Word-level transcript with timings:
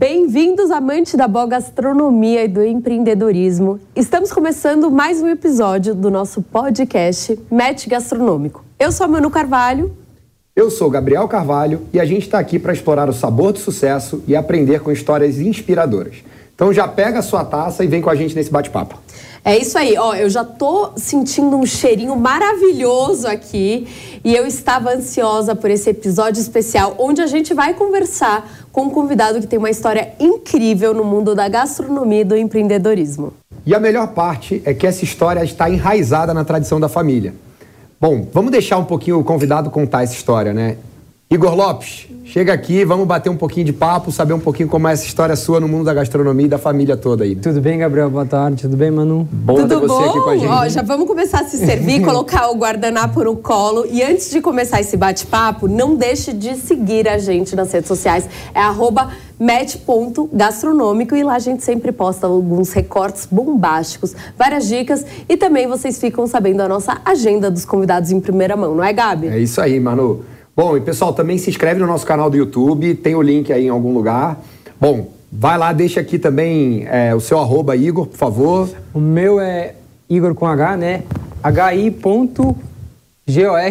Bem-vindos, 0.00 0.70
amantes 0.70 1.16
da 1.16 1.26
boa 1.26 1.44
gastronomia 1.44 2.44
e 2.44 2.48
do 2.48 2.64
empreendedorismo. 2.64 3.80
Estamos 3.96 4.30
começando 4.30 4.92
mais 4.92 5.20
um 5.20 5.26
episódio 5.26 5.92
do 5.92 6.08
nosso 6.08 6.40
podcast 6.40 7.36
Match 7.50 7.88
Gastronômico. 7.88 8.64
Eu 8.78 8.92
sou 8.92 9.06
a 9.06 9.08
Manu 9.08 9.28
Carvalho. 9.28 9.90
Eu 10.54 10.70
sou 10.70 10.88
Gabriel 10.88 11.26
Carvalho 11.26 11.80
e 11.92 11.98
a 11.98 12.04
gente 12.04 12.22
está 12.22 12.38
aqui 12.38 12.60
para 12.60 12.72
explorar 12.72 13.08
o 13.08 13.12
sabor 13.12 13.52
do 13.52 13.58
sucesso 13.58 14.22
e 14.28 14.36
aprender 14.36 14.82
com 14.82 14.92
histórias 14.92 15.40
inspiradoras. 15.40 16.22
Então 16.54 16.72
já 16.72 16.86
pega 16.86 17.18
a 17.18 17.22
sua 17.22 17.44
taça 17.44 17.82
e 17.82 17.88
vem 17.88 18.00
com 18.00 18.08
a 18.08 18.14
gente 18.14 18.36
nesse 18.36 18.52
bate-papo. 18.52 19.00
É 19.44 19.56
isso 19.56 19.78
aí, 19.78 19.96
ó, 19.96 20.14
eu 20.14 20.28
já 20.28 20.44
tô 20.44 20.90
sentindo 20.96 21.56
um 21.56 21.64
cheirinho 21.64 22.16
maravilhoso 22.16 23.26
aqui 23.26 23.86
e 24.24 24.34
eu 24.34 24.46
estava 24.46 24.92
ansiosa 24.92 25.54
por 25.54 25.70
esse 25.70 25.88
episódio 25.90 26.40
especial 26.40 26.94
onde 26.98 27.20
a 27.22 27.26
gente 27.26 27.54
vai 27.54 27.72
conversar 27.74 28.48
com 28.72 28.82
um 28.82 28.90
convidado 28.90 29.40
que 29.40 29.46
tem 29.46 29.58
uma 29.58 29.70
história 29.70 30.12
incrível 30.18 30.92
no 30.92 31.04
mundo 31.04 31.34
da 31.34 31.48
gastronomia 31.48 32.20
e 32.20 32.24
do 32.24 32.36
empreendedorismo. 32.36 33.32
E 33.64 33.74
a 33.74 33.80
melhor 33.80 34.08
parte 34.08 34.62
é 34.64 34.74
que 34.74 34.86
essa 34.86 35.04
história 35.04 35.42
está 35.44 35.68
enraizada 35.70 36.34
na 36.34 36.44
tradição 36.44 36.80
da 36.80 36.88
família. 36.88 37.34
Bom, 38.00 38.26
vamos 38.32 38.50
deixar 38.50 38.78
um 38.78 38.84
pouquinho 38.84 39.18
o 39.18 39.24
convidado 39.24 39.70
contar 39.70 40.04
essa 40.04 40.14
história, 40.14 40.52
né? 40.52 40.76
Igor 41.30 41.54
Lopes, 41.54 42.06
chega 42.24 42.54
aqui, 42.54 42.86
vamos 42.86 43.06
bater 43.06 43.28
um 43.28 43.36
pouquinho 43.36 43.66
de 43.66 43.72
papo, 43.74 44.10
saber 44.10 44.32
um 44.32 44.40
pouquinho 44.40 44.66
como 44.66 44.88
é 44.88 44.94
essa 44.94 45.04
história 45.04 45.36
sua 45.36 45.60
no 45.60 45.68
mundo 45.68 45.84
da 45.84 45.92
gastronomia 45.92 46.46
e 46.46 46.48
da 46.48 46.56
família 46.56 46.96
toda 46.96 47.22
aí. 47.22 47.36
Tudo 47.36 47.60
bem, 47.60 47.78
Gabriel? 47.78 48.08
Boa 48.08 48.24
tarde. 48.24 48.62
Tudo 48.62 48.78
bem, 48.78 48.90
Manu? 48.90 49.28
Bom 49.30 49.56
Tudo 49.56 49.86
bom? 49.86 50.08
aqui 50.08 50.20
com 50.20 50.30
a 50.30 50.36
gente. 50.38 50.48
Ó, 50.48 50.66
já 50.70 50.80
vamos 50.80 51.06
começar 51.06 51.40
a 51.40 51.44
se 51.44 51.58
servir, 51.58 52.00
colocar 52.02 52.48
o 52.48 52.56
guardanapo 52.56 53.22
no 53.22 53.36
colo. 53.36 53.84
E 53.90 54.02
antes 54.02 54.30
de 54.30 54.40
começar 54.40 54.80
esse 54.80 54.96
bate-papo, 54.96 55.68
não 55.68 55.96
deixe 55.96 56.32
de 56.32 56.56
seguir 56.56 57.06
a 57.06 57.18
gente 57.18 57.54
nas 57.54 57.70
redes 57.70 57.88
sociais. 57.88 58.26
É 58.54 58.60
arroba 58.60 59.10
match.gastronômico 59.38 61.14
e 61.14 61.22
lá 61.22 61.34
a 61.34 61.38
gente 61.38 61.62
sempre 61.62 61.92
posta 61.92 62.26
alguns 62.26 62.72
recortes 62.72 63.28
bombásticos, 63.30 64.16
várias 64.34 64.66
dicas 64.66 65.04
e 65.28 65.36
também 65.36 65.66
vocês 65.66 66.00
ficam 66.00 66.26
sabendo 66.26 66.62
a 66.62 66.68
nossa 66.68 67.02
agenda 67.04 67.50
dos 67.50 67.66
convidados 67.66 68.10
em 68.10 68.18
primeira 68.18 68.56
mão, 68.56 68.74
não 68.74 68.82
é, 68.82 68.94
Gabi? 68.94 69.28
É 69.28 69.38
isso 69.38 69.60
aí, 69.60 69.78
Manu. 69.78 70.24
Bom, 70.58 70.76
e 70.76 70.80
pessoal, 70.80 71.12
também 71.12 71.38
se 71.38 71.48
inscreve 71.48 71.78
no 71.78 71.86
nosso 71.86 72.04
canal 72.04 72.28
do 72.28 72.36
YouTube, 72.36 72.92
tem 72.96 73.14
o 73.14 73.22
link 73.22 73.52
aí 73.52 73.66
em 73.66 73.68
algum 73.68 73.94
lugar. 73.94 74.42
Bom, 74.80 75.06
vai 75.30 75.56
lá, 75.56 75.72
deixa 75.72 76.00
aqui 76.00 76.18
também 76.18 76.84
é, 76.90 77.14
o 77.14 77.20
seu 77.20 77.38
arroba, 77.38 77.76
Igor, 77.76 78.06
por 78.06 78.16
favor. 78.16 78.68
O 78.92 78.98
meu 78.98 79.38
é 79.38 79.76
Igor 80.10 80.34
com 80.34 80.44
H, 80.46 80.76
né? 80.76 81.04
H-I.G-O-R 81.44 82.58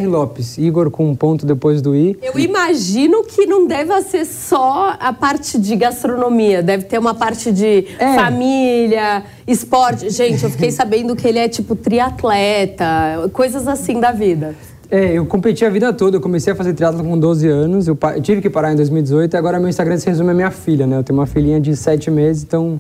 Lopes. 0.08 0.58
Igor 0.58 0.90
com 0.90 1.10
um 1.10 1.14
ponto 1.14 1.46
depois 1.46 1.82
do 1.82 1.94
I. 1.94 2.18
Eu 2.24 2.40
imagino 2.40 3.26
que 3.26 3.46
não 3.46 3.68
deve 3.68 4.02
ser 4.04 4.24
só 4.24 4.96
a 4.98 5.12
parte 5.12 5.60
de 5.60 5.76
gastronomia, 5.76 6.64
deve 6.64 6.86
ter 6.86 7.00
uma 7.00 7.14
parte 7.14 7.52
de 7.52 7.86
É. 8.00 8.16
família, 8.16 9.26
esporte. 9.46 10.10
Gente, 10.10 10.42
eu 10.42 10.50
fiquei 10.50 10.72
sabendo 10.72 11.18
que 11.18 11.28
ele 11.28 11.40
é 11.40 11.50
tipo 11.50 11.76
triatleta, 11.76 13.30
coisas 13.34 13.68
assim 13.68 14.00
da 14.00 14.14
vida. 14.14 14.56
É, 14.90 15.14
eu 15.14 15.26
competi 15.26 15.66
a 15.66 15.70
vida 15.70 15.92
toda. 15.92 16.18
Eu 16.18 16.22
comecei 16.22 16.54
a 16.54 16.56
fazer 16.56 16.74
triatlo 16.74 17.04
com 17.04 17.18
12 17.20 17.48
anos. 17.48 17.88
Eu, 17.88 17.96
pa- 17.96 18.16
eu 18.16 18.22
tive 18.22 18.42
que 18.42 18.50
parar 18.50 18.72
em 18.72 18.76
2018 18.76 19.34
e 19.34 19.38
agora 19.38 19.60
meu 19.60 19.68
Instagram 19.70 19.98
se 19.98 20.08
resume 20.08 20.32
a 20.32 20.34
minha 20.34 20.52
filha, 20.52 20.88
né? 20.88 20.98
Eu 20.98 21.04
tenho 21.04 21.20
uma 21.20 21.26
filhinha 21.28 21.60
de 21.60 21.76
7 21.76 22.10
meses, 22.10 22.44
então 22.44 22.80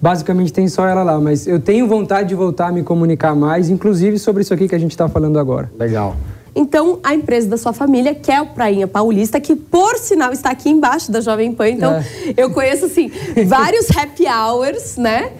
basicamente 0.00 0.52
tem 0.52 0.68
só 0.68 0.86
ela 0.86 1.02
lá. 1.02 1.18
Mas 1.20 1.46
eu 1.48 1.58
tenho 1.58 1.88
vontade 1.88 2.28
de 2.28 2.34
voltar 2.36 2.68
a 2.68 2.72
me 2.72 2.82
comunicar 2.84 3.34
mais, 3.34 3.68
inclusive 3.70 4.18
sobre 4.18 4.42
isso 4.42 4.54
aqui 4.54 4.68
que 4.68 4.74
a 4.74 4.78
gente 4.78 4.92
está 4.92 5.08
falando 5.08 5.38
agora. 5.38 5.70
Legal. 5.78 6.14
Então, 6.54 6.98
a 7.04 7.14
empresa 7.14 7.46
da 7.48 7.56
sua 7.56 7.72
família, 7.72 8.14
que 8.14 8.32
é 8.32 8.40
o 8.40 8.46
Prainha 8.46 8.86
Paulista, 8.88 9.38
que 9.40 9.54
por 9.54 9.96
sinal 9.96 10.32
está 10.32 10.50
aqui 10.50 10.68
embaixo 10.70 11.10
da 11.12 11.20
Jovem 11.20 11.52
Pan. 11.52 11.68
Então, 11.68 11.92
É. 11.92 12.04
eu 12.36 12.50
conheço, 12.50 12.86
assim, 12.86 13.10
vários 13.46 13.86
happy 13.96 14.24
hours, 14.26 14.96
né? 14.96 15.30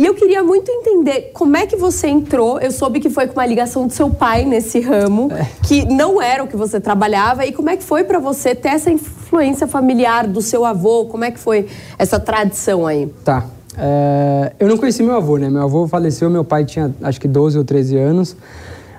E 0.00 0.06
eu 0.06 0.14
queria 0.14 0.42
muito 0.42 0.70
entender 0.70 1.30
como 1.34 1.54
é 1.58 1.66
que 1.66 1.76
você 1.76 2.08
entrou. 2.08 2.58
Eu 2.58 2.70
soube 2.70 3.00
que 3.00 3.10
foi 3.10 3.26
com 3.26 3.34
uma 3.34 3.44
ligação 3.44 3.86
do 3.86 3.92
seu 3.92 4.08
pai 4.08 4.46
nesse 4.46 4.80
ramo, 4.80 5.28
que 5.68 5.84
não 5.84 6.22
era 6.22 6.42
o 6.42 6.46
que 6.48 6.56
você 6.56 6.80
trabalhava. 6.80 7.44
E 7.44 7.52
como 7.52 7.68
é 7.68 7.76
que 7.76 7.82
foi 7.84 8.02
para 8.02 8.18
você 8.18 8.54
ter 8.54 8.70
essa 8.70 8.90
influência 8.90 9.66
familiar 9.66 10.26
do 10.26 10.40
seu 10.40 10.64
avô? 10.64 11.04
Como 11.04 11.22
é 11.22 11.30
que 11.30 11.38
foi 11.38 11.66
essa 11.98 12.18
tradição 12.18 12.86
aí? 12.86 13.08
Tá. 13.22 13.44
É, 13.76 14.52
eu 14.58 14.68
não 14.68 14.78
conheci 14.78 15.02
meu 15.02 15.16
avô, 15.16 15.36
né? 15.36 15.50
Meu 15.50 15.64
avô 15.64 15.86
faleceu, 15.86 16.30
meu 16.30 16.44
pai 16.44 16.64
tinha 16.64 16.94
acho 17.02 17.20
que 17.20 17.28
12 17.28 17.58
ou 17.58 17.64
13 17.64 17.98
anos. 17.98 18.34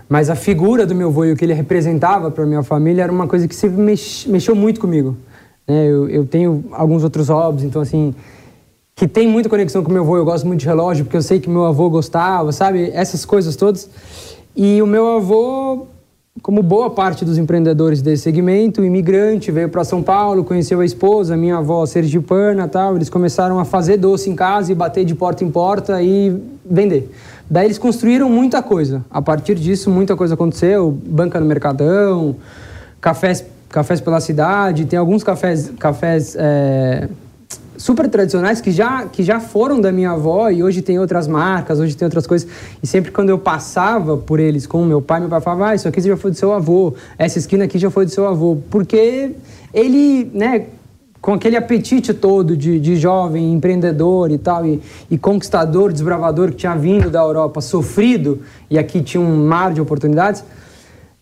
Mas 0.07 0.29
a 0.29 0.35
figura 0.35 0.85
do 0.85 0.93
meu 0.93 1.07
avô 1.07 1.25
e 1.25 1.31
o 1.31 1.35
que 1.35 1.43
ele 1.43 1.53
representava 1.53 2.29
para 2.29 2.45
minha 2.45 2.61
família 2.61 3.01
era 3.01 3.11
uma 3.11 3.27
coisa 3.27 3.47
que 3.47 3.55
sempre 3.55 3.81
mex- 3.81 4.27
mexeu 4.27 4.53
muito 4.55 4.79
comigo. 4.79 5.17
né? 5.67 5.83
Eu, 5.87 6.07
eu 6.09 6.25
tenho 6.27 6.63
alguns 6.73 7.03
outros 7.03 7.29
hobbies, 7.29 7.63
então 7.65 7.81
assim, 7.81 8.13
que 9.01 9.07
tem 9.07 9.27
muita 9.27 9.49
conexão 9.49 9.83
com 9.83 9.91
meu 9.91 10.03
avô. 10.03 10.15
Eu 10.15 10.23
gosto 10.23 10.45
muito 10.45 10.59
de 10.59 10.67
relógio 10.67 11.05
porque 11.05 11.17
eu 11.17 11.23
sei 11.23 11.39
que 11.39 11.49
meu 11.49 11.65
avô 11.65 11.89
gostava, 11.89 12.51
sabe? 12.51 12.91
Essas 12.93 13.25
coisas 13.25 13.55
todas. 13.55 13.89
E 14.55 14.79
o 14.79 14.85
meu 14.85 15.15
avô, 15.15 15.87
como 16.43 16.61
boa 16.61 16.87
parte 16.91 17.25
dos 17.25 17.39
empreendedores 17.39 17.99
desse 17.99 18.21
segmento, 18.21 18.85
imigrante, 18.85 19.49
veio 19.49 19.69
para 19.69 19.83
São 19.83 20.03
Paulo, 20.03 20.43
conheceu 20.43 20.81
a 20.81 20.85
esposa, 20.85 21.35
minha 21.35 21.57
avó 21.57 21.83
sergipana, 21.87 22.67
tal. 22.67 22.95
Eles 22.95 23.09
começaram 23.09 23.57
a 23.57 23.65
fazer 23.65 23.97
doce 23.97 24.29
em 24.29 24.35
casa 24.35 24.71
e 24.71 24.75
bater 24.75 25.03
de 25.03 25.15
porta 25.15 25.43
em 25.43 25.49
porta 25.49 25.99
e 25.99 26.39
vender. 26.63 27.11
Daí 27.49 27.65
eles 27.65 27.79
construíram 27.79 28.29
muita 28.29 28.61
coisa. 28.61 29.03
A 29.09 29.19
partir 29.19 29.55
disso, 29.55 29.89
muita 29.89 30.15
coisa 30.15 30.35
aconteceu. 30.35 30.91
Banca 30.91 31.39
no 31.39 31.47
Mercadão, 31.47 32.35
cafés, 33.01 33.43
cafés 33.67 33.99
pela 33.99 34.19
cidade. 34.19 34.85
Tem 34.85 34.99
alguns 34.99 35.23
cafés, 35.23 35.71
cafés 35.79 36.35
é, 36.37 37.09
super 37.81 38.07
tradicionais 38.07 38.61
que 38.61 38.71
já, 38.71 39.05
que 39.05 39.23
já 39.23 39.39
foram 39.39 39.81
da 39.81 39.91
minha 39.91 40.11
avó 40.11 40.51
e 40.51 40.61
hoje 40.61 40.83
tem 40.83 40.99
outras 40.99 41.27
marcas, 41.27 41.79
hoje 41.79 41.97
tem 41.97 42.05
outras 42.05 42.27
coisas. 42.27 42.47
E 42.81 42.85
sempre 42.85 43.11
quando 43.11 43.29
eu 43.29 43.39
passava 43.39 44.15
por 44.15 44.39
eles 44.39 44.67
com 44.67 44.85
meu 44.85 45.01
pai, 45.01 45.19
meu 45.19 45.29
pai 45.29 45.41
falava, 45.41 45.69
ah, 45.69 45.75
isso 45.75 45.87
aqui 45.87 45.99
já 45.99 46.15
foi 46.15 46.29
do 46.29 46.37
seu 46.37 46.53
avô, 46.53 46.93
essa 47.17 47.39
esquina 47.39 47.63
aqui 47.63 47.79
já 47.79 47.89
foi 47.89 48.05
do 48.05 48.11
seu 48.11 48.27
avô. 48.27 48.59
Porque 48.69 49.31
ele, 49.73 50.29
né, 50.31 50.67
com 51.19 51.33
aquele 51.33 51.57
apetite 51.57 52.13
todo 52.13 52.55
de, 52.55 52.79
de 52.79 52.95
jovem 52.97 53.51
empreendedor 53.51 54.29
e 54.29 54.37
tal, 54.37 54.63
e, 54.63 54.79
e 55.09 55.17
conquistador, 55.17 55.91
desbravador 55.91 56.51
que 56.51 56.57
tinha 56.57 56.75
vindo 56.75 57.09
da 57.09 57.19
Europa, 57.19 57.61
sofrido, 57.61 58.41
e 58.69 58.77
aqui 58.77 59.01
tinha 59.01 59.21
um 59.21 59.47
mar 59.47 59.73
de 59.73 59.81
oportunidades, 59.81 60.43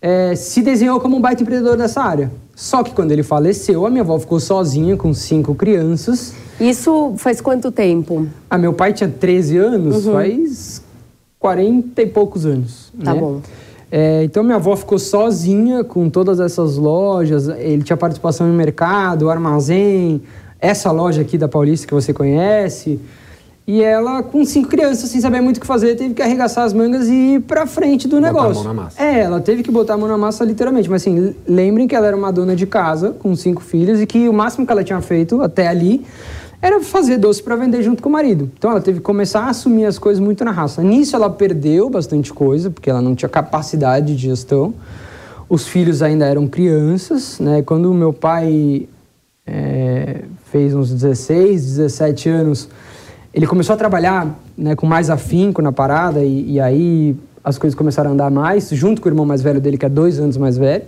é, 0.02 0.36
se 0.36 0.62
desenhou 0.62 1.00
como 1.00 1.16
um 1.16 1.22
baita 1.22 1.42
empreendedor 1.42 1.78
dessa 1.78 2.02
área. 2.02 2.30
Só 2.60 2.84
que 2.84 2.92
quando 2.92 3.14
ele 3.14 3.24
faleceu, 3.24 3.86
a 3.86 3.90
minha 3.90 4.02
avó 4.02 4.20
ficou 4.20 4.38
sozinha 4.38 4.98
com 4.98 5.14
cinco 5.14 5.56
crianças. 5.56 6.34
Isso 6.60 7.14
faz 7.16 7.40
quanto 7.40 7.72
tempo? 7.72 8.28
Ah, 8.50 8.58
meu 8.58 8.74
pai 8.74 8.92
tinha 8.92 9.10
13 9.10 9.58
anos, 9.58 10.06
faz 10.06 10.82
40 11.40 12.02
e 12.02 12.06
poucos 12.08 12.46
anos. 12.46 12.92
Tá 13.02 13.14
né? 13.14 13.20
bom. 13.22 13.42
É, 13.90 14.26
então 14.26 14.44
minha 14.44 14.58
avó 14.58 14.76
ficou 14.76 15.00
sozinha 15.00 15.86
com 15.86 16.10
todas 16.10 16.42
essas 16.42 16.76
lojas. 16.76 17.48
Ele 17.48 17.82
tinha 17.82 17.96
participação 17.96 18.46
no 18.46 18.54
mercado, 18.54 19.30
armazém, 19.30 20.22
essa 20.60 20.92
loja 20.92 21.22
aqui 21.22 21.38
da 21.38 21.48
Paulista 21.48 21.88
que 21.88 21.94
você 21.94 22.12
conhece. 22.12 23.00
E 23.72 23.84
ela, 23.84 24.24
com 24.24 24.44
cinco 24.44 24.68
crianças, 24.68 25.12
sem 25.12 25.22
saber 25.22 25.42
muito 25.42 25.58
o 25.58 25.60
que 25.62 25.68
fazer, 25.68 25.94
teve 25.96 26.16
que 26.16 26.24
arregaçar 26.24 26.64
as 26.64 26.74
mangas 26.74 27.08
e 27.08 27.36
ir 27.36 27.42
pra 27.42 27.68
frente 27.68 28.08
do 28.08 28.16
Botar 28.16 28.28
a 28.30 28.34
negócio. 28.34 28.64
mão 28.64 28.74
na 28.74 28.82
massa. 28.82 29.00
É, 29.00 29.20
ela 29.20 29.40
teve 29.40 29.62
que 29.62 29.70
botar 29.70 29.94
a 29.94 29.98
mão 29.98 30.08
na 30.08 30.18
massa 30.18 30.44
literalmente. 30.44 30.90
Mas 30.90 31.04
assim, 31.04 31.36
lembrem 31.48 31.88
que 31.88 31.96
ela 31.96 32.08
era 32.08 32.18
uma 32.18 32.32
dona 32.32 32.56
de 32.56 32.66
casa 32.66 33.12
com 33.20 33.36
cinco 33.36 33.62
filhos 33.62 34.02
e 34.02 34.08
que 34.08 34.28
o 34.28 34.34
máximo 34.34 34.66
que 34.66 34.72
ela 34.72 34.84
tinha 34.84 35.00
feito 35.02 35.44
até 35.44 35.68
ali 35.68 36.04
era 36.60 36.82
fazer 36.82 37.18
doce 37.20 37.44
para 37.44 37.56
vender 37.56 37.84
junto 37.84 38.02
com 38.02 38.10
o 38.10 38.12
marido. 38.12 38.50
Então 38.58 38.72
ela 38.72 38.82
teve 38.82 38.98
que 38.98 39.04
começar 39.04 39.42
a 39.42 39.50
assumir 39.50 39.86
as 39.86 40.00
coisas 40.00 40.20
muito 40.20 40.44
na 40.44 40.50
raça. 40.50 40.82
Nisso 40.82 41.16
ela 41.16 41.30
perdeu 41.30 41.92
bastante 41.92 42.34
coisa, 42.34 42.72
porque 42.72 42.90
ela 42.90 43.04
não 43.04 43.14
tinha 43.14 43.30
capacidade 43.30 44.16
de 44.16 44.30
gestão. 44.30 44.74
Os 45.48 45.68
filhos 45.68 46.02
ainda 46.02 46.26
eram 46.26 46.48
crianças, 46.48 47.40
né? 47.40 47.62
Quando 47.62 47.92
o 47.92 47.94
meu 47.94 48.14
pai 48.14 48.90
é, 49.46 50.24
fez 50.52 50.74
uns 50.74 50.92
16, 50.92 51.78
17 51.78 52.30
anos, 52.30 52.68
ele 53.34 53.46
começou 53.48 53.74
a 53.74 53.78
trabalhar 53.78 54.28
né, 54.58 54.76
com 54.76 54.86
mais 54.86 55.10
afinco 55.10 55.62
na 55.62 55.72
parada 55.72 56.20
e, 56.24 56.54
e 56.54 56.60
aí 56.60 57.16
as 57.44 57.58
coisas 57.58 57.78
começaram 57.78 58.10
a 58.12 58.14
andar 58.14 58.30
mais, 58.30 58.70
junto 58.70 59.02
com 59.02 59.08
o 59.08 59.12
irmão 59.12 59.26
mais 59.26 59.42
velho 59.42 59.62
dele, 59.62 59.78
que 59.78 59.86
é 59.86 59.90
dois 59.90 60.20
anos 60.20 60.36
mais 60.38 60.58
velho. 60.58 60.84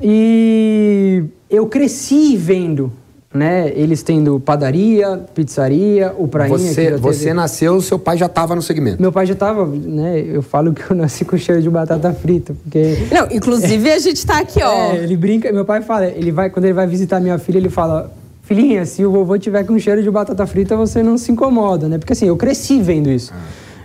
E 0.00 1.24
eu 1.50 1.66
cresci 1.66 2.36
vendo, 2.36 2.92
né? 3.32 3.72
Eles 3.74 4.02
tendo 4.02 4.38
padaria, 4.40 5.20
pizzaria, 5.34 6.12
o 6.18 6.28
prainha. 6.28 6.56
que 6.56 6.62
Você, 6.64 6.90
você 6.96 7.18
teve- 7.20 7.34
nasceu, 7.34 7.80
seu 7.80 7.98
pai 7.98 8.16
já 8.16 8.26
estava 8.26 8.54
no 8.54 8.62
segmento. 8.62 9.00
Meu 9.00 9.12
pai 9.12 9.26
já 9.26 9.34
tava, 9.34 9.66
né? 9.66 10.20
Eu 10.20 10.42
falo 10.42 10.72
que 10.72 10.82
eu 10.90 10.94
nasci 10.96 11.24
com 11.24 11.36
cheiro 11.36 11.62
de 11.62 11.70
batata 11.70 12.12
frita, 12.12 12.54
porque 12.62 12.98
Não, 13.12 13.26
inclusive 13.30 13.90
a 13.90 13.98
gente 13.98 14.24
tá 14.26 14.38
aqui, 14.40 14.62
ó. 14.62 14.72
é, 14.92 14.96
ele 14.98 15.16
brinca, 15.16 15.52
meu 15.52 15.64
pai 15.64 15.80
fala, 15.82 16.06
ele 16.06 16.30
vai, 16.32 16.50
quando 16.50 16.64
ele 16.66 16.74
vai 16.74 16.86
visitar 16.86 17.20
minha 17.20 17.38
filha, 17.38 17.58
ele 17.58 17.70
fala, 17.70 18.12
filhinha, 18.44 18.84
se 18.84 19.04
o 19.04 19.10
vovô 19.10 19.38
tiver 19.38 19.64
com 19.64 19.78
cheiro 19.78 20.02
de 20.02 20.10
batata 20.10 20.46
frita, 20.46 20.76
você 20.76 21.02
não 21.02 21.18
se 21.18 21.32
incomoda, 21.32 21.88
né? 21.88 21.98
Porque 21.98 22.12
assim, 22.12 22.26
eu 22.26 22.36
cresci 22.36 22.80
vendo 22.80 23.10
isso. 23.10 23.32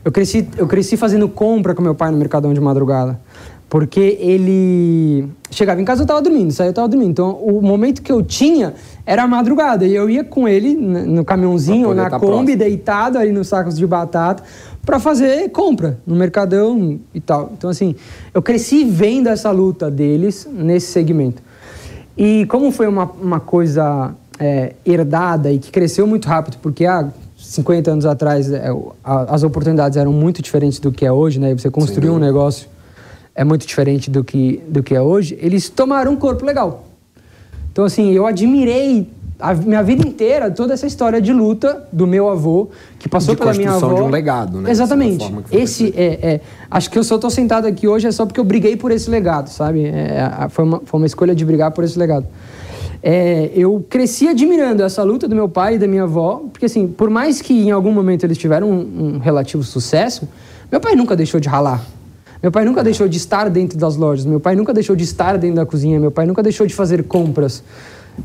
Eu 0.03 0.11
cresci, 0.11 0.47
eu 0.57 0.67
cresci 0.67 0.95
fazendo 0.95 1.27
compra 1.27 1.73
com 1.73 1.81
meu 1.81 1.95
pai 1.95 2.11
no 2.11 2.17
Mercadão 2.17 2.53
de 2.53 2.61
madrugada. 2.61 3.19
Porque 3.69 4.17
ele 4.19 5.29
chegava 5.51 5.79
em 5.79 5.85
casa, 5.85 6.01
eu 6.01 6.06
estava 6.06 6.21
dormindo, 6.21 6.51
saía, 6.51 6.69
eu 6.69 6.71
estava 6.71 6.88
dormindo. 6.88 7.11
Então, 7.11 7.33
o 7.35 7.61
momento 7.61 8.01
que 8.01 8.11
eu 8.11 8.23
tinha 8.23 8.73
era 9.06 9.23
a 9.23 9.27
madrugada. 9.27 9.85
E 9.85 9.94
eu 9.94 10.09
ia 10.09 10.23
com 10.23 10.47
ele 10.47 10.73
no 10.73 11.23
caminhãozinho 11.23 11.89
ou 11.89 11.94
na 11.94 12.09
tá 12.09 12.19
Kombi, 12.19 12.29
próximo. 12.29 12.57
deitado 12.57 13.17
ali 13.19 13.31
nos 13.31 13.47
sacos 13.47 13.77
de 13.77 13.85
batata, 13.85 14.44
para 14.83 15.00
fazer 15.00 15.50
compra 15.51 16.00
no 16.06 16.15
Mercadão 16.15 17.00
e 17.13 17.21
tal. 17.21 17.51
Então, 17.56 17.69
assim, 17.69 17.95
eu 18.33 18.41
cresci 18.41 18.83
vendo 18.83 19.27
essa 19.27 19.51
luta 19.51 19.91
deles 19.91 20.47
nesse 20.51 20.88
segmento. 20.88 21.44
E 22.17 22.47
como 22.47 22.71
foi 22.71 22.88
uma, 22.88 23.06
uma 23.21 23.39
coisa 23.39 24.15
é, 24.39 24.74
herdada 24.86 25.51
e 25.51 25.59
que 25.59 25.71
cresceu 25.71 26.07
muito 26.07 26.27
rápido, 26.27 26.57
porque 26.62 26.86
há 26.86 27.09
50 27.38 27.91
anos 27.91 28.06
atrás 28.06 28.51
é, 28.51 28.69
as 29.03 29.44
oportunidades 29.44 29.97
eram 29.97 30.13
muito 30.13 30.41
diferentes 30.41 30.80
do 30.80 30.91
que 30.91 31.06
é 31.06 31.12
hoje, 31.12 31.39
né? 31.39 31.53
Você 31.53 31.69
construir 31.69 32.09
um 32.09 32.19
negócio 32.19 32.68
é 33.36 33.44
muito 33.44 33.65
diferente 33.65 34.09
do 34.09 34.24
que, 34.24 34.62
do 34.68 34.83
que 34.83 34.94
é 34.95 35.01
hoje. 35.01 35.38
Eles 35.41 35.69
tomaram 35.69 36.12
um 36.12 36.15
corpo 36.15 36.45
legal. 36.45 36.86
Então, 37.71 37.86
assim, 37.86 38.12
eu 38.12 38.25
admirei 38.25 39.09
a 39.39 39.53
minha 39.53 39.81
vida 39.81 40.06
inteira 40.06 40.51
toda 40.51 40.74
essa 40.74 40.85
história 40.85 41.21
de 41.21 41.31
luta 41.31 41.88
do 41.94 42.06
meu 42.06 42.30
avô, 42.30 42.69
que 43.00 43.07
passou 43.07 43.33
de 43.33 43.39
pela 43.39 43.53
minha 43.53 43.71
avó. 43.71 43.94
de 43.94 44.01
um 44.01 44.09
legado, 44.09 44.59
né? 44.59 44.69
Exatamente. 44.69 45.33
Esse 45.50 45.94
é, 45.95 46.19
é, 46.21 46.42
acho 46.69 46.92
que 46.92 47.00
eu 47.00 47.03
só 47.03 47.15
estou 47.15 47.30
sentado 47.30 47.65
aqui 47.65 47.88
hoje 47.88 48.07
é 48.07 48.12
só 48.12 48.25
porque 48.25 48.39
eu 48.39 48.44
briguei 48.44 48.75
por 48.75 48.92
esse 48.92 49.09
legado, 49.09 49.47
sabe? 49.47 49.85
É, 49.85 50.47
foi, 50.50 50.65
uma, 50.65 50.81
foi 50.83 51.00
uma 51.00 51.07
escolha 51.07 51.33
de 51.33 51.45
brigar 51.45 51.71
por 51.71 51.85
esse 51.85 51.97
legado. 51.97 52.27
É, 53.01 53.51
eu 53.55 53.85
cresci 53.89 54.27
admirando 54.27 54.83
essa 54.83 55.03
luta 55.03 55.27
do 55.27 55.35
meu 55.35 55.47
pai 55.47 55.75
e 55.75 55.79
da 55.79 55.87
minha 55.87 56.03
avó, 56.03 56.43
porque 56.51 56.65
assim, 56.65 56.87
por 56.87 57.09
mais 57.09 57.41
que 57.41 57.53
em 57.53 57.71
algum 57.71 57.91
momento 57.91 58.25
eles 58.25 58.37
tiveram 58.37 58.69
um, 58.69 59.15
um 59.15 59.17
relativo 59.19 59.63
sucesso, 59.63 60.27
meu 60.71 60.81
pai 60.81 60.95
nunca 60.95 61.15
deixou 61.15 61.39
de 61.39 61.47
ralar. 61.47 61.85
Meu 62.41 62.51
pai 62.51 62.63
nunca 62.63 62.83
deixou 62.83 63.07
de 63.07 63.17
estar 63.17 63.49
dentro 63.49 63.77
das 63.77 63.95
lojas, 63.97 64.25
meu 64.25 64.39
pai 64.39 64.55
nunca 64.55 64.73
deixou 64.73 64.95
de 64.95 65.03
estar 65.03 65.37
dentro 65.37 65.57
da 65.57 65.65
cozinha, 65.65 65.99
meu 65.99 66.11
pai 66.11 66.25
nunca 66.25 66.41
deixou 66.41 66.65
de 66.65 66.73
fazer 66.73 67.03
compras. 67.03 67.63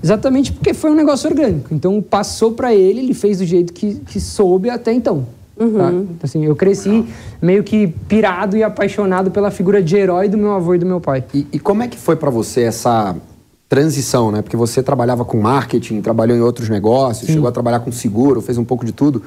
Exatamente 0.02 0.52
porque 0.52 0.74
foi 0.74 0.90
um 0.90 0.94
negócio 0.94 1.28
orgânico. 1.28 1.72
Então 1.72 2.00
passou 2.00 2.52
para 2.52 2.74
ele, 2.74 3.00
ele 3.00 3.14
fez 3.14 3.38
do 3.38 3.44
jeito 3.44 3.72
que, 3.72 3.96
que 3.96 4.20
soube 4.20 4.70
até 4.70 4.92
então. 4.92 5.26
Uhum. 5.56 5.78
Tá? 5.78 5.92
Então, 5.92 6.16
assim, 6.22 6.44
eu 6.44 6.56
cresci 6.56 7.04
meio 7.40 7.62
que 7.62 7.88
pirado 8.08 8.56
e 8.56 8.62
apaixonado 8.62 9.30
pela 9.30 9.50
figura 9.50 9.82
de 9.82 9.96
herói 9.96 10.28
do 10.28 10.36
meu 10.36 10.52
avô 10.52 10.74
e 10.74 10.78
do 10.78 10.86
meu 10.86 11.00
pai. 11.00 11.24
E, 11.32 11.46
e 11.52 11.58
como 11.58 11.82
é 11.82 11.88
que 11.88 11.96
foi 11.96 12.16
para 12.16 12.30
você 12.30 12.62
essa 12.62 13.14
transição, 13.74 14.30
né? 14.30 14.40
Porque 14.40 14.56
você 14.56 14.84
trabalhava 14.84 15.24
com 15.24 15.36
marketing, 15.40 16.00
trabalhou 16.00 16.36
em 16.36 16.40
outros 16.40 16.68
negócios, 16.68 17.26
Sim. 17.26 17.32
chegou 17.32 17.48
a 17.48 17.52
trabalhar 17.52 17.80
com 17.80 17.90
seguro, 17.90 18.40
fez 18.40 18.56
um 18.56 18.64
pouco 18.64 18.84
de 18.84 18.92
tudo. 18.92 19.20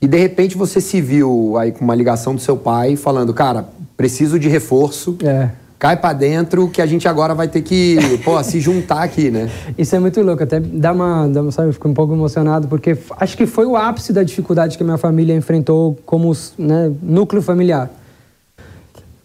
E 0.00 0.08
de 0.08 0.18
repente 0.18 0.58
você 0.58 0.80
se 0.80 1.00
viu 1.00 1.56
aí 1.56 1.70
com 1.70 1.84
uma 1.84 1.94
ligação 1.94 2.34
do 2.34 2.40
seu 2.40 2.56
pai 2.56 2.96
falando, 2.96 3.32
cara, 3.32 3.68
preciso 3.96 4.40
de 4.40 4.48
reforço. 4.48 5.16
É 5.22 5.50
cai 5.78 5.96
para 5.96 6.12
dentro 6.12 6.68
que 6.68 6.80
a 6.80 6.86
gente 6.86 7.08
agora 7.08 7.34
vai 7.34 7.48
ter 7.48 7.60
que, 7.60 7.98
pô, 8.24 8.40
se 8.44 8.60
juntar 8.60 9.02
aqui, 9.02 9.32
né? 9.32 9.50
Isso 9.76 9.96
é 9.96 9.98
muito 9.98 10.22
louco, 10.22 10.40
até 10.40 10.60
dá 10.60 10.92
uma, 10.92 11.26
dá 11.26 11.42
uma, 11.42 11.50
sabe, 11.50 11.70
eu 11.70 11.72
fico 11.72 11.88
um 11.88 11.92
pouco 11.92 12.14
emocionado 12.14 12.68
porque 12.68 12.96
acho 13.18 13.36
que 13.36 13.46
foi 13.46 13.66
o 13.66 13.76
ápice 13.76 14.12
da 14.12 14.22
dificuldade 14.22 14.76
que 14.76 14.82
a 14.84 14.86
minha 14.86 14.96
família 14.96 15.34
enfrentou 15.34 15.98
como 16.06 16.32
né, 16.56 16.92
núcleo 17.02 17.42
familiar. 17.42 17.90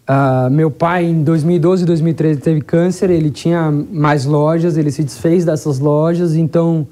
Uh, 0.09 0.49
meu 0.49 0.71
pai, 0.71 1.03
em 1.03 1.21
2012 1.21 1.83
e 1.83 1.85
2013, 1.85 2.39
teve 2.39 2.61
câncer, 2.61 3.09
ele 3.09 3.29
tinha 3.29 3.69
mais 3.69 4.23
lojas, 4.23 4.77
ele 4.77 4.89
se 4.89 5.03
desfez 5.03 5.43
dessas 5.43 5.79
lojas, 5.79 6.33
então, 6.33 6.87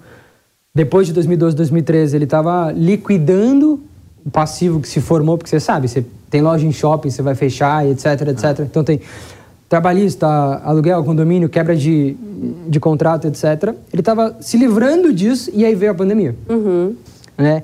depois 0.73 1.07
de 1.07 1.13
2012 1.13 1.55
e 1.55 1.57
2013, 1.57 2.17
ele 2.17 2.25
estava 2.25 2.73
liquidando 2.73 3.79
o 4.25 4.29
passivo 4.29 4.81
que 4.81 4.87
se 4.87 4.99
formou, 4.99 5.37
porque 5.37 5.49
você 5.49 5.61
sabe, 5.61 5.87
você 5.87 6.05
tem 6.29 6.41
loja 6.41 6.67
em 6.67 6.73
shopping, 6.73 7.09
você 7.09 7.21
vai 7.21 7.35
fechar, 7.35 7.87
etc, 7.87 8.27
etc. 8.27 8.59
Então, 8.59 8.83
tem 8.83 8.99
trabalhista, 9.69 10.27
aluguel, 10.63 11.01
condomínio, 11.03 11.47
quebra 11.47 11.75
de, 11.75 12.17
de 12.67 12.79
contrato, 12.81 13.27
etc. 13.27 13.73
Ele 13.93 14.01
estava 14.01 14.35
se 14.41 14.57
livrando 14.57 15.13
disso 15.13 15.49
e 15.53 15.63
aí 15.63 15.73
veio 15.73 15.93
a 15.93 15.95
pandemia. 15.95 16.35
Uhum. 16.49 16.95
Né? 17.37 17.63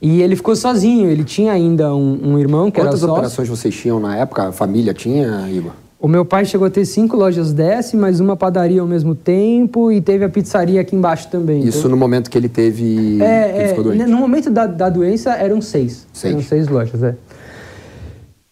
E 0.00 0.20
ele 0.20 0.36
ficou 0.36 0.54
sozinho, 0.54 1.08
ele 1.08 1.24
tinha 1.24 1.52
ainda 1.52 1.94
um, 1.94 2.32
um 2.32 2.38
irmão 2.38 2.70
que 2.70 2.80
Quantas 2.80 3.02
era 3.02 3.12
Quantas 3.12 3.18
operações 3.18 3.48
vocês 3.48 3.74
tinham 3.74 3.98
na 3.98 4.16
época? 4.16 4.48
A 4.48 4.52
família 4.52 4.92
tinha, 4.92 5.48
Igor? 5.50 5.72
O 5.98 6.06
meu 6.06 6.24
pai 6.24 6.44
chegou 6.44 6.66
a 6.66 6.70
ter 6.70 6.84
cinco 6.84 7.16
lojas 7.16 7.52
desse, 7.52 7.96
mais 7.96 8.20
uma 8.20 8.36
padaria 8.36 8.82
ao 8.82 8.86
mesmo 8.86 9.14
tempo 9.14 9.90
e 9.90 10.00
teve 10.00 10.24
a 10.24 10.28
pizzaria 10.28 10.80
aqui 10.80 10.94
embaixo 10.94 11.28
também. 11.28 11.64
Isso 11.64 11.78
então... 11.78 11.90
no 11.90 11.96
momento 11.96 12.30
que 12.30 12.36
ele 12.36 12.48
teve. 12.48 13.20
É, 13.22 13.50
ele 13.54 13.62
é, 13.64 13.68
ficou 13.68 13.84
doente. 13.84 14.04
No 14.04 14.18
momento 14.18 14.50
da, 14.50 14.66
da 14.66 14.90
doença 14.90 15.30
eram 15.32 15.62
seis. 15.62 16.06
seis. 16.12 16.34
Eram 16.34 16.42
seis 16.42 16.68
lojas, 16.68 17.02
é. 17.02 17.14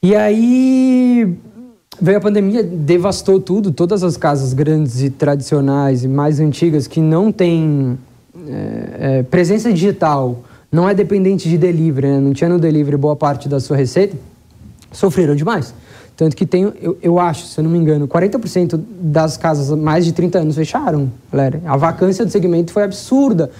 E 0.02 0.14
aí 0.16 1.36
Veio 2.00 2.18
a 2.18 2.20
pandemia, 2.20 2.62
devastou 2.62 3.38
tudo, 3.40 3.70
todas 3.70 4.02
as 4.02 4.16
casas 4.16 4.52
grandes 4.52 5.00
e 5.00 5.10
tradicionais 5.10 6.02
e 6.02 6.08
mais 6.08 6.40
antigas 6.40 6.88
que 6.88 7.00
não 7.00 7.30
têm 7.30 7.96
é, 8.48 9.18
é, 9.18 9.22
presença 9.22 9.72
digital, 9.72 10.42
não 10.74 10.88
é 10.88 10.92
dependente 10.92 11.48
de 11.48 11.56
delivery, 11.56 12.08
né? 12.08 12.18
não 12.18 12.32
tinha 12.32 12.50
no 12.50 12.58
delivery 12.58 12.96
boa 12.96 13.14
parte 13.14 13.48
da 13.48 13.60
sua 13.60 13.76
receita, 13.76 14.16
sofreram 14.90 15.36
demais. 15.36 15.72
Tanto 16.16 16.34
que 16.34 16.44
tem, 16.44 16.72
eu, 16.82 16.98
eu 17.00 17.18
acho, 17.18 17.46
se 17.46 17.58
eu 17.58 17.64
não 17.64 17.70
me 17.70 17.78
engano, 17.78 18.08
40% 18.08 18.80
das 19.00 19.36
casas 19.36 19.76
mais 19.78 20.04
de 20.04 20.12
30 20.12 20.40
anos 20.40 20.56
fecharam, 20.56 21.12
galera. 21.32 21.60
A 21.64 21.76
vacância 21.76 22.24
do 22.24 22.30
segmento 22.30 22.72
foi 22.72 22.82
absurda 22.82 23.50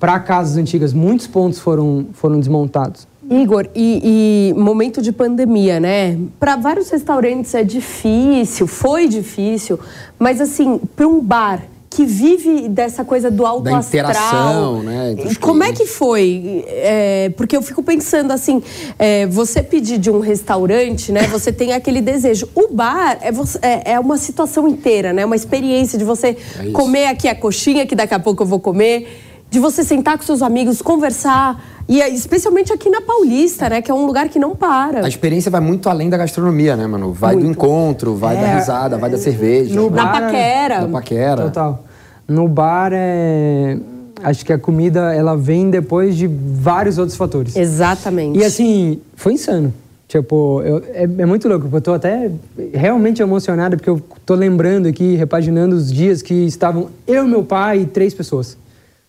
para 0.00 0.18
casas 0.18 0.56
antigas. 0.56 0.92
Muitos 0.92 1.28
pontos 1.28 1.60
foram, 1.60 2.06
foram 2.12 2.40
desmontados. 2.40 3.06
Igor, 3.30 3.68
e, 3.74 4.52
e, 4.52 4.60
momento 4.60 5.00
de 5.00 5.12
pandemia, 5.12 5.78
né? 5.78 6.18
Para 6.38 6.56
vários 6.56 6.90
restaurantes 6.90 7.54
é 7.54 7.62
difícil, 7.62 8.66
foi 8.66 9.08
difícil, 9.08 9.78
mas 10.18 10.40
assim, 10.40 10.80
para 10.94 11.06
um 11.06 11.20
bar 11.20 11.62
que 11.94 12.04
vive 12.04 12.68
dessa 12.68 13.04
coisa 13.04 13.30
do 13.30 13.46
alto 13.46 13.62
da 13.62 13.78
astral. 13.78 14.10
Interação, 14.10 14.82
né? 14.82 15.16
Como 15.40 15.62
é 15.62 15.72
que 15.72 15.86
foi? 15.86 16.64
É, 16.66 17.32
porque 17.36 17.56
eu 17.56 17.62
fico 17.62 17.84
pensando 17.84 18.32
assim, 18.32 18.60
é, 18.98 19.26
você 19.26 19.62
pedir 19.62 19.98
de 19.98 20.10
um 20.10 20.18
restaurante, 20.18 21.12
né? 21.12 21.22
Você 21.28 21.52
tem 21.52 21.72
aquele 21.72 22.00
desejo. 22.00 22.48
O 22.52 22.74
bar 22.74 23.18
é, 23.20 23.30
você, 23.30 23.58
é, 23.62 23.92
é 23.92 24.00
uma 24.00 24.18
situação 24.18 24.66
inteira, 24.66 25.12
né? 25.12 25.24
Uma 25.24 25.36
experiência 25.36 25.96
de 25.96 26.04
você 26.04 26.36
é 26.58 26.70
comer 26.72 27.06
aqui 27.06 27.28
a 27.28 27.34
coxinha 27.34 27.86
que 27.86 27.94
daqui 27.94 28.12
a 28.12 28.18
pouco 28.18 28.42
eu 28.42 28.46
vou 28.46 28.58
comer, 28.58 29.06
de 29.50 29.60
você 29.60 29.84
sentar 29.84 30.18
com 30.18 30.24
seus 30.24 30.42
amigos, 30.42 30.82
conversar 30.82 31.62
e 31.88 32.00
especialmente 32.00 32.72
aqui 32.72 32.88
na 32.88 33.00
Paulista, 33.00 33.68
né? 33.68 33.82
Que 33.82 33.90
é 33.90 33.94
um 33.94 34.06
lugar 34.06 34.28
que 34.28 34.38
não 34.38 34.56
para. 34.56 35.04
A 35.04 35.08
experiência 35.08 35.50
vai 35.50 35.60
muito 35.60 35.88
além 35.88 36.08
da 36.08 36.16
gastronomia, 36.16 36.76
né, 36.76 36.86
mano? 36.86 37.12
Vai 37.12 37.34
muito. 37.34 37.46
do 37.46 37.50
encontro, 37.50 38.14
vai 38.14 38.36
é, 38.36 38.40
da 38.40 38.58
risada, 38.58 38.96
vai 38.96 39.10
da 39.10 39.18
cerveja. 39.18 39.74
No 39.74 39.90
bar, 39.90 40.04
na 40.04 40.20
paquera. 40.20 40.80
Na 40.80 40.88
paquera. 40.88 41.42
Total. 41.44 41.84
No 42.26 42.48
bar 42.48 42.90
é... 42.92 43.76
Acho 44.22 44.46
que 44.46 44.52
a 44.52 44.58
comida, 44.58 45.14
ela 45.14 45.36
vem 45.36 45.68
depois 45.68 46.16
de 46.16 46.26
vários 46.26 46.96
outros 46.96 47.16
fatores. 47.16 47.54
Exatamente. 47.54 48.38
E 48.38 48.44
assim, 48.44 49.00
foi 49.14 49.34
insano. 49.34 49.74
Tipo, 50.08 50.62
eu, 50.62 50.82
é, 50.94 51.02
é, 51.02 51.26
muito 51.26 51.46
louco. 51.48 51.68
Eu 51.70 51.80
tô 51.80 51.92
até 51.92 52.30
realmente 52.72 53.20
emocionado 53.20 53.76
porque 53.76 53.90
eu 53.90 54.00
tô 54.24 54.34
lembrando 54.34 54.86
aqui, 54.86 55.16
repaginando 55.16 55.76
os 55.76 55.92
dias 55.92 56.22
que 56.22 56.46
estavam 56.46 56.88
eu, 57.06 57.26
meu 57.26 57.42
pai 57.42 57.80
e 57.80 57.86
três 57.86 58.14
pessoas 58.14 58.56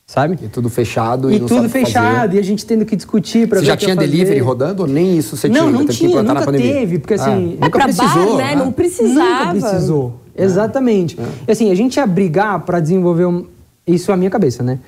sabe? 0.06 0.38
E 0.42 0.48
tudo 0.48 0.70
fechado 0.70 1.32
e, 1.32 1.36
e 1.36 1.40
tudo 1.40 1.68
fechado 1.68 2.22
fazer. 2.22 2.36
e 2.36 2.40
a 2.40 2.44
gente 2.44 2.66
tendo 2.66 2.86
que 2.86 2.96
discutir 2.96 3.48
para 3.48 3.60
Você 3.60 3.66
já 3.66 3.78
tinha 3.78 3.96
delivery 3.96 4.40
rodando 4.40 4.84
ou 4.84 4.88
nem 4.88 5.18
isso 5.18 5.36
você 5.36 5.48
não, 5.48 5.56
tinha? 5.56 5.72
Não, 5.72 5.80
não 5.80 5.88
tinha, 5.88 6.24
nunca 6.24 6.52
teve, 6.52 7.00
porque 7.00 7.16
assim, 7.16 7.58
ah, 7.60 7.66
nunca 7.66 7.80
precisou, 7.80 8.38
bar, 8.38 8.38
né? 8.38 8.56
Não 8.56 8.72
precisava. 8.72 9.54
Nunca 9.54 9.68
precisou. 9.68 10.20
É. 10.36 10.44
Exatamente. 10.44 11.20
É. 11.20 11.24
E 11.48 11.52
assim, 11.52 11.72
a 11.72 11.76
gente 11.76 11.96
ia 11.98 12.06
brigar 12.06 12.60
para 12.62 12.80
desenvolver 12.80 13.26
um... 13.26 13.46
isso 13.88 14.12
é 14.12 14.14
a 14.14 14.18
minha 14.18 14.30
cabeça, 14.30 14.62
né? 14.62 14.80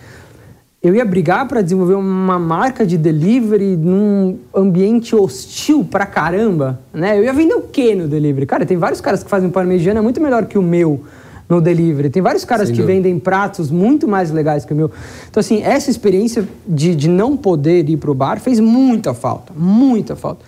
Eu 0.82 0.94
ia 0.94 1.04
brigar 1.04 1.48
para 1.48 1.64
desenvolver 1.64 1.96
uma 1.96 2.38
marca 2.38 2.86
de 2.86 2.98
delivery 2.98 3.76
num 3.76 4.38
ambiente 4.56 5.16
hostil 5.16 5.84
pra 5.84 6.06
caramba, 6.06 6.80
né? 6.94 7.18
Eu 7.18 7.24
ia 7.24 7.34
vender 7.34 7.56
o 7.56 7.62
quê 7.62 7.96
no 7.96 8.08
delivery? 8.08 8.46
Cara, 8.46 8.66
tem 8.66 8.78
vários 8.78 9.02
caras 9.02 9.24
que 9.24 9.30
fazem 9.30 9.50
parmegiana 9.50 10.04
muito 10.04 10.22
melhor 10.22 10.46
que 10.46 10.58
o 10.58 10.62
meu 10.62 11.04
no 11.50 11.62
delivery. 11.62 12.10
Tem 12.10 12.22
vários 12.22 12.44
caras 12.44 12.68
Sem 12.68 12.76
que 12.76 12.82
dúvida. 12.82 12.98
vendem 13.02 13.20
pratos 13.20 13.72
muito 13.72 14.08
mais 14.08 14.32
legais 14.32 14.66
que 14.66 14.74
o 14.74 14.76
meu. 14.76 14.92
Então, 15.30 15.40
assim, 15.40 15.62
essa 15.64 15.90
experiência 15.90 16.48
de, 16.68 16.96
de 16.96 17.08
não 17.08 17.38
poder 17.38 17.90
ir 17.90 17.98
pro 17.98 18.14
bar 18.14 18.40
fez 18.40 18.60
muita 18.60 19.14
falta, 19.14 19.54
muita 19.56 20.16
falta. 20.16 20.44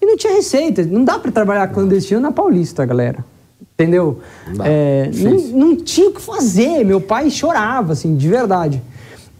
E 0.00 0.06
não 0.06 0.16
tinha 0.16 0.34
receita, 0.34 0.84
não 0.84 1.04
dá 1.04 1.18
para 1.18 1.32
trabalhar 1.32 1.66
clandestino 1.68 2.20
na 2.20 2.30
Paulista, 2.30 2.84
galera. 2.84 3.24
Entendeu? 3.74 4.20
Não, 4.54 4.64
é, 4.64 5.10
não, 5.14 5.32
não, 5.58 5.76
tinha 5.76 6.08
o 6.08 6.12
que 6.12 6.20
fazer. 6.20 6.84
Meu 6.84 7.00
pai 7.00 7.28
chorava, 7.30 7.92
assim, 7.92 8.14
de 8.14 8.28
verdade. 8.28 8.80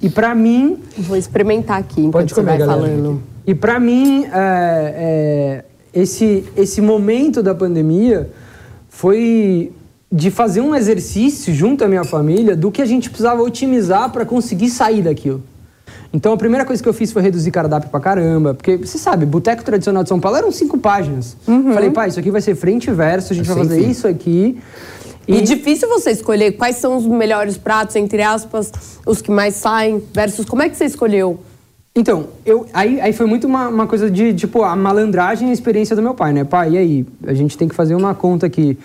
E 0.03 0.11
para 0.11 0.35
mim. 0.35 0.79
Vou 0.99 1.17
experimentar 1.17 1.79
aqui 1.79 2.01
enquanto 2.01 2.31
Pode 2.31 2.35
comer, 2.35 2.53
você 2.53 2.59
vai 2.59 2.67
galera. 2.67 2.93
falando. 2.97 3.23
E 3.47 3.55
para 3.55 3.79
mim, 3.79 4.25
é, 4.25 4.35
é, 4.35 5.65
esse, 5.93 6.45
esse 6.57 6.81
momento 6.81 7.43
da 7.43 7.55
pandemia 7.55 8.29
foi 8.89 9.71
de 10.15 10.31
fazer 10.31 10.61
um 10.61 10.77
exercício 10.77 11.53
junto 11.53 11.83
à 11.83 11.89
minha 11.89 12.05
família 12.05 12.55
do 12.55 12.71
que 12.71 12.81
a 12.81 12.87
gente 12.87 13.11
precisava 13.11 13.43
otimizar 13.43 14.11
para 14.11 14.25
conseguir 14.25 14.71
sair 14.71 15.03
daquilo. 15.03 15.43
Então 16.13 16.33
a 16.33 16.37
primeira 16.37 16.65
coisa 16.65 16.81
que 16.81 16.89
eu 16.89 16.93
fiz 16.95 17.11
foi 17.11 17.21
reduzir 17.21 17.51
cardápio 17.51 17.91
pra 17.91 17.99
caramba, 17.99 18.55
porque 18.55 18.77
você 18.77 18.97
sabe, 18.97 19.27
boteco 19.27 19.65
tradicional 19.65 20.05
de 20.05 20.09
São 20.09 20.21
Paulo 20.21 20.39
eram 20.39 20.53
cinco 20.53 20.79
páginas. 20.79 21.37
Falei, 21.45 21.91
pai, 21.91 22.11
isso 22.11 22.21
aqui 22.21 22.31
vai 22.31 22.41
ser 22.41 22.55
frente 22.55 22.89
e 22.89 22.93
verso, 22.93 23.33
a 23.33 23.37
gente 23.37 23.47
vai 23.47 23.57
fazer 23.57 23.83
fim. 23.83 23.91
isso 23.91 24.07
aqui. 24.07 24.57
E 25.27 25.41
difícil 25.41 25.89
você 25.89 26.13
escolher 26.13 26.53
quais 26.53 26.77
são 26.77 26.97
os 26.97 27.05
melhores 27.05 27.59
pratos, 27.59 27.97
entre 27.97 28.23
aspas, 28.23 28.71
os 29.05 29.21
que 29.21 29.33
mais 29.33 29.57
saem, 29.57 30.01
versus 30.15 30.45
como 30.45 30.63
é 30.63 30.69
que 30.69 30.77
você 30.77 30.85
escolheu? 30.85 31.41
Então, 31.97 32.27
eu, 32.47 32.67
aí, 32.73 33.01
aí 33.01 33.13
foi 33.13 33.27
muito 33.27 33.49
uma, 33.49 33.67
uma 33.69 33.87
coisa 33.89 34.09
de, 34.09 34.33
tipo, 34.35 34.63
a 34.63 34.77
malandragem 34.77 35.49
e 35.49 35.51
a 35.51 35.55
experiência 35.55 35.97
do 35.97 36.03
meu 36.03 36.15
pai, 36.15 36.33
né? 36.33 36.45
Pai, 36.45 36.73
e 36.73 36.79
aí? 36.79 37.07
A 37.27 37.35
gente 37.35 37.59
tem 37.59 37.67
que 37.67 37.75
fazer 37.75 37.95
uma 37.97 38.15
conta 38.15 38.47
aqui. 38.47 38.79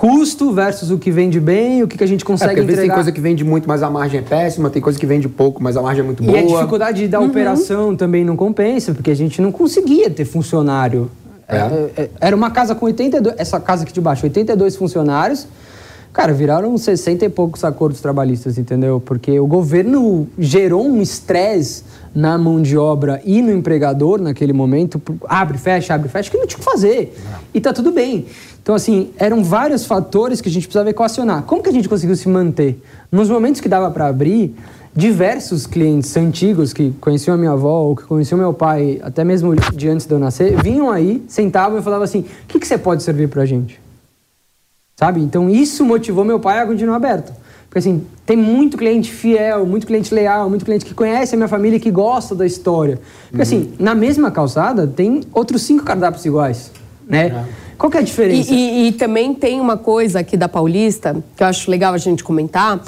Custo 0.00 0.50
versus 0.50 0.90
o 0.90 0.96
que 0.96 1.10
vende 1.10 1.38
bem, 1.38 1.82
o 1.82 1.86
que, 1.86 1.98
que 1.98 2.02
a 2.04 2.06
gente 2.06 2.22
É, 2.22 2.26
consegue 2.26 2.48
porque 2.52 2.60
às 2.60 2.66
vezes 2.66 2.78
tem 2.80 2.84
entregar. 2.86 2.94
coisa 2.94 3.12
que 3.12 3.20
vende 3.20 3.44
muito, 3.44 3.68
mas 3.68 3.82
a 3.82 3.90
margem 3.90 4.20
é 4.20 4.22
péssima, 4.22 4.70
tem 4.70 4.80
coisa 4.80 4.98
que 4.98 5.04
vende 5.04 5.28
pouco, 5.28 5.62
mas 5.62 5.76
a 5.76 5.82
margem 5.82 6.02
é 6.02 6.06
muito 6.06 6.22
E 6.22 6.26
boa. 6.26 6.38
a 6.38 6.42
dificuldade 6.42 7.06
da 7.06 7.20
operação 7.20 7.94
também 7.94 8.24
não 8.24 8.34
compensa, 8.34 8.94
porque 8.94 9.10
a 9.10 9.14
gente 9.14 9.42
não 9.42 9.52
conseguia 9.52 10.08
ter 10.08 10.24
funcionário. 10.24 11.10
É. 11.46 11.56
É, 11.56 11.90
é, 12.04 12.10
Era 12.18 12.34
uma 12.34 12.50
casa 12.50 12.74
com 12.74 12.86
82, 12.86 13.34
essa 13.36 13.60
casa 13.60 13.82
aqui 13.82 13.92
de 13.92 14.00
baixo, 14.00 14.24
82 14.24 14.74
funcionários. 14.74 15.46
Cara, 16.14 16.32
viraram 16.32 16.76
60 16.76 17.26
e 17.26 17.28
poucos 17.28 17.62
acordos 17.62 18.00
trabalhistas, 18.00 18.56
entendeu? 18.58 19.00
Porque 19.04 19.38
o 19.38 19.46
governo 19.46 20.26
gerou 20.38 20.84
um 20.84 21.00
estresse 21.00 21.84
na 22.12 22.36
mão 22.36 22.60
de 22.60 22.76
obra 22.76 23.20
e 23.24 23.40
no 23.40 23.52
empregador 23.52 24.20
naquele 24.20 24.52
momento. 24.52 25.00
Abre, 25.28 25.56
fecha, 25.56 25.94
abre, 25.94 26.08
fecha, 26.08 26.28
que 26.28 26.36
não 26.36 26.46
tinha 26.48 26.56
o 26.56 26.60
que 26.60 26.64
fazer. 26.64 27.16
E 27.54 27.60
tá 27.60 27.72
tudo 27.72 27.92
bem. 27.92 28.26
Então, 28.62 28.74
assim, 28.74 29.10
eram 29.16 29.42
vários 29.42 29.86
fatores 29.86 30.40
que 30.40 30.48
a 30.48 30.52
gente 30.52 30.66
precisava 30.66 30.90
equacionar. 30.90 31.42
Como 31.44 31.62
que 31.62 31.68
a 31.68 31.72
gente 31.72 31.88
conseguiu 31.88 32.14
se 32.14 32.28
manter? 32.28 32.80
Nos 33.10 33.28
momentos 33.28 33.60
que 33.60 33.68
dava 33.68 33.90
para 33.90 34.06
abrir, 34.06 34.54
diversos 34.94 35.66
clientes 35.66 36.16
antigos 36.16 36.72
que 36.72 36.90
conheciam 37.00 37.34
a 37.34 37.38
minha 37.38 37.52
avó 37.52 37.82
ou 37.82 37.96
que 37.96 38.02
conheciam 38.04 38.38
meu 38.38 38.52
pai, 38.52 39.00
até 39.02 39.24
mesmo 39.24 39.54
de 39.54 39.88
antes 39.88 40.06
de 40.06 40.12
eu 40.12 40.18
nascer, 40.18 40.60
vinham 40.62 40.90
aí, 40.90 41.22
sentavam 41.28 41.78
e 41.78 41.82
falavam 41.82 42.04
assim: 42.04 42.20
o 42.20 42.46
que, 42.48 42.58
que 42.58 42.66
você 42.66 42.76
pode 42.76 43.02
servir 43.02 43.28
pra 43.28 43.46
gente? 43.46 43.80
Sabe? 44.96 45.20
Então 45.20 45.48
isso 45.48 45.84
motivou 45.84 46.24
meu 46.24 46.38
pai 46.38 46.58
a 46.60 46.66
continuar 46.66 46.96
aberto. 46.96 47.32
Porque 47.66 47.78
assim, 47.78 48.04
tem 48.26 48.36
muito 48.36 48.76
cliente 48.76 49.12
fiel, 49.12 49.64
muito 49.64 49.86
cliente 49.86 50.12
leal, 50.12 50.50
muito 50.50 50.64
cliente 50.64 50.84
que 50.84 50.92
conhece 50.92 51.36
a 51.36 51.38
minha 51.38 51.48
família 51.48 51.76
e 51.76 51.80
que 51.80 51.90
gosta 51.90 52.34
da 52.34 52.44
história. 52.44 52.98
Porque 53.28 53.42
assim, 53.42 53.72
na 53.78 53.94
mesma 53.94 54.30
calçada 54.30 54.88
tem 54.88 55.22
outros 55.32 55.62
cinco 55.62 55.84
cardápios 55.84 56.24
iguais, 56.26 56.72
né? 57.08 57.46
Qual 57.80 57.90
que 57.90 57.96
é 57.96 58.00
a 58.00 58.02
E, 58.02 58.06
diferença? 58.06 58.52
e- 58.54 58.88
e 58.88 58.92
também 58.92 59.32
tem 59.32 59.58
uma 59.60 59.76
coisa 59.78 60.20
aqui 60.20 60.36
da 60.36 60.48
Paulista, 60.48 61.16
que 61.34 61.42
eu 61.42 61.46
acho 61.46 61.70
legal 61.70 61.94
a 61.94 61.98
gente 61.98 62.22
comentar, 62.22 62.78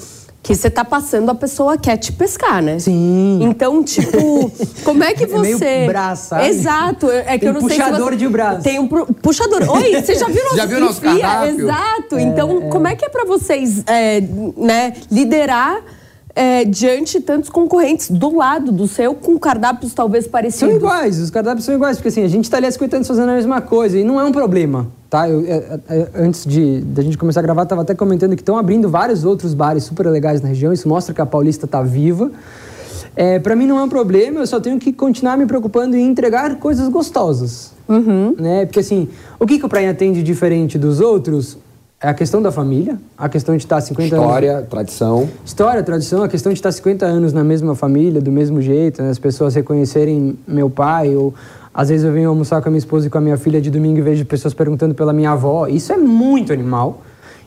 que 0.42 0.54
você 0.54 0.68
tá 0.68 0.84
passando, 0.84 1.30
a 1.30 1.34
pessoa 1.34 1.78
quer 1.78 1.96
te 1.96 2.12
pescar, 2.12 2.60
né? 2.62 2.78
Sim. 2.78 3.38
Então, 3.42 3.82
tipo, 3.82 4.52
como 4.84 5.02
é 5.02 5.14
que 5.14 5.24
É 5.24 5.26
meio 5.38 5.56
você. 5.56 5.86
braço, 5.86 6.28
sabe? 6.30 6.48
Exato. 6.48 7.08
É 7.10 7.22
que 7.34 7.38
Tem 7.38 7.48
eu 7.48 7.54
não 7.54 7.60
sei 7.62 7.70
se 7.70 7.76
puxador 7.84 8.10
você... 8.10 8.16
de 8.16 8.28
braço. 8.28 8.62
Tem 8.62 8.78
um 8.78 8.86
pu- 8.88 9.14
puxador. 9.14 9.62
Oi, 9.70 10.02
você 10.02 10.14
já 10.16 10.26
viu 10.26 10.42
nosso 10.44 10.56
Já 10.56 10.66
viu 10.66 10.80
nosso 10.80 11.00
cardápio? 11.00 11.60
Exato. 11.60 12.18
Então, 12.18 12.60
como 12.68 12.86
é 12.88 12.94
que 12.96 13.04
é 13.04 13.08
pra 13.08 13.24
vocês 13.24 13.82
é, 13.86 14.20
né, 14.56 14.92
liderar 15.10 15.80
é, 16.34 16.64
diante 16.64 17.18
de 17.18 17.24
tantos 17.24 17.50
concorrentes 17.50 18.10
do 18.10 18.36
lado 18.36 18.72
do 18.72 18.86
seu, 18.86 19.14
com 19.14 19.38
cardápios 19.38 19.92
talvez 19.92 20.24
São 20.24 20.32
parecidos? 20.32 20.76
iguais, 20.76 21.18
os 21.18 21.30
cardápios 21.30 21.64
são 21.64 21.74
iguais, 21.74 21.96
porque 21.98 22.08
assim, 22.08 22.24
a 22.24 22.28
gente 22.28 22.44
está 22.44 22.56
ali 22.56 22.66
há 22.66 22.72
50 22.72 22.96
anos 22.96 23.08
fazendo 23.08 23.30
a 23.30 23.34
mesma 23.34 23.60
coisa 23.60 23.98
e 23.98 24.04
não 24.04 24.18
é 24.18 24.24
um 24.24 24.32
problema, 24.32 24.88
tá? 25.10 25.28
Eu, 25.28 25.44
é, 25.46 25.80
é, 25.88 26.08
antes 26.14 26.46
de 26.46 26.80
da 26.80 27.02
gente 27.02 27.18
começar 27.18 27.40
a 27.40 27.42
gravar, 27.42 27.66
tava 27.66 27.82
até 27.82 27.94
comentando 27.94 28.34
que 28.34 28.42
estão 28.42 28.56
abrindo 28.56 28.88
vários 28.88 29.24
outros 29.24 29.52
bares 29.52 29.84
super 29.84 30.06
legais 30.06 30.40
na 30.40 30.48
região, 30.48 30.72
isso 30.72 30.88
mostra 30.88 31.14
que 31.14 31.20
a 31.20 31.26
Paulista 31.26 31.66
tá 31.66 31.82
viva. 31.82 32.30
É, 33.14 33.38
para 33.38 33.54
mim 33.54 33.66
não 33.66 33.78
é 33.78 33.82
um 33.82 33.90
problema, 33.90 34.40
eu 34.40 34.46
só 34.46 34.58
tenho 34.58 34.78
que 34.78 34.90
continuar 34.90 35.36
me 35.36 35.44
preocupando 35.44 35.94
em 35.94 36.06
entregar 36.06 36.56
coisas 36.56 36.88
gostosas, 36.88 37.72
né? 38.38 38.64
Porque 38.64 38.80
assim, 38.80 39.06
o 39.38 39.46
que, 39.46 39.58
que 39.58 39.66
o 39.66 39.68
Prainha 39.68 39.92
tem 39.92 40.14
de 40.14 40.22
diferente 40.22 40.78
dos 40.78 40.98
outros 40.98 41.58
é 42.02 42.08
a 42.08 42.14
questão 42.14 42.42
da 42.42 42.50
família, 42.50 42.98
a 43.16 43.28
questão 43.28 43.56
de 43.56 43.62
estar 43.62 43.80
50 43.80 44.16
anos... 44.16 44.26
História, 44.26 44.62
tradição. 44.68 45.28
História, 45.44 45.82
tradição, 45.84 46.22
a 46.24 46.28
questão 46.28 46.52
de 46.52 46.58
estar 46.58 46.72
50 46.72 47.06
anos 47.06 47.32
na 47.32 47.44
mesma 47.44 47.76
família, 47.76 48.20
do 48.20 48.32
mesmo 48.32 48.60
jeito, 48.60 49.00
né? 49.00 49.10
as 49.10 49.20
pessoas 49.20 49.54
reconhecerem 49.54 50.36
meu 50.46 50.68
pai, 50.68 51.14
ou 51.14 51.32
às 51.72 51.90
vezes 51.90 52.04
eu 52.04 52.12
venho 52.12 52.28
almoçar 52.28 52.60
com 52.60 52.68
a 52.68 52.72
minha 52.72 52.80
esposa 52.80 53.06
e 53.06 53.10
com 53.10 53.18
a 53.18 53.20
minha 53.20 53.36
filha 53.36 53.60
de 53.60 53.70
domingo 53.70 53.98
e 53.98 54.02
vejo 54.02 54.24
pessoas 54.24 54.52
perguntando 54.52 54.96
pela 54.96 55.12
minha 55.12 55.30
avó. 55.30 55.68
Isso 55.68 55.92
é 55.92 55.96
muito 55.96 56.52
animal. 56.52 57.02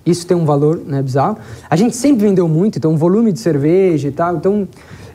Isso 0.06 0.26
tem 0.26 0.38
um 0.38 0.46
valor 0.46 0.78
né, 0.86 1.02
bizarro. 1.02 1.38
A 1.70 1.76
gente 1.76 1.96
sempre 1.96 2.26
vendeu 2.26 2.48
muito, 2.48 2.78
então 2.78 2.96
volume 2.96 3.34
de 3.34 3.40
cerveja 3.40 4.08
e 4.08 4.12
tal. 4.12 4.38
Então, 4.38 4.68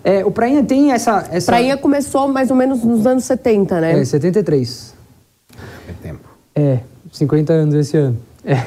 é, 0.05 0.23
o 0.23 0.31
Prainha 0.31 0.63
tem 0.63 0.93
essa. 0.93 1.27
essa 1.31 1.51
Prainha 1.51 1.79
começou 1.79 2.29
mais 2.29 2.51
ou 2.51 2.57
menos 2.57 2.85
nos 2.85 3.07
anos 3.07 3.25
70, 3.25 3.81
né? 3.81 4.01
É, 4.01 4.05
73. 4.05 4.95
É 5.89 5.93
tempo. 6.03 6.29
É, 6.55 6.81
50 7.11 7.53
anos 7.53 7.75
esse 7.75 7.97
ano. 7.97 8.19
É. 8.45 8.63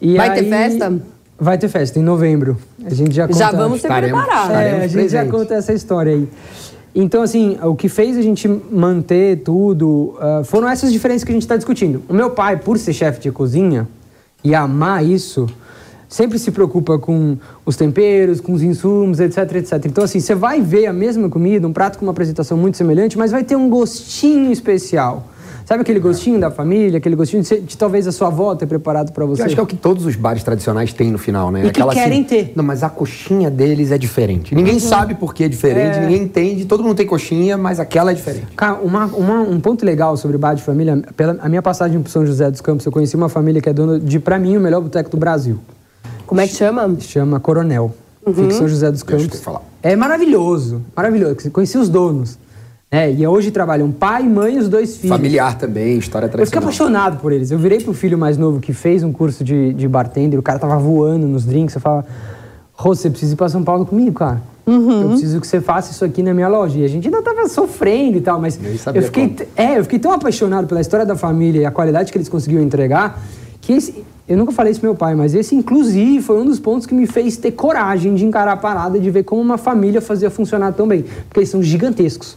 E 0.00 0.16
Vai 0.16 0.34
ter 0.34 0.40
aí- 0.40 0.48
festa? 0.50 0.92
Vai 1.38 1.58
ter 1.58 1.68
festa, 1.68 1.98
em 1.98 2.02
novembro. 2.02 2.56
A 2.84 2.94
gente 2.94 3.14
já 3.14 3.26
Já 3.26 3.46
conta- 3.46 3.56
vamos 3.56 3.80
se 3.80 3.88
preparar. 3.88 4.50
É, 4.52 4.84
a 4.84 4.86
gente 4.86 5.08
já 5.08 5.18
presentes. 5.20 5.30
conta 5.32 5.54
essa 5.54 5.72
história 5.72 6.12
aí. 6.12 6.28
Então, 6.94 7.22
assim, 7.22 7.58
o 7.60 7.74
que 7.74 7.88
fez 7.88 8.16
a 8.16 8.22
gente 8.22 8.46
manter 8.46 9.38
tudo 9.38 10.16
ah, 10.20 10.42
foram 10.44 10.68
essas 10.68 10.92
diferenças 10.92 11.24
que 11.24 11.32
a 11.32 11.34
gente 11.34 11.42
está 11.42 11.56
discutindo. 11.56 12.02
O 12.08 12.14
meu 12.14 12.30
pai, 12.30 12.56
por 12.56 12.78
ser 12.78 12.92
chefe 12.92 13.20
de 13.20 13.32
cozinha 13.32 13.88
e 14.44 14.54
amar 14.54 15.04
isso, 15.04 15.46
sempre 16.08 16.38
se 16.38 16.52
preocupa 16.52 16.96
com 17.00 17.36
os 17.66 17.74
temperos, 17.74 18.40
com 18.40 18.52
os 18.52 18.62
insumos, 18.62 19.18
etc, 19.18 19.38
etc. 19.56 19.84
Então, 19.86 20.04
assim, 20.04 20.20
você 20.20 20.36
vai 20.36 20.60
ver 20.60 20.86
a 20.86 20.92
mesma 20.92 21.28
comida, 21.28 21.66
um 21.66 21.72
prato 21.72 21.98
com 21.98 22.04
uma 22.06 22.12
apresentação 22.12 22.56
muito 22.56 22.76
semelhante, 22.76 23.18
mas 23.18 23.32
vai 23.32 23.42
ter 23.42 23.56
um 23.56 23.68
gostinho 23.68 24.52
especial. 24.52 25.26
Sabe 25.64 25.80
aquele 25.80 25.98
gostinho 25.98 26.38
da 26.38 26.50
família, 26.50 26.98
aquele 26.98 27.16
gostinho 27.16 27.40
de, 27.42 27.48
ser- 27.48 27.60
de 27.62 27.76
talvez 27.76 28.06
a 28.06 28.12
sua 28.12 28.28
avó 28.28 28.54
ter 28.54 28.66
preparado 28.66 29.12
para 29.12 29.24
você? 29.24 29.40
Eu 29.40 29.46
acho 29.46 29.54
que 29.54 29.60
é 29.60 29.62
o 29.62 29.66
que 29.66 29.76
todos 29.76 30.04
os 30.04 30.14
bares 30.14 30.42
tradicionais 30.42 30.92
têm 30.92 31.10
no 31.10 31.16
final, 31.16 31.50
né? 31.50 31.64
E 31.66 31.70
que 31.70 31.82
querem 31.88 32.22
ter. 32.22 32.52
Não, 32.54 32.62
mas 32.62 32.82
a 32.82 32.90
coxinha 32.90 33.50
deles 33.50 33.90
é 33.90 33.96
diferente. 33.96 34.54
Ninguém 34.54 34.78
sabe 34.78 35.14
por 35.14 35.32
que 35.32 35.44
é 35.44 35.48
diferente, 35.48 35.96
É. 35.96 36.00
ninguém 36.02 36.22
entende. 36.24 36.66
Todo 36.66 36.82
mundo 36.82 36.96
tem 36.96 37.06
coxinha, 37.06 37.56
mas 37.56 37.80
aquela 37.80 38.10
é 38.10 38.14
diferente. 38.14 38.48
Cara, 38.54 38.74
uma- 38.82 39.06
uma- 39.06 39.40
um 39.40 39.58
ponto 39.58 39.86
legal 39.86 40.16
sobre 40.18 40.36
bar 40.36 40.52
de 40.54 40.62
família, 40.62 41.02
pela 41.16 41.38
a 41.40 41.48
minha 41.48 41.62
passagem 41.62 42.00
por 42.02 42.10
São 42.10 42.26
José 42.26 42.50
dos 42.50 42.60
Campos, 42.60 42.84
eu 42.84 42.92
conheci 42.92 43.16
uma 43.16 43.30
família 43.30 43.62
que 43.62 43.68
é 43.68 43.72
dona 43.72 43.98
de, 43.98 44.18
pra 44.20 44.38
mim, 44.38 44.56
o 44.58 44.60
melhor 44.60 44.82
boteco 44.82 45.08
do 45.10 45.16
Brasil. 45.16 45.58
Como 46.26 46.40
é 46.42 46.46
que 46.46 46.54
chama? 46.54 46.94
Chama 47.00 47.40
Coronel. 47.40 47.94
Fica 48.26 48.40
em 48.42 48.50
São 48.50 48.68
José 48.68 48.90
dos 48.90 49.02
Deixa 49.02 49.16
eu 49.16 49.24
Campos. 49.26 49.38
te 49.40 49.44
falar. 49.44 49.62
É 49.82 49.94
maravilhoso, 49.96 50.82
maravilhoso. 50.96 51.50
Conheci 51.50 51.76
os 51.78 51.88
donos. 51.88 52.38
É, 52.94 53.10
e 53.10 53.26
hoje 53.26 53.50
trabalham 53.50 53.90
pai, 53.90 54.22
mãe 54.22 54.54
e 54.54 54.58
os 54.58 54.68
dois 54.68 54.96
filhos. 54.96 55.16
Familiar 55.16 55.58
também, 55.58 55.98
história 55.98 56.26
Eu 56.26 56.30
fiquei 56.30 56.46
tradicional. 56.46 56.68
apaixonado 56.68 57.20
por 57.20 57.32
eles. 57.32 57.50
Eu 57.50 57.58
virei 57.58 57.80
pro 57.80 57.92
filho 57.92 58.16
mais 58.16 58.38
novo 58.38 58.60
que 58.60 58.72
fez 58.72 59.02
um 59.02 59.10
curso 59.10 59.42
de, 59.42 59.72
de 59.72 59.88
bartender, 59.88 60.38
o 60.38 60.42
cara 60.42 60.60
tava 60.60 60.76
voando 60.76 61.26
nos 61.26 61.44
drinks. 61.44 61.74
Eu 61.74 61.80
falava, 61.80 62.06
Rô, 62.72 62.94
você 62.94 63.10
precisa 63.10 63.34
ir 63.34 63.36
pra 63.36 63.48
São 63.48 63.64
Paulo 63.64 63.84
comigo, 63.84 64.12
cara. 64.12 64.40
Eu 64.66 65.08
preciso 65.10 65.40
que 65.40 65.46
você 65.46 65.60
faça 65.60 65.90
isso 65.90 66.04
aqui 66.04 66.22
na 66.22 66.32
minha 66.32 66.48
loja. 66.48 66.78
E 66.78 66.84
a 66.84 66.88
gente 66.88 67.06
ainda 67.08 67.20
tava 67.20 67.48
sofrendo 67.48 68.16
e 68.16 68.20
tal, 68.20 68.40
mas 68.40 68.58
sabia 68.78 69.00
eu 69.00 69.04
fiquei, 69.04 69.28
como. 69.28 69.48
é, 69.56 69.78
eu 69.78 69.82
fiquei 69.82 69.98
tão 69.98 70.12
apaixonado 70.12 70.66
pela 70.66 70.80
história 70.80 71.04
da 71.04 71.16
família 71.16 71.62
e 71.62 71.66
a 71.66 71.70
qualidade 71.70 72.10
que 72.10 72.16
eles 72.16 72.28
conseguiam 72.28 72.62
entregar, 72.62 73.20
que 73.60 73.72
esse, 73.72 74.04
eu 74.26 74.36
nunca 74.36 74.52
falei 74.52 74.70
isso 74.70 74.80
pro 74.80 74.88
meu 74.88 74.96
pai, 74.96 75.14
mas 75.14 75.34
esse, 75.34 75.54
inclusive, 75.54 76.22
foi 76.22 76.40
um 76.40 76.46
dos 76.46 76.58
pontos 76.58 76.86
que 76.86 76.94
me 76.94 77.06
fez 77.06 77.36
ter 77.36 77.52
coragem 77.52 78.14
de 78.14 78.24
encarar 78.24 78.52
a 78.52 78.56
parada, 78.56 78.98
de 78.98 79.10
ver 79.10 79.24
como 79.24 79.42
uma 79.42 79.58
família 79.58 80.00
fazia 80.00 80.30
funcionar 80.30 80.72
tão 80.72 80.88
bem. 80.88 81.04
Porque 81.28 81.40
eles 81.40 81.48
são 81.50 81.62
gigantescos. 81.62 82.36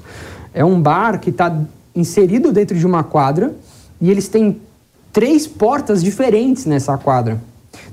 É 0.58 0.66
um 0.66 0.82
bar 0.82 1.20
que 1.20 1.30
está 1.30 1.56
inserido 1.96 2.52
dentro 2.52 2.78
de 2.78 2.86
uma 2.86 3.04
quadra 3.04 3.54
e 4.02 4.10
eles 4.10 4.28
têm 4.28 4.60
três 5.14 5.46
portas 5.48 6.04
diferentes 6.04 6.66
nessa 6.66 6.98
quadra. 6.98 7.38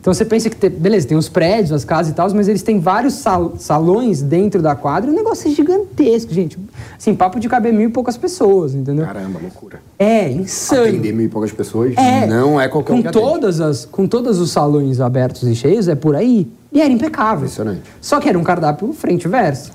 Então 0.00 0.12
você 0.14 0.24
pensa 0.24 0.48
que, 0.48 0.56
tem, 0.56 0.70
beleza, 0.70 1.06
tem 1.08 1.16
os 1.16 1.28
prédios, 1.28 1.72
as 1.72 1.84
casas 1.84 2.12
e 2.12 2.14
tal, 2.14 2.30
mas 2.34 2.48
eles 2.48 2.62
têm 2.62 2.78
vários 2.80 3.14
sal- 3.14 3.54
salões 3.58 4.22
dentro 4.22 4.62
da 4.62 4.74
quadra. 4.74 5.10
O 5.10 5.14
negócio 5.14 5.50
é 5.50 5.54
gigantesco, 5.54 6.32
gente. 6.32 6.58
Assim, 6.98 7.14
papo 7.14 7.38
de 7.38 7.48
caber 7.50 7.72
mil 7.72 7.88
e 7.88 7.92
poucas 7.92 8.16
pessoas, 8.16 8.74
entendeu? 8.74 9.04
Caramba, 9.04 9.38
loucura. 9.42 9.80
É, 9.98 10.30
insano. 10.30 10.84
Atender 10.88 11.12
mil 11.12 11.26
e 11.26 11.28
poucas 11.28 11.52
pessoas 11.52 11.94
É, 11.98 12.26
não 12.26 12.58
é 12.60 12.66
qualquer 12.68 12.92
um 12.92 12.96
com 12.96 13.02
que 13.02 13.08
atende. 13.08 13.24
todas 13.26 13.60
as 13.60 13.84
Com 13.84 14.06
todos 14.06 14.38
os 14.38 14.50
salões 14.50 15.00
abertos 15.00 15.42
e 15.42 15.54
cheios, 15.54 15.86
é 15.88 15.94
por 15.94 16.16
aí. 16.16 16.50
E 16.72 16.80
era 16.80 16.90
impecável. 16.92 17.44
Impressionante. 17.44 17.82
Só 18.00 18.20
que 18.20 18.28
era 18.28 18.38
um 18.38 18.42
cardápio 18.44 18.92
frente 18.94 19.24
e 19.24 19.28
verso. 19.28 19.70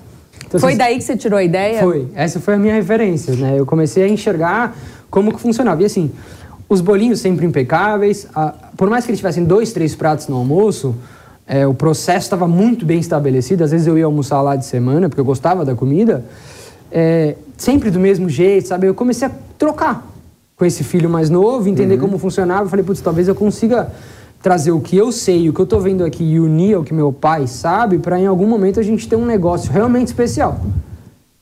Então, 0.47 0.59
Foi 0.59 0.69
assim, 0.69 0.77
daí 0.77 0.97
que 0.97 1.03
você 1.03 1.15
tirou 1.15 1.37
a 1.37 1.43
ideia? 1.43 1.81
Foi. 1.81 2.07
Essa 2.15 2.39
foi 2.39 2.55
a 2.55 2.57
minha 2.57 2.73
referência, 2.73 3.35
né? 3.35 3.55
Eu 3.57 3.65
comecei 3.65 4.03
a 4.03 4.07
enxergar 4.07 4.75
como 5.09 5.31
que 5.33 5.39
funcionava. 5.39 5.81
E 5.83 5.85
assim, 5.85 6.11
os 6.67 6.81
bolinhos 6.81 7.19
sempre 7.19 7.45
impecáveis. 7.45 8.27
a- 8.35 8.53
por 8.75 8.89
mais 8.89 9.05
que 9.05 9.11
eles 9.11 9.19
tivessem 9.19 9.43
dois, 9.43 9.71
três 9.73 9.93
pratos 9.95 10.27
no 10.27 10.37
almoço, 10.37 10.95
é, 11.45 11.67
o 11.67 11.73
processo 11.73 12.25
estava 12.25 12.47
muito 12.47 12.85
bem 12.85 12.99
estabelecido. 12.99 13.63
Às 13.63 13.71
vezes 13.71 13.85
eu 13.87 13.97
ia 13.97 14.05
almoçar 14.05 14.41
lá 14.41 14.55
de 14.55 14.65
semana, 14.65 15.07
porque 15.09 15.19
eu 15.21 15.25
gostava 15.25 15.63
da 15.65 15.75
comida. 15.75 16.23
É, 16.91 17.35
sempre 17.57 17.91
do 17.91 17.99
mesmo 17.99 18.27
jeito, 18.29 18.67
sabe? 18.69 18.87
Eu 18.87 18.95
comecei 18.95 19.27
a 19.27 19.31
trocar 19.57 20.07
com 20.55 20.65
esse 20.65 20.83
filho 20.83 21.09
mais 21.09 21.29
novo, 21.29 21.67
entender 21.69 21.97
como 21.97 22.17
funcionava. 22.17 22.63
Eu 22.65 22.69
falei, 22.69 22.83
putz, 22.83 23.01
talvez 23.01 23.27
eu 23.27 23.35
consiga 23.35 23.91
trazer 24.41 24.71
o 24.71 24.79
que 24.79 24.95
eu 24.95 25.11
sei, 25.11 25.49
o 25.49 25.53
que 25.53 25.59
eu 25.59 25.65
tô 25.65 25.79
vendo 25.79 26.03
aqui 26.03 26.23
e 26.23 26.39
unir 26.39 26.75
ao 26.75 26.83
que 26.83 26.93
meu 26.93 27.11
pai 27.11 27.47
sabe, 27.47 27.99
para 27.99 28.19
em 28.19 28.25
algum 28.25 28.47
momento 28.47 28.79
a 28.79 28.83
gente 28.83 29.07
ter 29.07 29.15
um 29.15 29.25
negócio 29.25 29.71
realmente 29.71 30.07
especial. 30.07 30.59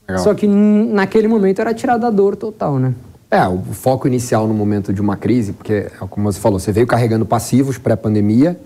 Legal. 0.08 0.24
Só 0.24 0.34
que 0.34 0.46
naquele 0.46 1.28
momento 1.28 1.60
era 1.60 1.72
tirar 1.74 1.96
da 1.96 2.10
dor 2.10 2.34
total, 2.34 2.78
né? 2.78 2.94
É, 3.30 3.46
o 3.46 3.58
foco 3.72 4.08
inicial 4.08 4.48
no 4.48 4.54
momento 4.54 4.92
de 4.92 5.02
uma 5.02 5.16
crise, 5.16 5.52
porque, 5.52 5.72
é 5.72 5.90
como 6.08 6.32
você 6.32 6.40
falou, 6.40 6.58
você 6.58 6.72
veio 6.72 6.86
carregando 6.86 7.26
passivos 7.26 7.76
pré-pandemia, 7.76 8.58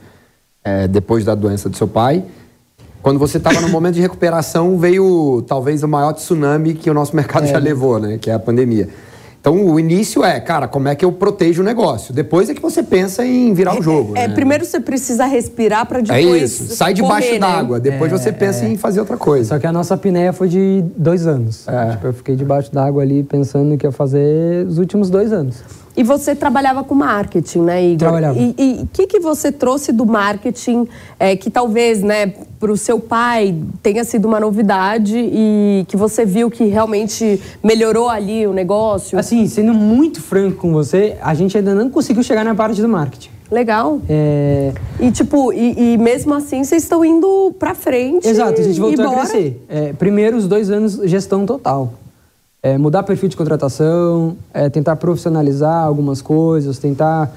é, 0.63 0.87
depois 0.87 1.25
da 1.25 1.35
doença 1.35 1.69
do 1.69 1.77
seu 1.77 1.89
pai. 1.89 2.25
Quando 3.03 3.19
você 3.19 3.39
estava 3.39 3.61
no 3.61 3.69
momento 3.69 3.97
de 3.97 4.01
recuperação, 4.01 4.79
veio 4.79 5.43
talvez 5.49 5.83
o 5.83 5.89
maior 5.89 6.13
tsunami 6.13 6.75
que 6.75 6.89
o 6.89 6.95
nosso 6.95 7.17
mercado 7.17 7.47
já 7.47 7.59
levou, 7.59 7.99
né? 7.99 8.17
Que 8.19 8.31
é 8.31 8.35
a 8.35 8.39
pandemia. 8.39 8.89
Então, 9.43 9.61
o 9.67 9.81
início 9.81 10.25
é, 10.25 10.39
cara, 10.39 10.69
como 10.69 10.87
é 10.87 10.95
que 10.95 11.05
eu 11.05 11.11
protejo 11.11 11.63
o 11.63 11.65
negócio? 11.65 12.15
Depois 12.15 12.49
é 12.49 12.55
que 12.55 12.63
você 12.63 12.81
pensa 12.81 13.27
em 13.27 13.53
virar 13.53 13.77
o 13.77 13.83
jogo. 13.83 14.17
É, 14.17 14.29
né? 14.29 14.35
primeiro 14.37 14.65
você 14.65 14.79
precisa 14.79 15.25
respirar 15.27 15.85
para 15.85 15.99
É 15.99 16.03
depois. 16.03 16.43
isso, 16.61 16.77
sai 16.77 16.95
debaixo 16.95 17.33
né? 17.33 17.41
d'água. 17.41 17.81
Depois 17.81 18.13
você 18.13 18.31
pensa 18.31 18.65
em 18.65 18.77
fazer 18.77 19.01
outra 19.01 19.17
coisa. 19.17 19.49
Só 19.49 19.59
que 19.59 19.67
a 19.67 19.73
nossa 19.73 19.95
apneia 19.95 20.33
foi 20.33 20.47
de 20.47 20.85
dois 20.97 21.27
anos. 21.27 21.67
É. 21.67 21.91
Tipo, 21.91 22.07
eu 22.07 22.13
fiquei 22.13 22.37
debaixo 22.37 22.73
d'água 22.73 23.03
ali 23.03 23.25
pensando 23.25 23.77
que 23.77 23.85
ia 23.85 23.91
fazer 23.91 24.65
os 24.65 24.79
últimos 24.79 25.11
dois 25.11 25.33
anos. 25.33 25.57
E 25.97 26.03
você 26.03 26.35
trabalhava 26.35 26.83
com 26.83 26.95
marketing, 26.95 27.61
né, 27.61 27.85
Igor? 27.85 27.99
Trabalhava. 27.99 28.39
E 28.39 28.81
o 28.83 28.87
que, 28.87 29.07
que 29.07 29.21
você 29.21 29.53
trouxe 29.53 29.93
do 29.93 30.07
marketing 30.07 30.89
é, 31.19 31.37
que 31.37 31.51
talvez, 31.51 32.03
né, 32.03 32.33
para 32.59 32.73
o 32.73 32.77
seu 32.77 32.99
pai 32.99 33.55
tenha 33.83 34.03
sido 34.05 34.27
uma 34.27 34.41
novidade 34.41 35.19
e 35.19 35.85
que 35.89 35.97
você 35.97 36.25
viu 36.25 36.51
que 36.51 36.65
realmente 36.65 37.41
melhorou 37.63 38.09
ali 38.09 38.47
o 38.47 38.53
negócio? 38.53 39.19
Assim, 39.19 39.47
sendo 39.47 39.75
muito 39.75 40.23
franco 40.23 40.59
com 40.59 40.73
você, 40.73 41.17
a 41.21 41.35
gente 41.35 41.59
ainda 41.59 41.75
não 41.75 41.91
conseguiu 41.91 42.23
chegar 42.23 42.45
na 42.45 42.55
parte 42.55 42.81
do 42.81 42.89
marketing. 42.89 43.31
Legal. 43.51 44.01
É, 44.09 44.73
E 44.99 45.11
tipo, 45.11 45.53
e, 45.53 45.93
e 45.93 45.99
mesmo 45.99 46.33
assim 46.33 46.65
vocês 46.65 46.85
estão 46.85 47.05
indo 47.05 47.55
para 47.59 47.75
frente. 47.75 48.27
Exato, 48.27 48.59
a 48.59 48.65
gente 48.65 48.81
voltou 48.81 49.07
a 49.07 49.15
crescer. 49.15 49.63
É, 49.69 49.93
primeiro, 49.93 50.39
os 50.39 50.49
dois 50.49 50.71
anos, 50.71 50.99
gestão 51.05 51.45
total. 51.45 51.93
É, 52.63 52.79
mudar 52.79 53.03
perfil 53.03 53.29
de 53.29 53.37
contratação, 53.37 54.37
é, 54.55 54.69
tentar 54.69 54.95
profissionalizar 54.97 55.85
algumas 55.85 56.23
coisas, 56.23 56.79
tentar 56.79 57.33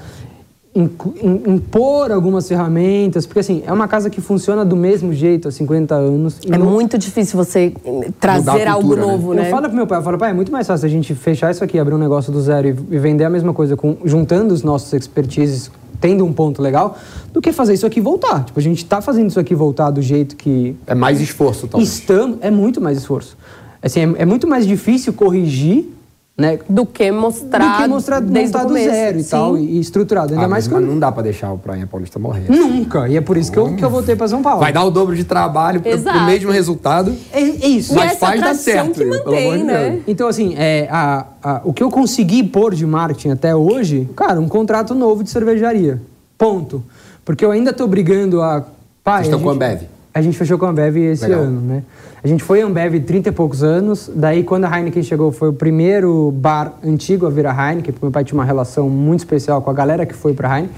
impor 1.46 2.12
algumas 2.12 2.46
ferramentas, 2.46 3.24
porque 3.26 3.40
assim, 3.40 3.62
é 3.66 3.72
uma 3.72 3.88
casa 3.88 4.10
que 4.10 4.20
funciona 4.20 4.64
do 4.64 4.76
mesmo 4.76 5.12
jeito 5.12 5.48
há 5.48 5.50
50 5.50 5.94
anos. 5.94 6.38
É 6.48 6.58
não- 6.58 6.66
muito 6.66 6.98
difícil 6.98 7.36
você 7.42 7.72
eh, 7.84 8.10
trazer 8.20 8.68
a 8.68 8.72
algo 8.74 8.88
cultura, 8.88 9.06
né? 9.06 9.12
novo, 9.12 9.32
Eu 9.32 9.36
né? 9.36 9.50
falo 9.50 9.62
pro 9.68 9.74
meu 9.76 9.86
pai, 9.86 9.98
eu 9.98 10.02
falo, 10.02 10.18
pai, 10.18 10.30
é 10.30 10.34
muito 10.34 10.52
mais 10.52 10.66
fácil 10.66 10.86
a 10.86 10.88
gente 10.90 11.14
fechar 11.14 11.50
isso 11.50 11.64
aqui, 11.64 11.78
abrir 11.78 11.94
um 11.94 11.98
negócio 11.98 12.30
do 12.30 12.40
zero 12.40 12.68
e, 12.68 12.70
e 12.94 12.98
vender 12.98 13.24
a 13.24 13.30
mesma 13.30 13.54
coisa, 13.54 13.74
com, 13.76 13.96
juntando 14.04 14.52
os 14.52 14.62
nossos 14.62 14.92
expertises, 14.92 15.70
tendo 15.98 16.24
um 16.26 16.32
ponto 16.32 16.60
legal, 16.60 16.96
do 17.32 17.40
que 17.40 17.52
fazer 17.52 17.72
isso 17.72 17.86
aqui 17.86 18.00
voltar. 18.00 18.44
Tipo, 18.44 18.60
a 18.60 18.62
gente 18.62 18.84
tá 18.84 19.00
fazendo 19.00 19.30
isso 19.30 19.40
aqui 19.40 19.54
voltar 19.54 19.90
do 19.90 20.02
jeito 20.02 20.36
que 20.36 20.76
É 20.86 20.94
mais 20.94 21.20
esforço, 21.22 21.66
talvez. 21.66 21.90
estamos, 21.90 22.36
é 22.42 22.50
muito 22.50 22.80
mais 22.82 22.98
esforço. 22.98 23.36
Assim, 23.82 24.00
é, 24.00 24.22
é 24.22 24.24
muito 24.24 24.46
mais 24.46 24.66
difícil 24.66 25.12
corrigir, 25.12 25.92
né? 26.38 26.58
Do 26.68 26.84
que 26.84 27.10
mostrar, 27.10 27.76
do 27.78 27.82
que 27.82 27.88
mostrar 27.88 28.20
desde 28.20 28.52
montar 28.52 28.58
o 28.58 28.62
do 28.62 28.68
começo. 28.74 28.90
zero 28.90 29.18
e 29.18 29.22
Sim. 29.22 29.30
tal, 29.30 29.56
e, 29.56 29.80
estruturado. 29.80 30.32
Ainda 30.34 30.44
Ah, 30.44 30.48
mais 30.48 30.64
mas, 30.64 30.68
que 30.68 30.74
mas 30.74 30.82
eu, 30.84 30.90
não 30.92 30.98
dá 30.98 31.10
pra 31.10 31.22
deixar 31.22 31.50
o 31.52 31.56
Praia 31.58 31.86
Paulista 31.86 32.18
morrer. 32.18 32.44
nunca. 32.50 33.08
E 33.08 33.16
é 33.16 33.20
por 33.22 33.36
isso 33.38 33.50
que 33.50 33.58
eu, 33.58 33.74
que 33.74 33.82
eu 33.82 33.88
voltei 33.88 34.14
para 34.16 34.28
São 34.28 34.42
Paulo. 34.42 34.60
Vai 34.60 34.70
dar 34.72 34.84
o 34.84 34.90
dobro 34.90 35.16
de 35.16 35.24
trabalho 35.24 35.80
pro, 35.80 35.90
pro 35.90 35.98
Exato. 35.98 36.24
mesmo 36.26 36.50
resultado. 36.50 37.14
É, 37.32 37.40
é 37.40 37.68
isso. 37.68 37.92
E 37.92 37.96
Mas 37.96 38.10
essa 38.12 38.26
faz 38.26 38.40
dar 38.40 38.54
certo, 38.54 38.92
que 38.92 38.98
pelo 38.98 39.14
amor 39.14 39.24
mantém, 39.26 39.56
de 39.58 39.64
né? 39.64 39.90
Deus. 39.90 40.02
Então, 40.06 40.28
assim, 40.28 40.54
é, 40.58 40.86
a, 40.90 41.26
a- 41.42 41.60
o 41.64 41.72
que 41.72 41.82
eu 41.82 41.88
consegui 41.90 42.42
pôr 42.42 42.74
de 42.74 42.84
marketing 42.84 43.30
até 43.30 43.54
hoje, 43.56 44.06
cara, 44.14 44.38
um 44.38 44.48
contrato 44.48 44.94
novo 44.94 45.24
de 45.24 45.30
cervejaria. 45.30 46.02
Ponto. 46.36 46.82
Porque 47.24 47.44
eu 47.44 47.50
ainda 47.50 47.72
tô 47.72 47.86
brigando 47.86 48.42
a. 48.42 48.62
Pai, 49.02 49.22
Vocês 49.24 49.26
estão 49.34 49.38
a 49.40 49.42
com 49.42 49.50
a 49.50 49.52
gente- 49.54 49.62
Ambev? 49.64 49.88
A 50.16 50.22
gente 50.22 50.38
fechou 50.38 50.56
com 50.56 50.64
a 50.64 50.70
Ambev 50.70 50.96
esse 50.96 51.26
Legal. 51.26 51.42
ano, 51.42 51.60
né? 51.60 51.82
A 52.24 52.26
gente 52.26 52.42
foi 52.42 52.62
Ambev 52.62 53.00
30 53.00 53.28
e 53.28 53.32
poucos 53.32 53.62
anos. 53.62 54.10
Daí, 54.14 54.42
quando 54.42 54.64
a 54.64 54.74
Heineken 54.74 55.02
chegou, 55.02 55.30
foi 55.30 55.50
o 55.50 55.52
primeiro 55.52 56.32
bar 56.32 56.72
antigo 56.82 57.26
a 57.26 57.28
virar 57.28 57.52
Heineken, 57.52 57.92
porque 57.92 58.06
meu 58.06 58.10
pai 58.10 58.24
tinha 58.24 58.38
uma 58.38 58.44
relação 58.46 58.88
muito 58.88 59.20
especial 59.20 59.60
com 59.60 59.68
a 59.68 59.74
galera 59.74 60.06
que 60.06 60.14
foi 60.14 60.32
pra 60.32 60.56
Heineken. 60.56 60.74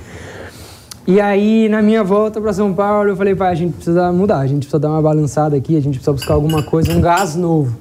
E 1.06 1.20
aí, 1.20 1.68
na 1.68 1.80
minha 1.80 2.02
volta 2.02 2.40
para 2.40 2.52
São 2.52 2.74
Paulo, 2.74 3.10
eu 3.10 3.16
falei, 3.16 3.36
pai, 3.36 3.52
a 3.52 3.54
gente 3.54 3.74
precisa 3.74 4.10
mudar, 4.10 4.38
a 4.38 4.46
gente 4.48 4.62
precisa 4.62 4.80
dar 4.80 4.90
uma 4.90 5.00
balançada 5.00 5.54
aqui, 5.56 5.76
a 5.76 5.80
gente 5.80 5.94
precisa 5.94 6.12
buscar 6.12 6.34
alguma 6.34 6.64
coisa, 6.64 6.92
um 6.92 7.00
gás 7.00 7.36
novo. 7.36 7.78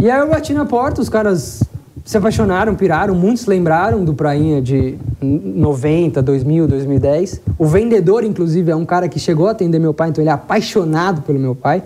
E 0.00 0.10
aí 0.10 0.18
eu 0.18 0.28
bati 0.28 0.52
na 0.52 0.64
porta, 0.64 1.00
os 1.00 1.08
caras 1.08 1.62
se 2.06 2.16
apaixonaram, 2.16 2.76
piraram, 2.76 3.16
muitos 3.16 3.46
lembraram 3.46 4.04
do 4.04 4.14
Prainha 4.14 4.62
de 4.62 4.96
90, 5.20 6.22
2000, 6.22 6.68
2010. 6.68 7.40
O 7.58 7.66
vendedor, 7.66 8.22
inclusive, 8.22 8.70
é 8.70 8.76
um 8.76 8.84
cara 8.84 9.08
que 9.08 9.18
chegou 9.18 9.48
a 9.48 9.50
atender 9.50 9.80
meu 9.80 9.92
pai, 9.92 10.10
então 10.10 10.22
ele 10.22 10.30
é 10.30 10.32
apaixonado 10.32 11.22
pelo 11.22 11.40
meu 11.40 11.52
pai. 11.52 11.82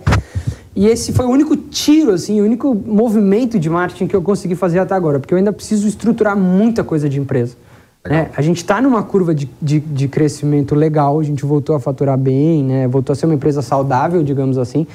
E 0.76 0.87
esse 0.87 1.14
foi 1.14 1.24
o 1.24 1.30
único 1.30 1.56
tiro, 1.56 2.12
assim, 2.12 2.38
o 2.38 2.44
único 2.44 2.74
movimento 2.74 3.59
de 3.59 3.70
marketing 3.70 4.06
que 4.09 4.14
eu 4.14 4.20
consegui 4.20 4.54
fazer 4.54 4.78
até 4.78 4.94
agora, 4.94 5.18
porque 5.18 5.33
eu 5.33 5.38
ainda 5.38 5.54
preciso 5.54 5.88
estruturar 5.88 6.37
muita 6.37 6.85
coisa 6.85 7.09
de 7.09 7.18
empresa. 7.18 7.56
né? 8.04 8.28
A 8.37 8.42
gente 8.42 8.59
está 8.59 8.78
numa 8.78 9.02
curva 9.02 9.35
de, 9.35 9.48
de, 9.61 9.80
de 9.80 10.06
crescimento 10.06 10.74
legal, 10.74 11.18
a 11.18 11.22
gente 11.22 11.46
voltou 11.46 11.74
a 11.74 11.80
faturar 11.80 12.18
bem, 12.18 12.62
né? 12.62 12.87
voltou 12.87 13.14
a 13.14 13.16
ser 13.16 13.24
uma 13.24 13.35
empresa 13.35 13.62
saudável, 13.62 14.22
digamos 14.22 14.59
assim. 14.59 14.87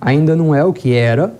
Ainda 0.00 0.34
não 0.34 0.52
é 0.52 0.64
o 0.64 0.72
que 0.72 0.92
era. 0.92 1.32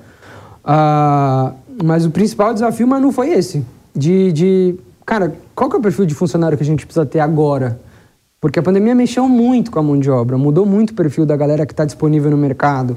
Ah, 0.64 1.52
mas 1.82 2.04
o 2.04 2.11
principal 2.11 2.52
desafio, 2.52 2.87
mas 2.87 3.00
não 3.00 3.12
foi 3.12 3.30
esse. 3.30 3.64
De, 3.94 4.32
de, 4.32 4.74
cara, 5.04 5.35
qual 5.54 5.70
que 5.70 5.76
é 5.76 5.78
o 5.78 5.82
perfil 5.82 6.06
de 6.06 6.14
funcionário 6.14 6.56
que 6.56 6.62
a 6.64 6.66
gente 6.66 6.85
precisa 6.85 7.06
ter 7.06 7.20
agora? 7.20 7.78
Porque 8.40 8.58
a 8.58 8.62
pandemia 8.62 8.94
mexeu 8.94 9.28
muito 9.28 9.70
com 9.70 9.78
a 9.78 9.82
mão 9.82 9.98
de 9.98 10.11
obra, 10.11 10.37
mudou 10.37 10.66
muito 10.66 10.90
o 10.90 10.94
perfil 10.94 11.24
da 11.24 11.37
galera 11.37 11.64
que 11.64 11.72
está 11.72 11.85
disponível 11.85 12.30
no 12.30 12.37
mercado. 12.37 12.96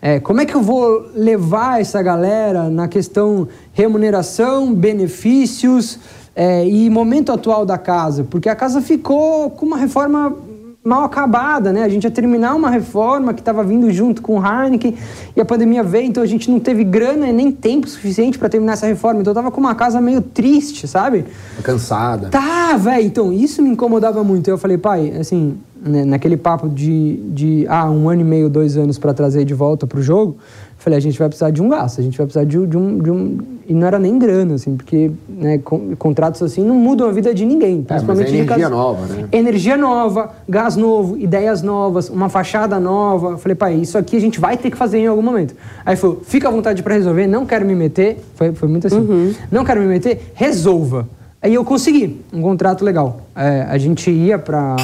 É, 0.00 0.18
como 0.18 0.40
é 0.40 0.46
que 0.46 0.54
eu 0.54 0.62
vou 0.62 1.10
levar 1.14 1.80
essa 1.80 2.00
galera 2.02 2.70
na 2.70 2.88
questão 2.88 3.46
remuneração, 3.74 4.72
benefícios 4.72 5.98
é, 6.34 6.66
e 6.66 6.88
momento 6.88 7.30
atual 7.30 7.66
da 7.66 7.76
casa? 7.76 8.24
Porque 8.24 8.48
a 8.48 8.56
casa 8.56 8.80
ficou 8.80 9.50
com 9.50 9.66
uma 9.66 9.76
reforma 9.76 10.34
mal 10.82 11.04
acabada, 11.04 11.72
né? 11.72 11.84
A 11.84 11.88
gente 11.88 12.04
ia 12.04 12.10
terminar 12.10 12.54
uma 12.54 12.70
reforma 12.70 13.34
que 13.34 13.40
estava 13.40 13.62
vindo 13.62 13.90
junto 13.90 14.22
com 14.22 14.38
o 14.38 14.42
Heineken 14.44 14.94
e 15.36 15.40
a 15.40 15.44
pandemia 15.44 15.82
veio, 15.82 16.06
então 16.06 16.22
a 16.22 16.26
gente 16.26 16.50
não 16.50 16.58
teve 16.58 16.84
grana 16.84 17.28
e 17.28 17.32
nem 17.32 17.52
tempo 17.52 17.86
suficiente 17.86 18.38
para 18.38 18.48
terminar 18.48 18.72
essa 18.72 18.86
reforma. 18.86 19.20
Então 19.20 19.30
eu 19.30 19.34
tava 19.34 19.50
com 19.50 19.60
uma 19.60 19.74
casa 19.74 20.00
meio 20.00 20.22
triste, 20.22 20.88
sabe? 20.88 21.26
Cansada. 21.62 22.28
Tá, 22.30 22.76
velho. 22.78 23.06
Então, 23.06 23.32
isso 23.32 23.62
me 23.62 23.68
incomodava 23.68 24.24
muito. 24.24 24.48
Eu 24.48 24.56
falei, 24.56 24.78
pai, 24.78 25.12
assim, 25.18 25.58
né, 25.82 26.04
naquele 26.04 26.36
papo 26.36 26.68
de, 26.68 27.16
de 27.28 27.66
ah, 27.68 27.90
um 27.90 28.08
ano 28.08 28.22
e 28.22 28.24
meio, 28.24 28.48
dois 28.48 28.76
anos 28.76 28.98
para 28.98 29.12
trazer 29.12 29.44
de 29.44 29.54
volta 29.54 29.86
pro 29.86 30.02
jogo, 30.02 30.38
falei, 30.82 30.96
a 30.96 31.00
gente 31.00 31.18
vai 31.18 31.28
precisar 31.28 31.50
de 31.50 31.62
um 31.62 31.68
gasto, 31.68 32.00
a 32.00 32.02
gente 32.02 32.16
vai 32.18 32.26
precisar 32.26 32.44
de, 32.44 32.58
um- 32.58 32.66
de 32.66 32.76
um, 32.76 32.98
de 32.98 33.10
um. 33.10 33.38
E 33.68 33.74
não 33.74 33.86
era 33.86 33.98
nem 33.98 34.18
grana, 34.18 34.54
assim, 34.54 34.76
porque 34.76 35.10
né, 35.28 35.58
con- 35.58 35.94
contratos 35.96 36.42
assim 36.42 36.64
não 36.64 36.74
mudam 36.74 37.08
a 37.08 37.12
vida 37.12 37.32
de 37.32 37.44
ninguém. 37.46 37.76
mas 37.88 38.02
é 38.02 38.04
Principalmente 38.06 38.30
de 38.30 38.36
energia 38.38 38.56
casa- 38.56 38.68
nova, 38.70 39.06
né? 39.06 39.28
Energia 39.30 39.76
nova, 39.76 40.30
gás 40.48 40.74
novo, 40.76 41.16
ideias 41.16 41.62
novas, 41.62 42.08
uma 42.08 42.28
fachada 42.28 42.80
nova. 42.80 43.38
Falei, 43.38 43.54
pai, 43.54 43.74
isso 43.76 43.96
aqui 43.96 44.16
a 44.16 44.20
gente 44.20 44.40
vai 44.40 44.56
ter 44.56 44.70
que 44.70 44.76
fazer 44.76 44.98
em 44.98 45.06
algum 45.06 45.22
momento. 45.22 45.54
Aí 45.86 45.94
falou, 45.96 46.20
fica 46.24 46.48
à 46.48 46.50
vontade 46.50 46.82
para 46.82 46.94
resolver, 46.94 47.26
não 47.28 47.46
quero 47.46 47.64
me 47.64 47.74
meter. 47.76 48.18
Foi, 48.34 48.52
foi 48.52 48.68
muito 48.68 48.86
assim. 48.88 49.34
Não 49.52 49.64
quero 49.64 49.80
me 49.80 49.86
meter, 49.86 50.32
resolva. 50.34 51.06
Aí 51.42 51.54
eu 51.54 51.64
consegui 51.64 52.20
um 52.32 52.42
contrato 52.42 52.84
legal. 52.84 53.20
É, 53.36 53.66
a 53.68 53.78
gente 53.78 54.10
ia 54.10 54.38
para 54.38 54.76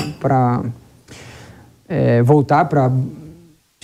voltar 2.25 2.65
para 2.67 2.91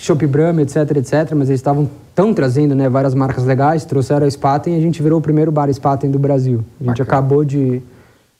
Shop 0.05 0.25
Brahma, 0.27 0.61
etc, 0.61 0.75
etc, 0.97 1.31
mas 1.33 1.49
eles 1.49 1.59
estavam 1.61 1.89
tão 2.13 2.33
trazendo 2.33 2.75
né, 2.75 2.89
várias 2.89 3.13
marcas 3.15 3.45
legais, 3.45 3.85
trouxeram 3.85 4.25
a 4.27 4.29
Spaten 4.29 4.75
e 4.75 4.77
a 4.77 4.81
gente 4.81 5.01
virou 5.01 5.19
o 5.19 5.21
primeiro 5.21 5.51
bar 5.51 5.71
Spaten 5.73 6.11
do 6.11 6.19
Brasil. 6.19 6.59
A 6.81 6.83
gente 6.83 6.97
Bacana. 6.99 7.03
acabou 7.19 7.45
de, 7.45 7.81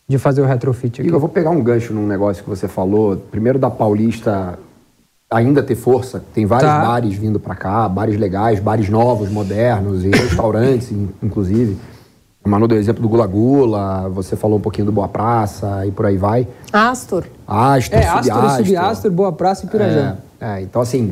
de 0.07 0.17
fazer 0.17 0.41
o 0.41 0.45
retrofit 0.45 0.99
aqui. 0.99 1.07
Igor, 1.07 1.15
eu 1.17 1.21
vou 1.21 1.29
pegar 1.29 1.51
um 1.51 1.61
gancho 1.63 1.93
num 1.93 2.05
negócio 2.05 2.43
que 2.43 2.49
você 2.49 2.67
falou. 2.67 3.15
Primeiro 3.31 3.57
da 3.57 3.69
Paulista 3.69 4.59
ainda 5.31 5.63
ter 5.63 5.75
força. 5.75 6.21
Tem 6.33 6.45
vários 6.45 6.69
Tá. 6.69 6.81
bares 6.85 7.13
vindo 7.15 7.39
pra 7.39 7.55
cá, 7.55 7.87
bares 7.87 8.19
legais, 8.19 8.59
bares 8.59 8.89
novos, 8.89 9.29
modernos 9.31 10.03
e 10.03 10.09
restaurantes, 10.09 10.91
in- 10.91 11.09
inclusive. 11.23 11.77
O 12.45 12.49
Manu 12.49 12.67
deu 12.67 12.77
exemplo 12.77 13.01
do 13.01 13.07
Gula 13.07 13.25
Gula, 13.25 14.09
você 14.09 14.35
falou 14.35 14.57
um 14.57 14.61
pouquinho 14.61 14.85
do 14.85 14.91
Boa 14.91 15.07
Praça 15.07 15.85
e 15.87 15.91
por 15.91 16.05
aí 16.05 16.17
vai. 16.17 16.45
Astor. 16.73 17.23
Astor, 17.47 17.97
É, 17.97 18.05
Astor. 18.05 18.49
Subiastor, 18.57 19.11
Boa 19.11 19.31
Praça 19.31 19.65
e 19.65 19.69
Pirajá. 19.69 20.17
É, 20.41 20.57
é, 20.57 20.61
então, 20.61 20.81
assim, 20.81 21.11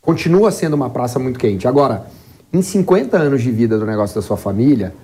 continua 0.00 0.50
sendo 0.50 0.74
uma 0.74 0.90
praça 0.90 1.18
muito 1.18 1.38
quente. 1.38 1.66
Agora, 1.68 2.06
em 2.52 2.62
50 2.62 3.16
anos 3.16 3.42
de 3.42 3.50
vida 3.50 3.78
do 3.78 3.84
negócio 3.86 4.14
da 4.14 4.22
sua 4.22 4.36
família, 4.36 4.94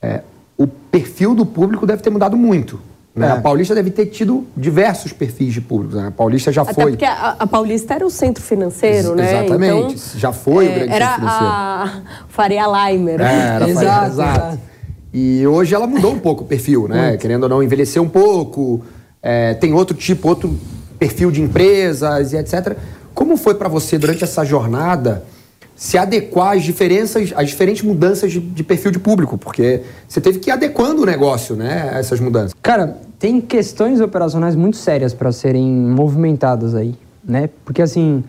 é, 0.00 0.22
o 0.58 0.66
perfil 0.66 1.34
do 1.34 1.46
público 1.46 1.86
deve 1.86 2.02
ter 2.02 2.10
mudado 2.10 2.36
muito. 2.36 2.78
Né? 3.14 3.26
É. 3.28 3.30
A 3.30 3.40
Paulista 3.40 3.74
deve 3.74 3.90
ter 3.90 4.06
tido 4.06 4.46
diversos 4.54 5.10
perfis 5.12 5.54
de 5.54 5.60
público. 5.62 5.96
Né? 5.96 6.08
A 6.08 6.10
Paulista 6.10 6.52
já 6.52 6.62
Até 6.62 6.74
foi. 6.74 6.92
porque 6.92 7.04
a, 7.06 7.36
a 7.38 7.46
Paulista 7.46 7.94
era 7.94 8.04
o 8.06 8.10
centro 8.10 8.42
financeiro, 8.42 9.08
Ex- 9.08 9.16
né? 9.16 9.38
exatamente. 9.40 9.94
Então, 9.94 10.18
Já 10.20 10.32
foi 10.32 10.66
o 10.66 10.70
é, 10.70 10.74
grande 10.74 10.92
Era 10.92 11.06
centro 11.06 11.20
financeiro. 11.20 11.46
a 11.48 12.02
Faria 12.28 12.66
Limer. 12.66 13.20
É, 13.20 13.24
era 13.24 13.68
Exato, 13.70 13.84
exato, 13.86 14.06
exato. 14.10 14.58
E 15.14 15.46
hoje 15.46 15.74
ela 15.74 15.86
mudou 15.86 16.12
um 16.12 16.18
pouco 16.18 16.44
o 16.44 16.46
perfil, 16.46 16.86
né? 16.88 17.16
Querendo 17.16 17.44
ou 17.44 17.48
não, 17.48 17.62
envelheceu 17.62 18.02
um 18.02 18.08
pouco, 18.08 18.82
é, 19.22 19.54
tem 19.54 19.72
outro 19.72 19.96
tipo, 19.96 20.28
outro 20.28 20.54
perfil 20.98 21.30
de 21.30 21.40
empresas 21.40 22.34
e 22.34 22.36
etc. 22.36 22.76
Como 23.16 23.38
foi 23.38 23.54
para 23.54 23.66
você 23.66 23.96
durante 23.96 24.22
essa 24.24 24.44
jornada 24.44 25.24
se 25.74 25.96
adequar 25.96 26.54
às 26.54 26.62
diferenças, 26.62 27.32
às 27.34 27.48
diferentes 27.48 27.82
mudanças 27.82 28.30
de, 28.30 28.38
de, 28.38 28.62
perfil 28.62 28.90
de 28.90 28.98
público, 28.98 29.38
porque 29.38 29.80
você 30.06 30.20
teve 30.20 30.38
que 30.38 30.50
ir 30.50 30.52
adequando 30.52 31.00
o 31.00 31.06
negócio, 31.06 31.56
né, 31.56 31.88
a 31.94 31.98
essas 31.98 32.20
mudanças. 32.20 32.52
Cara, 32.60 32.98
tem 33.18 33.40
questões 33.40 34.02
operacionais 34.02 34.54
muito 34.54 34.76
sérias 34.76 35.14
para 35.14 35.32
serem 35.32 35.66
movimentadas 35.66 36.74
aí, 36.74 36.94
né? 37.24 37.48
Porque 37.64 37.80
assim, 37.80 38.22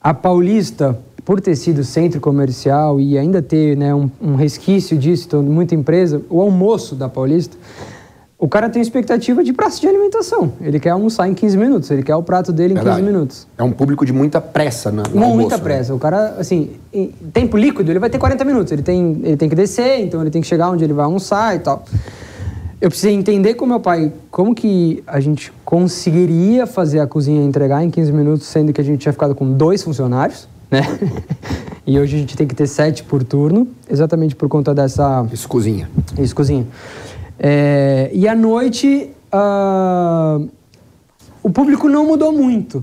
a 0.00 0.14
Paulista, 0.14 0.96
por 1.24 1.40
ter 1.40 1.56
sido 1.56 1.82
centro 1.82 2.20
comercial 2.20 3.00
e 3.00 3.18
ainda 3.18 3.42
ter 3.42 3.76
né, 3.76 3.92
um, 3.92 4.08
um 4.22 4.36
resquício 4.36 4.96
disso, 4.96 5.24
então, 5.26 5.42
muita 5.42 5.74
empresa, 5.74 6.22
o 6.30 6.40
almoço 6.40 6.94
da 6.94 7.08
Paulista 7.08 7.56
o 8.44 8.48
cara 8.48 8.68
tem 8.68 8.82
expectativa 8.82 9.42
de 9.42 9.54
praça 9.54 9.80
de 9.80 9.88
alimentação. 9.88 10.52
Ele 10.60 10.78
quer 10.78 10.90
almoçar 10.90 11.26
em 11.26 11.32
15 11.32 11.56
minutos, 11.56 11.90
ele 11.90 12.02
quer 12.02 12.14
o 12.14 12.22
prato 12.22 12.52
dele 12.52 12.74
em 12.74 12.76
Verdade. 12.76 12.98
15 12.98 13.10
minutos. 13.10 13.46
É 13.56 13.62
um 13.62 13.72
público 13.72 14.04
de 14.04 14.12
muita 14.12 14.38
pressa 14.38 14.92
na, 14.92 15.02
no 15.04 15.28
Muita 15.30 15.56
né? 15.56 15.62
pressa. 15.62 15.92
Né? 15.92 15.96
O 15.96 15.98
cara, 15.98 16.36
assim, 16.38 16.72
em 16.92 17.06
tempo 17.32 17.56
líquido, 17.56 17.90
ele 17.90 17.98
vai 17.98 18.10
ter 18.10 18.18
40 18.18 18.44
minutos. 18.44 18.70
Ele 18.70 18.82
tem, 18.82 19.18
ele 19.24 19.38
tem 19.38 19.48
que 19.48 19.54
descer, 19.54 19.98
então 20.00 20.20
ele 20.20 20.28
tem 20.28 20.42
que 20.42 20.46
chegar 20.46 20.68
onde 20.68 20.84
ele 20.84 20.92
vai 20.92 21.06
almoçar 21.06 21.56
e 21.56 21.60
tal. 21.60 21.86
Eu 22.82 22.90
precisei 22.90 23.14
entender 23.14 23.54
com 23.54 23.64
meu 23.64 23.80
pai 23.80 24.12
como 24.30 24.54
que 24.54 25.02
a 25.06 25.20
gente 25.20 25.50
conseguiria 25.64 26.66
fazer 26.66 27.00
a 27.00 27.06
cozinha 27.06 27.42
entregar 27.42 27.82
em 27.82 27.88
15 27.88 28.12
minutos, 28.12 28.46
sendo 28.46 28.74
que 28.74 28.80
a 28.82 28.84
gente 28.84 29.00
tinha 29.00 29.12
ficado 29.14 29.34
com 29.34 29.50
dois 29.54 29.82
funcionários, 29.82 30.46
né? 30.70 30.82
e 31.86 31.98
hoje 31.98 32.16
a 32.16 32.18
gente 32.18 32.36
tem 32.36 32.46
que 32.46 32.54
ter 32.54 32.66
sete 32.66 33.04
por 33.04 33.24
turno, 33.24 33.66
exatamente 33.88 34.36
por 34.36 34.50
conta 34.50 34.74
dessa... 34.74 35.26
Isso 35.32 35.48
cozinha. 35.48 35.88
Isso 36.18 36.36
cozinha. 36.36 36.66
É, 37.46 38.08
e 38.14 38.26
à 38.26 38.34
noite, 38.34 39.10
uh, 39.30 40.48
o 41.42 41.50
público 41.50 41.90
não 41.90 42.06
mudou 42.06 42.32
muito. 42.32 42.82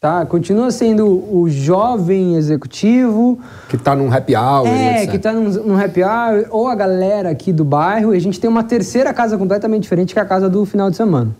Tá? 0.00 0.24
Continua 0.24 0.70
sendo 0.70 1.06
o 1.06 1.50
jovem 1.50 2.34
executivo. 2.34 3.38
Que 3.68 3.76
está 3.76 3.94
num 3.94 4.10
happy 4.10 4.34
hour. 4.34 4.66
É, 4.66 5.06
que 5.06 5.16
está 5.16 5.34
num, 5.34 5.50
num, 5.50 5.78
happy 5.78 6.02
hour, 6.02 6.46
ou 6.48 6.68
a 6.68 6.74
galera 6.74 7.28
aqui 7.28 7.52
do 7.52 7.62
bairro. 7.62 8.14
E 8.14 8.16
a 8.16 8.20
gente 8.20 8.40
tem 8.40 8.48
uma 8.48 8.64
terceira 8.64 9.12
casa 9.12 9.36
completamente 9.36 9.82
diferente, 9.82 10.14
que 10.14 10.18
é 10.18 10.22
a 10.22 10.26
casa 10.26 10.48
do 10.48 10.64
final 10.64 10.88
de 10.88 10.96
semana. 10.96 11.36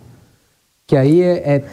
Que 0.86 0.98
aí 0.98 1.22
é. 1.22 1.54
é 1.54 1.64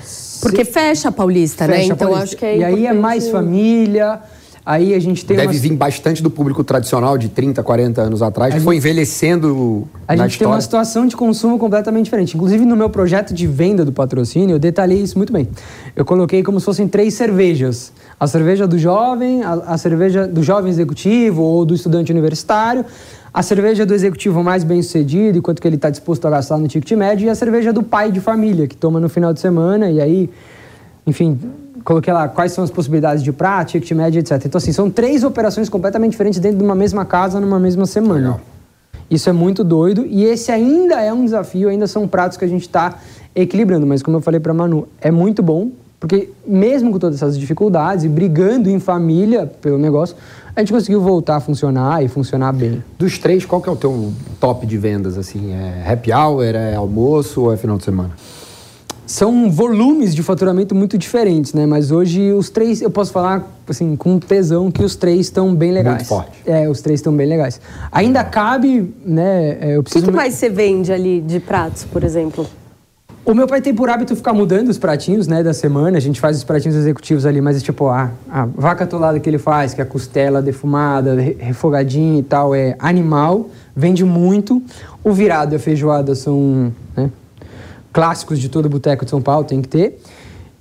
Porque 0.42 0.64
fecha 0.64 1.10
a 1.10 1.12
Paulista, 1.12 1.68
né? 1.68 1.74
fecha 1.74 1.90
né? 1.90 1.94
Então 1.96 2.08
Paulista. 2.08 2.24
acho 2.24 2.38
que 2.38 2.46
é. 2.46 2.58
E 2.60 2.64
aí 2.64 2.88
é 2.88 2.94
mais 2.94 3.28
família. 3.28 4.22
Aí 4.70 4.94
a 4.94 5.00
gente 5.00 5.26
tem 5.26 5.38
Deve 5.38 5.54
uma... 5.54 5.62
vir 5.62 5.74
bastante 5.78 6.22
do 6.22 6.30
público 6.30 6.62
tradicional 6.62 7.18
de 7.18 7.30
30, 7.30 7.64
40 7.64 8.02
anos 8.02 8.22
atrás, 8.22 8.50
que 8.54 8.60
gente... 8.60 8.66
foi 8.66 8.76
envelhecendo 8.76 9.88
A 10.06 10.14
gente 10.14 10.32
história. 10.32 10.38
tem 10.40 10.48
uma 10.48 10.60
situação 10.60 11.08
de 11.08 11.16
consumo 11.16 11.58
completamente 11.58 12.04
diferente. 12.04 12.36
Inclusive, 12.36 12.66
no 12.66 12.76
meu 12.76 12.90
projeto 12.90 13.34
de 13.34 13.48
venda 13.48 13.86
do 13.86 13.94
patrocínio, 13.94 14.56
eu 14.56 14.60
detalhei 14.60 15.00
isso 15.02 15.18
muito 15.18 15.32
bem. 15.32 15.48
Eu 15.96 16.04
coloquei 16.04 16.44
como 16.44 16.60
se 16.60 16.66
fossem 16.66 16.86
três 16.86 17.14
cervejas. 17.14 17.94
A 18.20 18.28
cerveja 18.28 18.68
do 18.68 18.78
jovem, 18.78 19.42
a, 19.42 19.54
a 19.54 19.78
cerveja 19.78 20.28
do 20.28 20.44
jovem 20.44 20.70
executivo 20.70 21.44
ou 21.44 21.64
do 21.64 21.74
estudante 21.74 22.12
universitário, 22.12 22.84
a 23.34 23.42
cerveja 23.42 23.86
do 23.86 23.94
executivo 23.94 24.44
mais 24.44 24.66
bem 24.66 24.82
sucedido, 24.82 25.38
enquanto 25.38 25.62
que 25.62 25.68
ele 25.70 25.78
está 25.78 25.90
disposto 25.90 26.28
a 26.28 26.30
gastar 26.30 26.58
no 26.58 26.68
ticket 26.68 26.92
médio, 26.98 27.28
e 27.28 27.30
a 27.30 27.36
cerveja 27.36 27.72
do 27.72 27.84
pai 27.84 28.12
de 28.12 28.20
família, 28.20 28.68
que 28.68 28.76
toma 28.76 29.00
no 29.00 29.08
final 29.08 29.32
de 29.32 29.40
semana, 29.40 29.90
e 29.90 30.02
aí, 30.02 30.30
enfim, 31.06 31.40
coloquei 31.88 32.12
lá 32.12 32.28
quais 32.28 32.52
são 32.52 32.66
as 32.66 32.70
possibilidades 32.70 33.24
de 33.24 33.32
prática, 33.32 33.80
ticket 33.80 33.98
média, 33.98 34.20
etc. 34.20 34.34
Então, 34.46 34.58
assim, 34.58 34.74
são 34.74 34.92
três 34.92 35.24
operações 35.24 35.70
completamente 35.70 36.12
diferentes 36.12 36.38
dentro 36.38 36.58
de 36.58 36.64
uma 36.64 36.76
mesma 36.76 37.06
casa, 37.06 37.40
numa 37.40 37.58
mesma 37.58 37.86
semana. 37.86 38.20
Legal. 38.20 38.42
Isso 39.10 39.30
é 39.30 39.32
muito 39.32 39.64
doido 39.64 40.06
e 40.06 40.26
esse 40.26 40.52
ainda 40.52 41.02
é 41.02 41.14
um 41.14 41.24
desafio, 41.24 41.70
ainda 41.70 41.88
são 41.88 42.06
pratos 42.06 42.38
que 42.38 42.44
a 42.44 42.48
gente 42.48 42.64
está 42.64 42.96
equilibrando. 43.34 43.88
Mas, 43.88 44.04
como 44.04 44.18
eu 44.18 44.22
falei 44.22 44.38
para 44.38 44.54
Manu, 44.54 44.86
é 45.00 45.10
muito 45.10 45.42
bom, 45.42 45.72
porque 45.98 46.30
mesmo 46.46 46.92
com 46.92 47.00
todas 47.00 47.16
essas 47.16 47.40
dificuldades 47.40 48.04
e 48.04 48.10
brigando 48.10 48.70
em 48.70 48.82
família 48.82 49.46
pelo 49.46 49.78
negócio, 49.78 50.18
a 50.54 50.60
gente 50.60 50.74
conseguiu 50.74 51.00
voltar 51.00 51.38
a 51.38 51.40
funcionar 51.40 52.04
e 52.04 52.10
funcionar 52.10 52.52
bem. 52.52 52.84
Dos 53.00 53.18
três, 53.18 53.46
qual 53.46 53.62
que 53.62 53.70
é 53.70 53.72
o 53.72 53.78
teu 53.78 54.12
top 54.42 54.68
de 54.68 54.78
vendas? 54.78 55.18
assim? 55.18 55.54
É 55.54 55.90
happy 55.90 56.12
hour, 56.12 56.44
é 56.44 56.76
almoço 56.76 57.44
ou 57.44 57.54
é 57.54 57.56
final 57.56 57.78
de 57.78 57.86
semana? 57.86 58.12
São 59.08 59.50
volumes 59.50 60.14
de 60.14 60.22
faturamento 60.22 60.76
muito 60.76 60.98
diferentes, 60.98 61.54
né? 61.54 61.66
Mas 61.66 61.92
hoje 61.92 62.34
os 62.34 62.50
três, 62.50 62.82
eu 62.82 62.92
posso 62.92 63.12
falar 63.12 63.48
assim 63.68 63.96
com 63.96 64.20
tesão 64.20 64.70
que 64.70 64.84
os 64.84 64.96
três 64.96 65.22
estão 65.22 65.56
bem 65.56 65.72
legais. 65.72 65.98
Muito 65.98 66.08
forte. 66.08 66.42
É, 66.46 66.70
os 66.70 66.82
três 66.82 67.00
estão 67.00 67.16
bem 67.16 67.26
legais. 67.26 67.60
Ainda 67.92 68.24
cabe, 68.24 68.94
né? 69.06 69.58
É, 69.62 69.76
eu 69.78 69.82
preciso. 69.82 70.04
O 70.04 70.08
que, 70.08 70.12
que 70.12 70.18
mais 70.18 70.34
você 70.34 70.50
vende 70.50 70.92
ali 70.92 71.22
de 71.22 71.40
pratos, 71.40 71.86
por 71.86 72.04
exemplo? 72.04 72.46
O 73.24 73.34
meu 73.34 73.46
pai 73.46 73.62
tem 73.62 73.74
por 73.74 73.90
hábito 73.90 74.16
ficar 74.16 74.34
mudando 74.34 74.70
os 74.70 74.78
pratinhos, 74.78 75.28
né, 75.28 75.44
da 75.44 75.54
semana. 75.54 75.98
A 75.98 76.00
gente 76.00 76.18
faz 76.18 76.38
os 76.38 76.46
pratinhos 76.46 76.78
executivos 76.78 77.26
ali, 77.26 77.42
mas 77.42 77.58
é 77.58 77.60
tipo 77.60 77.88
a, 77.88 78.12
a 78.30 78.46
vaca 78.46 78.86
atolada 78.86 79.20
que 79.20 79.30
ele 79.30 79.38
faz, 79.38 79.74
que 79.74 79.82
é 79.82 79.84
a 79.84 79.88
costela 79.88 80.42
defumada, 80.42 81.14
refogadinha 81.38 82.20
e 82.20 82.24
tal, 82.24 82.56
é 82.56 82.78
animal, 82.80 83.50
vende 83.76 84.06
muito. 84.06 84.64
O 85.04 85.12
virado 85.12 85.54
e 85.54 85.56
a 85.58 85.60
feijoada 85.60 86.16
são, 86.16 86.74
né, 86.96 87.12
clássicos 87.98 88.38
de 88.38 88.48
todo 88.48 88.70
boteco 88.70 89.06
de 89.06 89.10
São 89.10 89.20
Paulo, 89.20 89.44
tem 89.44 89.60
que 89.60 89.68
ter. 89.68 90.00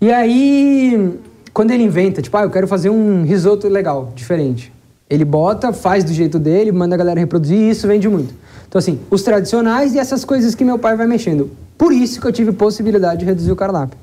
E 0.00 0.10
aí, 0.10 1.18
quando 1.52 1.70
ele 1.70 1.82
inventa, 1.82 2.22
tipo, 2.22 2.34
ah, 2.34 2.44
eu 2.44 2.50
quero 2.50 2.66
fazer 2.66 2.88
um 2.88 3.24
risoto 3.24 3.68
legal, 3.68 4.10
diferente. 4.14 4.72
Ele 5.10 5.22
bota, 5.22 5.70
faz 5.70 6.02
do 6.02 6.14
jeito 6.14 6.38
dele, 6.38 6.72
manda 6.72 6.94
a 6.94 6.98
galera 6.98 7.20
reproduzir 7.20 7.58
e 7.58 7.68
isso 7.68 7.86
vende 7.86 8.08
muito. 8.08 8.32
Então, 8.66 8.78
assim, 8.78 8.98
os 9.10 9.22
tradicionais 9.22 9.94
e 9.94 9.98
essas 9.98 10.24
coisas 10.24 10.54
que 10.54 10.64
meu 10.64 10.78
pai 10.78 10.96
vai 10.96 11.06
mexendo. 11.06 11.50
Por 11.76 11.92
isso 11.92 12.22
que 12.22 12.26
eu 12.26 12.32
tive 12.32 12.52
possibilidade 12.52 13.20
de 13.20 13.26
reduzir 13.26 13.52
o 13.52 13.56
cardápio. 13.56 13.98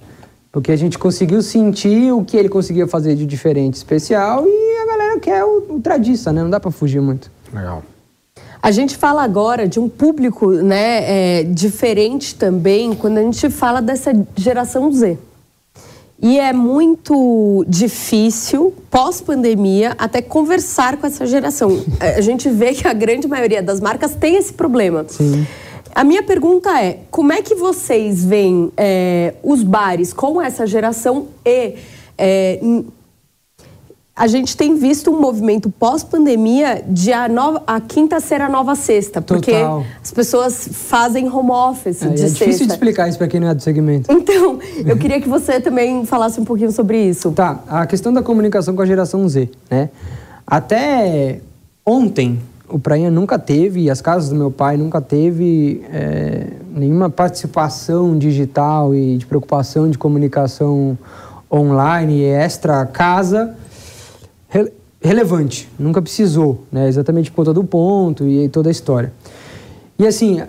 Porque 0.52 0.72
a 0.72 0.76
gente 0.76 1.00
conseguiu 1.00 1.42
sentir 1.42 2.14
o 2.14 2.24
que 2.24 2.38
ele 2.38 2.50
conseguia 2.50 2.86
fazer 2.86 3.16
de 3.16 3.26
diferente, 3.26 3.74
especial, 3.74 4.46
e 4.46 4.78
a 4.78 4.86
galera 4.86 5.20
quer 5.20 5.44
o, 5.44 5.66
o 5.70 5.80
tradiça, 5.82 6.32
né? 6.32 6.44
Não 6.44 6.52
dá 6.52 6.60
para 6.60 6.70
fugir 6.70 7.02
muito. 7.02 7.32
Legal. 7.52 7.82
A 8.64 8.72
gente 8.72 8.96
fala 8.96 9.22
agora 9.24 9.68
de 9.68 9.78
um 9.78 9.90
público 9.90 10.50
né, 10.50 11.40
é, 11.40 11.44
diferente 11.44 12.34
também 12.34 12.94
quando 12.94 13.18
a 13.18 13.22
gente 13.22 13.50
fala 13.50 13.82
dessa 13.82 14.14
geração 14.38 14.90
Z. 14.90 15.18
E 16.22 16.40
é 16.40 16.54
muito 16.54 17.66
difícil, 17.68 18.74
pós-pandemia, 18.90 19.94
até 19.98 20.22
conversar 20.22 20.96
com 20.96 21.06
essa 21.06 21.26
geração. 21.26 21.84
A 22.00 22.22
gente 22.22 22.50
vê 22.50 22.74
que 22.74 22.88
a 22.88 22.94
grande 22.94 23.28
maioria 23.28 23.62
das 23.62 23.82
marcas 23.82 24.16
tem 24.16 24.38
esse 24.38 24.54
problema. 24.54 25.06
Sim. 25.10 25.46
A 25.94 26.06
minha 26.06 26.24
pergunta 26.24 26.82
é: 26.82 27.00
como 27.12 27.34
é 27.34 27.42
que 27.42 27.56
vocês 27.56 28.24
veem 28.24 28.72
é, 28.78 29.34
os 29.44 29.62
bares 29.62 30.14
com 30.14 30.42
essa 30.42 30.66
geração 30.66 31.28
e 31.46 31.76
é, 32.18 32.62
a 34.16 34.28
gente 34.28 34.56
tem 34.56 34.76
visto 34.76 35.10
um 35.10 35.20
movimento 35.20 35.72
pós-pandemia 35.72 36.84
de 36.88 37.12
a, 37.12 37.28
nova, 37.28 37.64
a 37.66 37.82
quinta 37.82 38.20
ser 38.20 38.42
a 38.42 38.50
nova 38.50 38.76
sexta. 38.76 39.20
Total. 39.20 39.38
Porque 39.40 39.56
as 40.04 40.12
pessoas 40.12 40.70
fazem 40.72 41.28
home 41.28 41.50
office 41.50 42.04
é, 42.04 42.10
de 42.10 42.14
é 42.14 42.18
sexta. 42.18 42.46
difícil 42.46 42.68
de 42.68 42.74
explicar 42.74 43.10
isso 43.10 43.18
para 43.18 43.28
quem 43.28 43.40
não 43.40 43.48
é 43.48 43.56
do 43.56 43.64
segmento. 43.64 44.12
Então, 44.12 44.60
eu 44.86 44.96
queria 44.98 45.20
que 45.20 45.28
você 45.28 45.60
também 45.60 46.06
falasse 46.06 46.40
um 46.40 46.46
pouquinho 46.46 46.72
sobre 46.72 47.04
isso. 47.04 47.32
Tá, 47.32 47.64
a 47.68 47.88
questão 47.88 48.14
da 48.14 48.22
comunicação 48.22 48.76
com 48.76 48.84
a 48.84 48.86
geração 48.86 49.28
Z, 49.28 49.50
né? 49.70 49.90
Até 50.46 51.40
ontem, 51.84 52.40
o 52.70 52.78
Prainha 52.78 53.10
nunca 53.10 53.40
teve, 53.40 53.82
e 53.82 53.90
as 53.90 54.00
casas 54.00 54.30
do 54.30 54.36
meu 54.36 54.52
pai 54.52 54.78
nunca 54.78 55.02
teve 55.02 55.84
é, 55.92 56.48
nenhuma 56.72 57.10
participação 57.10 58.16
digital 58.16 58.94
e 58.94 59.18
de 59.18 59.26
preocupação 59.26 59.90
de 59.90 59.98
comunicação 59.98 60.96
online 61.52 62.22
extra 62.22 62.86
casa 62.86 63.56
relevante, 65.02 65.70
nunca 65.78 66.02
precisou, 66.02 66.64
né? 66.72 66.88
exatamente 66.88 67.30
por 67.30 67.38
conta 67.38 67.54
do 67.54 67.64
ponto 67.64 68.28
e 68.28 68.48
toda 68.50 68.70
a 68.70 68.72
história. 68.72 69.12
E 70.00 70.08
assim, 70.08 70.42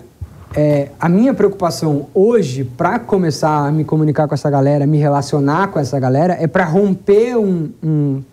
é, 0.55 0.89
a 0.99 1.09
minha 1.09 1.33
preocupação 1.33 2.07
hoje, 2.13 2.63
para 2.63 2.97
começar 2.97 3.67
a 3.67 3.71
me 3.71 3.83
comunicar 3.83 4.27
com 4.27 4.33
essa 4.33 4.49
galera, 4.49 4.87
me 4.87 4.97
relacionar 4.97 5.67
com 5.67 5.79
essa 5.79 5.99
galera, 5.99 6.37
é 6.39 6.47
para 6.47 6.63
romper 6.63 7.35
um, 7.35 7.69
um 7.83 8.23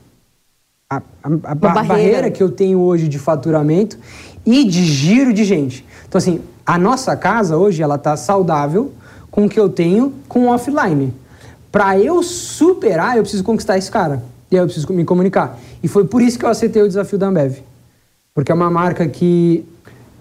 a, 0.89 0.97
a, 0.97 1.01
a 1.25 1.55
barreira. 1.55 1.89
barreira 1.89 2.31
que 2.31 2.43
eu 2.43 2.51
tenho 2.51 2.79
hoje 2.79 3.09
de 3.09 3.19
faturamento 3.19 3.99
e 4.47 4.65
de 4.65 4.85
giro 4.85 5.33
de 5.33 5.45
gente. 5.45 5.85
Então, 6.07 6.19
assim, 6.19 6.41
a 6.65 6.79
nossa 6.79 7.17
casa 7.17 7.57
hoje, 7.57 7.83
ela 7.83 7.97
está 7.97 8.17
saudável 8.17 8.93
com 9.31 9.47
o 9.47 9.49
que 9.49 9.59
eu 9.59 9.69
tenho 9.69 10.13
com 10.29 10.47
o 10.47 10.49
offline. 10.49 11.13
Para 11.73 11.99
eu 11.99 12.23
superar, 12.23 13.17
eu 13.17 13.23
preciso 13.23 13.43
conquistar 13.43 13.79
esse 13.79 13.91
cara. 13.91 14.23
E 14.53 14.57
aí 14.57 14.62
eu 14.62 14.67
preciso 14.67 14.93
me 14.93 15.05
comunicar. 15.05 15.59
E 15.83 15.88
foi 15.88 16.05
por 16.05 16.21
isso 16.21 16.38
que 16.38 16.45
eu 16.45 16.49
aceitei 16.51 16.83
o 16.83 16.87
desafio 16.87 17.19
da 17.19 17.29
Ambev. 17.29 17.61
Porque 18.35 18.53
é 18.53 18.55
uma 18.55 18.71
marca 18.71 19.09
que. 19.09 19.65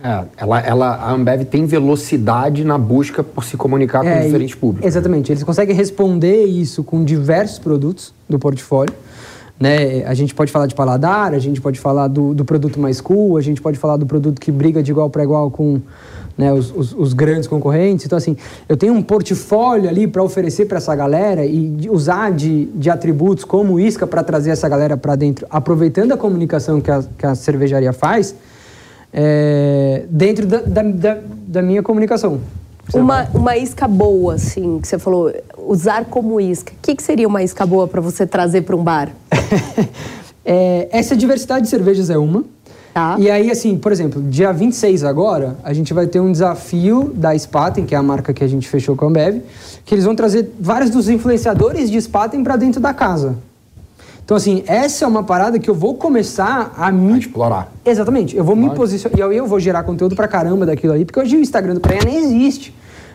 É, 0.02 0.24
ela, 0.38 0.60
ela, 0.62 0.96
a 0.96 1.12
Ambev 1.12 1.44
tem 1.44 1.66
velocidade 1.66 2.64
na 2.64 2.78
busca 2.78 3.24
por 3.24 3.44
se 3.44 3.58
comunicar 3.58 4.06
é, 4.06 4.16
com 4.16 4.26
diferentes 4.26 4.56
públicos. 4.56 4.88
Exatamente. 4.88 5.32
Eles 5.32 5.44
conseguem 5.44 5.76
responder 5.76 6.46
isso 6.46 6.84
com 6.84 7.04
diversos 7.04 7.60
produtos 7.60 8.14
do 8.28 8.40
portfólio. 8.40 8.96
Né? 9.62 10.04
A 10.06 10.16
gente 10.16 10.34
pode 10.34 10.52
falar 10.52 10.66
de 10.66 10.74
paladar, 10.74 11.36
a 11.36 11.40
gente 11.40 11.62
pode 11.62 11.80
falar 11.80 12.08
do, 12.08 12.34
do 12.34 12.44
produto 12.44 12.80
mais 12.80 13.00
cool, 13.00 13.38
a 13.38 13.42
gente 13.42 13.62
pode 13.62 13.78
falar 13.78 13.96
do 13.96 14.08
produto 14.08 14.42
que 14.42 14.52
briga 14.52 14.82
de 14.82 14.90
igual 14.90 15.08
para 15.08 15.24
igual 15.24 15.52
com 15.52 15.80
né, 16.36 16.52
os, 16.52 16.76
os, 16.76 16.94
os, 16.94 17.14
grandes 17.14 17.48
concorrentes. 17.48 18.04
Então, 18.08 18.18
assim, 18.18 18.36
eu 18.68 18.76
tenho 18.76 18.92
um 18.92 19.04
portfólio 19.04 19.88
ali 19.88 20.08
para 20.08 20.24
oferecer 20.24 20.66
para 20.66 20.78
essa 20.78 20.96
galera 20.96 21.46
e 21.46 21.88
usar 21.92 22.32
de, 22.32 22.66
de 22.74 22.90
atributos 22.90 23.44
como 23.44 23.80
isca 23.80 24.08
para 24.08 24.24
trazer 24.24 24.50
essa 24.50 24.68
galera 24.68 24.98
para 24.98 25.16
dentro, 25.16 25.46
aproveitando 25.48 26.12
a 26.14 26.18
comunicação 26.18 26.82
que 26.82 26.90
a, 26.90 27.04
que 27.16 27.26
a 27.28 27.36
cervejaria 27.36 27.94
faz, 27.94 28.34
é, 29.14 30.06
dentro 30.10 30.48
da, 30.48 30.62
da, 30.62 30.82
da, 30.82 31.18
da 31.48 31.62
minha 31.62 31.84
comunicação. 31.84 32.40
Uma, 32.94 33.28
uma 33.34 33.58
isca 33.58 33.88
boa, 33.88 34.36
assim, 34.36 34.80
que 34.80 34.88
você 34.88 35.00
falou, 35.00 35.32
usar 35.58 36.06
como 36.06 36.40
isca. 36.40 36.74
O 36.74 36.76
que, 36.82 36.96
que 36.96 37.04
seria 37.04 37.28
uma 37.28 37.42
isca 37.44 37.66
boa 37.66 37.88
para 37.88 38.02
você 38.02 38.26
trazer 38.26 38.62
para 38.62 38.76
um 38.76 38.84
bar? 38.84 39.10
é, 40.46 40.88
essa 40.92 41.16
diversidade 41.16 41.64
de 41.64 41.70
cervejas 41.70 42.10
é 42.10 42.18
uma. 42.18 42.44
Tá. 42.94 43.16
E 43.18 43.32
aí, 43.32 43.50
assim, 43.50 43.78
por 43.78 43.92
exemplo, 43.92 44.22
dia 44.22 44.52
26 44.52 45.06
agora, 45.06 45.56
a 45.64 45.72
gente 45.72 45.94
vai 45.94 46.08
ter 46.08 46.20
um 46.20 46.32
desafio 46.32 47.12
da 47.16 47.38
Spaten, 47.38 47.86
que 47.86 47.96
é 47.96 47.98
a 47.98 48.04
marca 48.04 48.34
que 48.34 48.44
a 48.44 48.48
gente 48.48 48.68
fechou 48.68 48.96
com 48.96 49.06
a 49.06 49.08
Ambev, 49.08 49.42
que 49.86 49.96
eles 49.96 50.04
vão 50.04 50.16
trazer 50.16 50.52
vários 50.60 50.90
dos 50.90 51.08
influenciadores 51.08 51.90
de 51.90 52.02
Spaten 52.02 52.44
para 52.44 52.58
dentro 52.58 52.82
da 52.82 52.94
casa. 52.94 53.38
Então, 54.26 54.38
assim, 54.38 54.64
essa 54.68 55.04
é 55.04 55.08
uma 55.08 55.24
parada 55.24 55.58
que 55.58 55.70
eu 55.70 55.76
vou 55.76 55.96
começar 55.96 56.74
a 56.78 56.92
me... 56.92 57.14
A 57.14 57.18
explorar. 57.18 57.72
Exatamente. 57.84 58.36
Eu 58.36 58.44
vou 58.44 58.56
Pode. 58.56 58.70
me 58.70 58.76
posicionar... 58.76 59.18
E 59.18 59.36
eu 59.36 59.48
vou 59.48 59.60
gerar 59.60 59.84
conteúdo 59.84 60.16
pra 60.16 60.28
caramba 60.28 60.66
daquilo 60.66 60.94
ali, 60.94 61.06
porque 61.06 61.20
hoje 61.20 61.36
o 61.36 61.40
Instagram 61.40 61.74
do 61.74 61.82
Praia 61.82 62.02
nem 62.06 62.18
existe. 62.18 62.74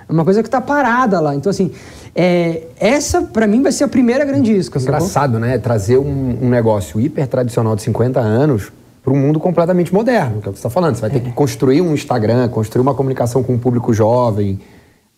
É 0.08 0.12
uma 0.12 0.24
coisa 0.24 0.42
que 0.42 0.48
tá 0.48 0.60
parada 0.60 1.20
lá. 1.20 1.34
Então, 1.34 1.50
assim, 1.50 1.72
é, 2.14 2.62
essa 2.78 3.22
para 3.22 3.46
mim 3.46 3.62
vai 3.62 3.72
ser 3.72 3.84
a 3.84 3.88
primeira 3.88 4.24
grande 4.24 4.56
isca. 4.56 4.78
Engraçado, 4.78 5.38
né? 5.38 5.58
Trazer 5.58 5.98
um, 5.98 6.38
um, 6.42 6.48
negócio 6.48 7.00
hiper 7.00 7.26
tradicional 7.26 7.74
de 7.74 7.82
50 7.82 8.20
anos 8.20 8.72
para 9.02 9.12
um 9.12 9.16
mundo 9.16 9.38
completamente 9.38 9.92
moderno, 9.92 10.40
que 10.40 10.48
é 10.48 10.50
o 10.50 10.52
que 10.52 10.58
você 10.58 10.66
está 10.66 10.70
falando. 10.70 10.94
Você 10.94 11.00
vai 11.00 11.10
ter 11.10 11.18
é. 11.18 11.20
que 11.20 11.32
construir 11.32 11.80
um 11.80 11.92
Instagram, 11.92 12.48
construir 12.48 12.82
uma 12.82 12.94
comunicação 12.94 13.42
com 13.42 13.54
um 13.54 13.58
público 13.58 13.92
jovem. 13.92 14.60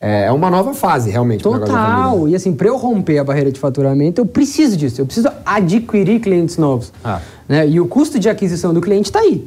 É, 0.01 0.27
é 0.27 0.33
uma 0.33 0.51
nova 0.51 0.73
fase, 0.75 1.11
realmente. 1.11 1.43
Total. 1.43 2.29
E 2.29 2.35
assim, 2.35 2.53
para 2.55 2.69
eu 2.69 2.77
romper 2.77 3.19
a 3.19 3.25
barreira 3.25 3.53
de 3.53 3.61
faturamento, 3.61 4.21
eu 4.21 4.27
preciso 4.27 4.77
disso. 4.77 5.01
Eu 5.01 5.07
preciso 5.07 5.29
adquirir 5.45 6.21
clientes 6.21 6.57
novos. 6.57 6.93
Ah. 7.05 7.21
Né? 7.49 7.69
E 7.69 7.81
o 7.81 7.87
custo 7.87 8.19
de 8.19 8.29
aquisição 8.29 8.73
do 8.73 8.81
cliente 8.81 9.09
está 9.09 9.21
aí. 9.21 9.47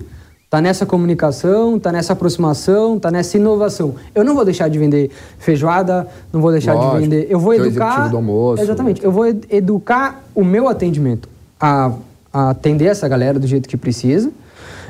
Está 0.51 0.59
nessa 0.59 0.85
comunicação, 0.85 1.77
está 1.77 1.93
nessa 1.93 2.11
aproximação, 2.11 2.97
está 2.97 3.09
nessa 3.09 3.37
inovação. 3.37 3.95
Eu 4.13 4.25
não 4.25 4.35
vou 4.35 4.43
deixar 4.43 4.67
de 4.67 4.77
vender 4.77 5.09
feijoada, 5.39 6.05
não 6.33 6.41
vou 6.41 6.51
deixar 6.51 6.73
Lógico, 6.73 6.95
de 6.95 7.01
vender. 7.03 7.27
Eu 7.29 7.39
vou 7.39 7.53
educar. 7.53 8.09
Do 8.09 8.17
almoço. 8.17 8.61
Exatamente. 8.61 9.01
Eu 9.01 9.13
vou 9.13 9.27
educar 9.27 10.25
o 10.35 10.43
meu 10.43 10.67
atendimento 10.67 11.29
a, 11.57 11.93
a 12.33 12.49
atender 12.49 12.87
essa 12.87 13.07
galera 13.07 13.39
do 13.39 13.47
jeito 13.47 13.69
que 13.69 13.77
precisa. 13.77 14.29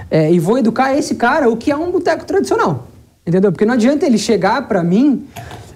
É, 0.10 0.34
e 0.34 0.40
vou 0.40 0.58
educar 0.58 0.98
esse 0.98 1.14
cara 1.14 1.48
o 1.48 1.56
que 1.56 1.70
é 1.70 1.78
um 1.78 1.92
boteco 1.92 2.26
tradicional. 2.26 2.88
Entendeu? 3.24 3.52
Porque 3.52 3.64
não 3.64 3.76
adianta 3.76 4.04
ele 4.04 4.18
chegar 4.18 4.68
para 4.68 4.84
mim 4.84 5.28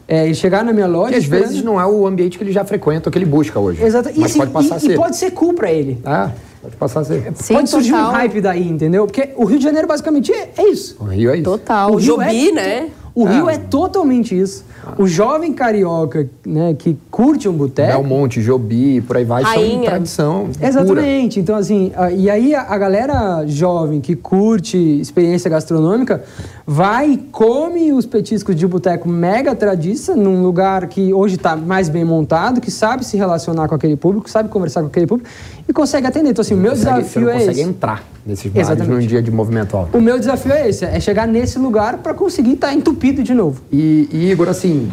é, 0.07 0.25
ele 0.25 0.33
chegar 0.33 0.63
na 0.63 0.73
minha 0.73 0.87
loja. 0.87 1.11
Que 1.11 1.17
às 1.17 1.25
vezes 1.25 1.63
não 1.63 1.79
é 1.79 1.85
o 1.85 2.07
ambiente 2.07 2.39
que 2.39 2.43
ele 2.43 2.51
já 2.51 2.65
frequenta, 2.65 3.11
que 3.11 3.19
ele 3.19 3.25
busca 3.25 3.59
hoje. 3.59 3.83
Exato. 3.83 4.09
Mas 4.15 4.31
assim, 4.31 4.39
pode 4.39 4.51
passar 4.51 4.75
e, 4.75 4.77
a 4.77 4.79
ser. 4.79 4.91
E 4.93 4.95
pode 4.95 5.15
ser 5.15 5.29
cool 5.29 5.53
para 5.53 5.71
ele. 5.71 6.01
Ah. 6.03 6.31
Pode 6.65 6.75
passar 6.77 7.01
a 7.01 7.05
ser. 7.05 7.31
Sim, 7.35 7.53
pode 7.53 7.69
surgir 7.69 7.91
total. 7.91 8.09
um 8.09 8.11
hype 8.13 8.41
daí, 8.41 8.67
entendeu? 8.67 9.05
Porque 9.05 9.29
o 9.35 9.45
Rio 9.45 9.59
de 9.59 9.63
Janeiro 9.63 9.87
basicamente 9.87 10.31
é, 10.31 10.51
é 10.57 10.67
isso. 10.67 10.97
O 10.99 11.03
Rio 11.03 11.29
é 11.29 11.35
isso. 11.35 11.43
Total. 11.43 11.91
O, 11.91 11.95
o 11.95 12.01
Jobi, 12.01 12.49
é, 12.49 12.51
né? 12.51 12.89
O 13.15 13.23
Rio 13.23 13.47
ah. 13.47 13.53
é 13.53 13.57
totalmente 13.57 14.37
isso. 14.37 14.65
O 14.97 15.07
jovem 15.07 15.53
carioca, 15.53 16.29
né, 16.45 16.75
que 16.77 16.97
curte 17.09 17.47
um 17.47 17.53
boteco... 17.53 17.99
Belmonte, 17.99 18.41
Jobi, 18.41 19.01
por 19.01 19.15
aí 19.15 19.23
vai, 19.23 19.41
Rainha. 19.41 19.75
são 19.75 19.83
tradição 19.83 20.49
Exatamente. 20.61 21.35
Pura. 21.35 21.41
Então, 21.41 21.55
assim, 21.55 21.91
e 22.15 22.29
aí 22.29 22.53
a 22.53 22.77
galera 22.77 23.45
jovem 23.47 24.01
que 24.01 24.15
curte 24.15 24.77
experiência 24.77 25.49
gastronômica 25.49 26.23
vai 26.67 27.11
e 27.11 27.17
come 27.17 27.93
os 27.93 28.05
petiscos 28.05 28.55
de 28.55 28.67
boteco 28.67 29.07
mega 29.07 29.55
tradiça 29.55 30.15
num 30.15 30.43
lugar 30.43 30.87
que 30.87 31.13
hoje 31.13 31.35
está 31.35 31.55
mais 31.55 31.87
bem 31.87 32.03
montado, 32.03 32.59
que 32.59 32.69
sabe 32.69 33.05
se 33.05 33.15
relacionar 33.17 33.67
com 33.67 33.75
aquele 33.75 33.95
público, 33.95 34.29
sabe 34.29 34.49
conversar 34.49 34.81
com 34.81 34.87
aquele 34.87 35.07
público 35.07 35.29
e 35.67 35.73
consegue 35.73 36.07
atender. 36.07 36.29
Então, 36.29 36.41
assim, 36.41 36.53
o 36.53 36.57
meu 36.57 36.71
consegue, 36.71 37.01
desafio 37.01 37.29
é 37.29 37.37
esse. 37.37 37.45
consegue 37.47 37.69
entrar 37.69 38.03
nesses 38.25 38.51
bares 38.51 38.67
Exatamente. 38.69 39.01
num 39.01 39.07
dia 39.07 39.21
de 39.21 39.31
movimento 39.31 39.75
alto. 39.75 39.97
O 39.97 40.01
meu 40.01 40.19
desafio 40.19 40.51
é 40.51 40.69
esse, 40.69 40.85
é 40.85 40.99
chegar 40.99 41.27
nesse 41.27 41.57
lugar 41.57 41.97
para 41.99 42.13
conseguir 42.13 42.53
estar 42.53 42.67
tá 42.67 42.73
entupido 42.73 43.23
de 43.23 43.33
novo. 43.33 43.61
E, 43.71 44.07
e, 44.11 44.31
Igor, 44.31 44.47
assim, 44.47 44.91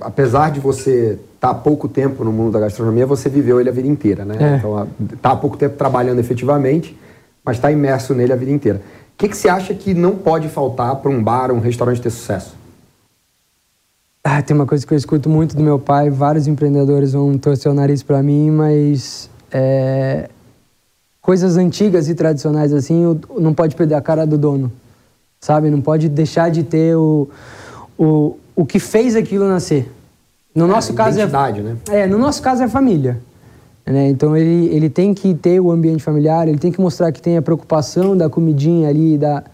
apesar 0.00 0.50
de 0.50 0.60
você 0.60 1.18
estar 1.34 1.48
tá 1.48 1.50
há 1.50 1.54
pouco 1.54 1.88
tempo 1.88 2.24
no 2.24 2.32
mundo 2.32 2.52
da 2.52 2.60
gastronomia, 2.60 3.06
você 3.06 3.28
viveu 3.28 3.60
ele 3.60 3.68
a 3.68 3.72
vida 3.72 3.88
inteira, 3.88 4.24
né? 4.24 4.36
É. 4.40 4.56
Então, 4.56 4.88
está 5.12 5.30
há 5.30 5.36
pouco 5.36 5.56
tempo 5.56 5.76
trabalhando 5.76 6.18
efetivamente, 6.18 6.98
mas 7.44 7.56
está 7.56 7.70
imerso 7.70 8.14
nele 8.14 8.32
a 8.32 8.36
vida 8.36 8.50
inteira. 8.50 8.80
O 9.14 9.16
que, 9.16 9.28
que 9.28 9.36
você 9.36 9.48
acha 9.48 9.72
que 9.74 9.94
não 9.94 10.16
pode 10.16 10.48
faltar 10.48 10.96
para 10.96 11.10
um 11.10 11.22
bar, 11.22 11.52
um 11.52 11.60
restaurante 11.60 12.00
ter 12.00 12.10
sucesso? 12.10 12.56
Ah, 14.24 14.40
tem 14.40 14.56
uma 14.56 14.66
coisa 14.66 14.86
que 14.86 14.92
eu 14.92 14.98
escuto 14.98 15.28
muito 15.28 15.54
do 15.54 15.62
meu 15.62 15.78
pai, 15.78 16.08
vários 16.08 16.46
empreendedores 16.46 17.12
vão 17.12 17.36
torcer 17.36 17.70
o 17.70 17.74
nariz 17.74 18.02
para 18.02 18.22
mim, 18.22 18.50
mas 18.50 19.28
é, 19.54 20.28
coisas 21.22 21.56
antigas 21.56 22.08
e 22.08 22.14
tradicionais 22.14 22.72
assim, 22.72 23.18
não 23.38 23.54
pode 23.54 23.76
perder 23.76 23.94
a 23.94 24.00
cara 24.00 24.26
do 24.26 24.36
dono, 24.36 24.72
sabe? 25.40 25.70
Não 25.70 25.80
pode 25.80 26.08
deixar 26.08 26.50
de 26.50 26.64
ter 26.64 26.96
o, 26.96 27.28
o, 27.96 28.36
o 28.56 28.66
que 28.66 28.80
fez 28.80 29.14
aquilo 29.14 29.48
nascer. 29.48 29.88
No 30.52 30.64
é, 30.64 30.68
nosso 30.68 30.92
caso 30.92 31.20
é 31.20 31.26
né? 31.26 31.76
É, 31.88 32.06
no 32.08 32.18
nosso 32.18 32.42
caso 32.42 32.64
é 32.64 32.68
família. 32.68 33.20
Né? 33.86 34.08
Então 34.08 34.36
ele, 34.36 34.66
ele 34.74 34.90
tem 34.90 35.14
que 35.14 35.32
ter 35.34 35.60
o 35.60 35.70
ambiente 35.70 36.02
familiar, 36.02 36.48
ele 36.48 36.58
tem 36.58 36.72
que 36.72 36.80
mostrar 36.80 37.12
que 37.12 37.22
tem 37.22 37.36
a 37.36 37.42
preocupação 37.42 38.16
da 38.16 38.28
comidinha 38.28 38.88
ali, 38.88 39.16
da, 39.16 39.44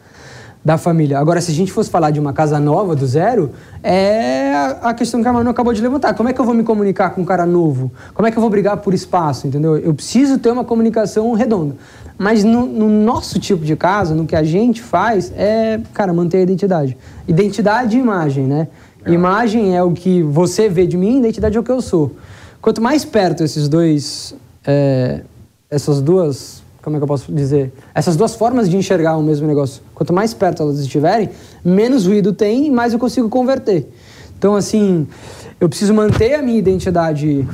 da 0.64 0.76
família. 0.76 1.18
Agora, 1.18 1.40
se 1.40 1.50
a 1.50 1.54
gente 1.54 1.72
fosse 1.72 1.88
falar 1.88 2.10
de 2.10 2.20
uma 2.20 2.32
casa 2.32 2.60
nova, 2.60 2.94
do 2.94 3.06
zero, 3.06 3.50
é 3.82 4.52
a 4.82 4.92
questão 4.92 5.22
que 5.22 5.28
a 5.28 5.32
Manu 5.32 5.48
acabou 5.48 5.72
de 5.72 5.80
levantar. 5.80 6.14
Como 6.14 6.28
é 6.28 6.32
que 6.32 6.40
eu 6.40 6.44
vou 6.44 6.54
me 6.54 6.62
comunicar 6.62 7.10
com 7.10 7.22
um 7.22 7.24
cara 7.24 7.46
novo? 7.46 7.90
Como 8.12 8.28
é 8.28 8.30
que 8.30 8.36
eu 8.36 8.40
vou 8.40 8.50
brigar 8.50 8.76
por 8.76 8.92
espaço, 8.92 9.46
entendeu? 9.46 9.76
Eu 9.78 9.94
preciso 9.94 10.38
ter 10.38 10.50
uma 10.50 10.64
comunicação 10.64 11.32
redonda. 11.32 11.76
Mas 12.18 12.44
no, 12.44 12.66
no 12.66 12.88
nosso 12.88 13.40
tipo 13.40 13.64
de 13.64 13.74
casa, 13.74 14.14
no 14.14 14.26
que 14.26 14.36
a 14.36 14.42
gente 14.42 14.82
faz, 14.82 15.32
é, 15.34 15.80
cara, 15.94 16.12
manter 16.12 16.38
a 16.38 16.42
identidade. 16.42 16.96
Identidade 17.26 17.96
e 17.96 18.00
imagem, 18.00 18.44
né? 18.44 18.68
É. 19.02 19.10
Imagem 19.10 19.74
é 19.74 19.82
o 19.82 19.92
que 19.92 20.22
você 20.22 20.68
vê 20.68 20.86
de 20.86 20.98
mim, 20.98 21.18
identidade 21.20 21.56
é 21.56 21.60
o 21.60 21.62
que 21.62 21.72
eu 21.72 21.80
sou. 21.80 22.14
Quanto 22.60 22.82
mais 22.82 23.06
perto 23.06 23.42
esses 23.42 23.66
dois, 23.66 24.34
é, 24.66 25.22
essas 25.70 26.02
duas 26.02 26.59
como 26.82 26.96
é 26.96 26.98
que 26.98 27.04
eu 27.04 27.08
posso 27.08 27.32
dizer? 27.32 27.72
Essas 27.94 28.16
duas 28.16 28.34
formas 28.34 28.68
de 28.68 28.76
enxergar 28.76 29.16
o 29.16 29.22
mesmo 29.22 29.46
negócio. 29.46 29.82
Quanto 29.94 30.12
mais 30.12 30.32
perto 30.32 30.62
elas 30.62 30.78
estiverem, 30.78 31.30
menos 31.64 32.06
ruído 32.06 32.32
tem 32.32 32.66
e 32.66 32.70
mais 32.70 32.92
eu 32.92 32.98
consigo 32.98 33.28
converter. 33.28 33.86
Então, 34.38 34.56
assim, 34.56 35.06
eu 35.60 35.68
preciso 35.68 35.92
manter 35.92 36.34
a 36.34 36.42
minha 36.42 36.58
identidade 36.58 37.46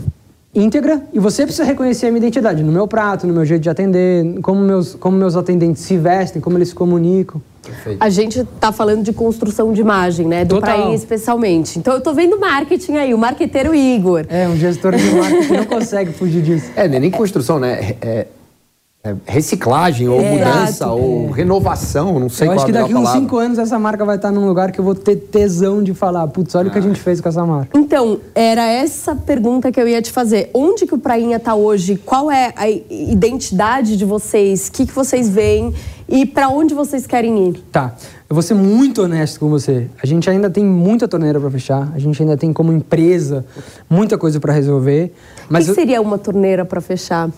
íntegra 0.54 1.02
e 1.12 1.18
você 1.18 1.42
precisa 1.42 1.64
reconhecer 1.64 2.06
a 2.06 2.10
minha 2.10 2.18
identidade 2.18 2.62
no 2.62 2.72
meu 2.72 2.88
prato, 2.88 3.26
no 3.26 3.34
meu 3.34 3.44
jeito 3.44 3.62
de 3.62 3.68
atender, 3.68 4.40
como 4.40 4.60
meus, 4.60 4.94
como 4.94 5.16
meus 5.16 5.36
atendentes 5.36 5.82
se 5.82 5.96
vestem, 5.98 6.40
como 6.40 6.56
eles 6.56 6.68
se 6.68 6.74
comunicam. 6.74 7.42
Perfeito. 7.62 7.98
A 8.00 8.08
gente 8.08 8.40
está 8.40 8.70
falando 8.72 9.02
de 9.02 9.12
construção 9.12 9.72
de 9.72 9.80
imagem, 9.80 10.26
né? 10.26 10.44
Do 10.44 10.54
Total. 10.54 10.84
país 10.84 11.00
especialmente. 11.00 11.78
Então 11.78 11.94
eu 11.94 11.98
estou 11.98 12.14
vendo 12.14 12.38
marketing 12.38 12.92
aí, 12.92 13.12
o 13.12 13.18
marqueteiro 13.18 13.74
Igor. 13.74 14.24
É, 14.28 14.48
um 14.48 14.56
gestor 14.56 14.94
de 14.94 15.04
marketing 15.10 15.52
não 15.52 15.64
consegue 15.64 16.12
fugir 16.12 16.42
disso. 16.42 16.70
É, 16.76 16.88
nem 16.88 17.10
construção, 17.10 17.58
né? 17.58 17.96
É, 18.00 18.08
é, 18.08 18.26
reciclagem, 19.26 20.08
ou 20.08 20.20
é, 20.20 20.30
mudança, 20.30 20.84
exato, 20.84 20.92
ou 20.92 21.28
é. 21.28 21.32
renovação, 21.32 22.18
não 22.18 22.28
sei 22.28 22.46
eu 22.46 22.52
qual 22.52 22.56
acho 22.56 22.66
que 22.66 22.72
daqui 22.72 22.94
uns 22.94 23.10
cinco 23.10 23.36
anos 23.36 23.58
essa 23.58 23.78
marca 23.78 24.04
vai 24.04 24.16
estar 24.16 24.32
num 24.32 24.46
lugar 24.46 24.72
que 24.72 24.78
eu 24.78 24.84
vou 24.84 24.94
ter 24.94 25.16
tesão 25.16 25.82
de 25.82 25.94
falar, 25.94 26.26
putz, 26.28 26.54
olha 26.54 26.68
o 26.68 26.72
que 26.72 26.78
a 26.78 26.82
gente 26.82 27.00
fez 27.00 27.20
com 27.20 27.28
essa 27.28 27.44
marca. 27.44 27.78
Então, 27.78 28.20
era 28.34 28.64
essa 28.64 29.14
pergunta 29.14 29.70
que 29.70 29.80
eu 29.80 29.88
ia 29.88 30.00
te 30.00 30.10
fazer. 30.10 30.50
Onde 30.54 30.86
que 30.86 30.94
o 30.94 30.98
Prainha 30.98 31.36
está 31.36 31.54
hoje? 31.54 32.00
Qual 32.04 32.30
é 32.30 32.52
a 32.56 32.68
identidade 32.68 33.96
de 33.96 34.04
vocês? 34.04 34.68
O 34.68 34.72
que, 34.72 34.86
que 34.86 34.92
vocês 34.92 35.28
veem? 35.28 35.74
E 36.08 36.24
para 36.24 36.48
onde 36.48 36.72
vocês 36.74 37.06
querem 37.06 37.48
ir? 37.48 37.62
Tá. 37.72 37.94
Eu 38.28 38.34
vou 38.34 38.42
ser 38.42 38.54
muito 38.54 39.02
honesto 39.02 39.40
com 39.40 39.48
você. 39.48 39.88
A 40.02 40.06
gente 40.06 40.28
ainda 40.28 40.50
tem 40.50 40.64
muita 40.64 41.06
torneira 41.06 41.40
para 41.40 41.50
fechar. 41.50 41.92
A 41.94 41.98
gente 41.98 42.20
ainda 42.20 42.36
tem 42.36 42.52
como 42.52 42.72
empresa 42.72 43.44
muita 43.88 44.16
coisa 44.18 44.40
para 44.40 44.52
resolver. 44.52 45.12
Mas 45.48 45.64
o 45.64 45.66
que 45.66 45.70
eu... 45.70 45.74
seria 45.74 46.00
uma 46.00 46.18
torneira 46.18 46.64
para 46.64 46.80
fechar? 46.80 47.30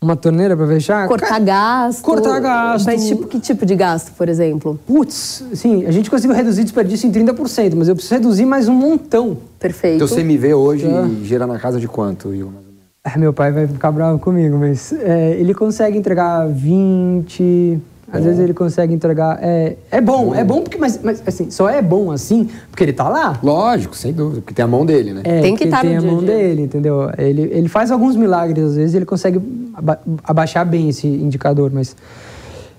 Uma 0.00 0.14
torneira 0.14 0.56
para 0.56 0.66
fechar? 0.68 1.08
Cortar 1.08 1.40
gasto. 1.40 2.02
Cortar 2.02 2.38
gasto. 2.38 2.86
Mas 2.86 3.04
tipo, 3.08 3.26
que 3.26 3.40
tipo 3.40 3.66
de 3.66 3.74
gasto, 3.74 4.12
por 4.12 4.28
exemplo? 4.28 4.78
Putz, 4.86 5.44
sim, 5.54 5.86
a 5.86 5.90
gente 5.90 6.08
conseguiu 6.08 6.36
reduzir 6.36 6.62
desperdício 6.62 7.08
em 7.08 7.12
30%, 7.12 7.74
mas 7.74 7.88
eu 7.88 7.96
preciso 7.96 8.14
reduzir 8.14 8.46
mais 8.46 8.68
um 8.68 8.74
montão. 8.74 9.36
Perfeito. 9.58 9.96
Então 9.96 10.06
você 10.06 10.22
me 10.22 10.38
vê 10.38 10.54
hoje 10.54 10.86
e 10.86 11.24
gira 11.24 11.48
na 11.48 11.58
casa 11.58 11.80
de 11.80 11.88
quanto, 11.88 12.32
Igor, 12.32 12.52
mais 12.52 12.64
ou 12.64 12.72
menos? 12.72 12.88
É, 13.02 13.18
meu 13.18 13.32
pai 13.32 13.50
vai 13.50 13.66
ficar 13.66 13.90
bravo 13.90 14.20
comigo, 14.20 14.56
mas 14.56 14.92
é, 14.92 15.32
ele 15.32 15.52
consegue 15.52 15.98
entregar 15.98 16.46
20, 16.46 17.80
Às 18.10 18.24
vezes 18.24 18.40
ele 18.40 18.54
consegue 18.54 18.94
entregar. 18.94 19.38
É, 19.42 19.76
é 19.90 20.00
bom, 20.00 20.34
é 20.34 20.42
bom 20.42 20.62
porque, 20.62 20.78
mas, 20.78 20.98
mas 21.02 21.22
assim, 21.26 21.50
só 21.50 21.68
é 21.68 21.82
bom 21.82 22.10
assim 22.10 22.48
porque 22.70 22.82
ele 22.82 22.92
tá 22.94 23.06
lá. 23.08 23.38
Lógico, 23.42 23.94
sem 23.94 24.12
dúvida, 24.14 24.40
porque 24.40 24.54
tem 24.54 24.64
a 24.64 24.68
mão 24.68 24.86
dele, 24.86 25.12
né? 25.12 25.20
É, 25.24 25.40
Tem 25.42 25.54
que 25.54 25.64
porque 25.66 25.70
tá 25.70 25.82
no 25.82 25.88
tem 25.90 25.96
a 25.96 26.00
dia 26.00 26.08
a 26.08 26.12
mão 26.12 26.24
dia. 26.24 26.34
dele, 26.34 26.62
entendeu? 26.62 27.10
Ele, 27.18 27.42
ele 27.42 27.68
faz 27.68 27.90
alguns 27.90 28.16
milagres, 28.16 28.64
às 28.64 28.76
vezes 28.76 28.94
ele 28.94 29.04
consegue 29.04 29.38
aba- 29.74 30.00
abaixar 30.24 30.64
bem 30.64 30.88
esse 30.88 31.06
indicador, 31.06 31.70
mas 31.72 31.94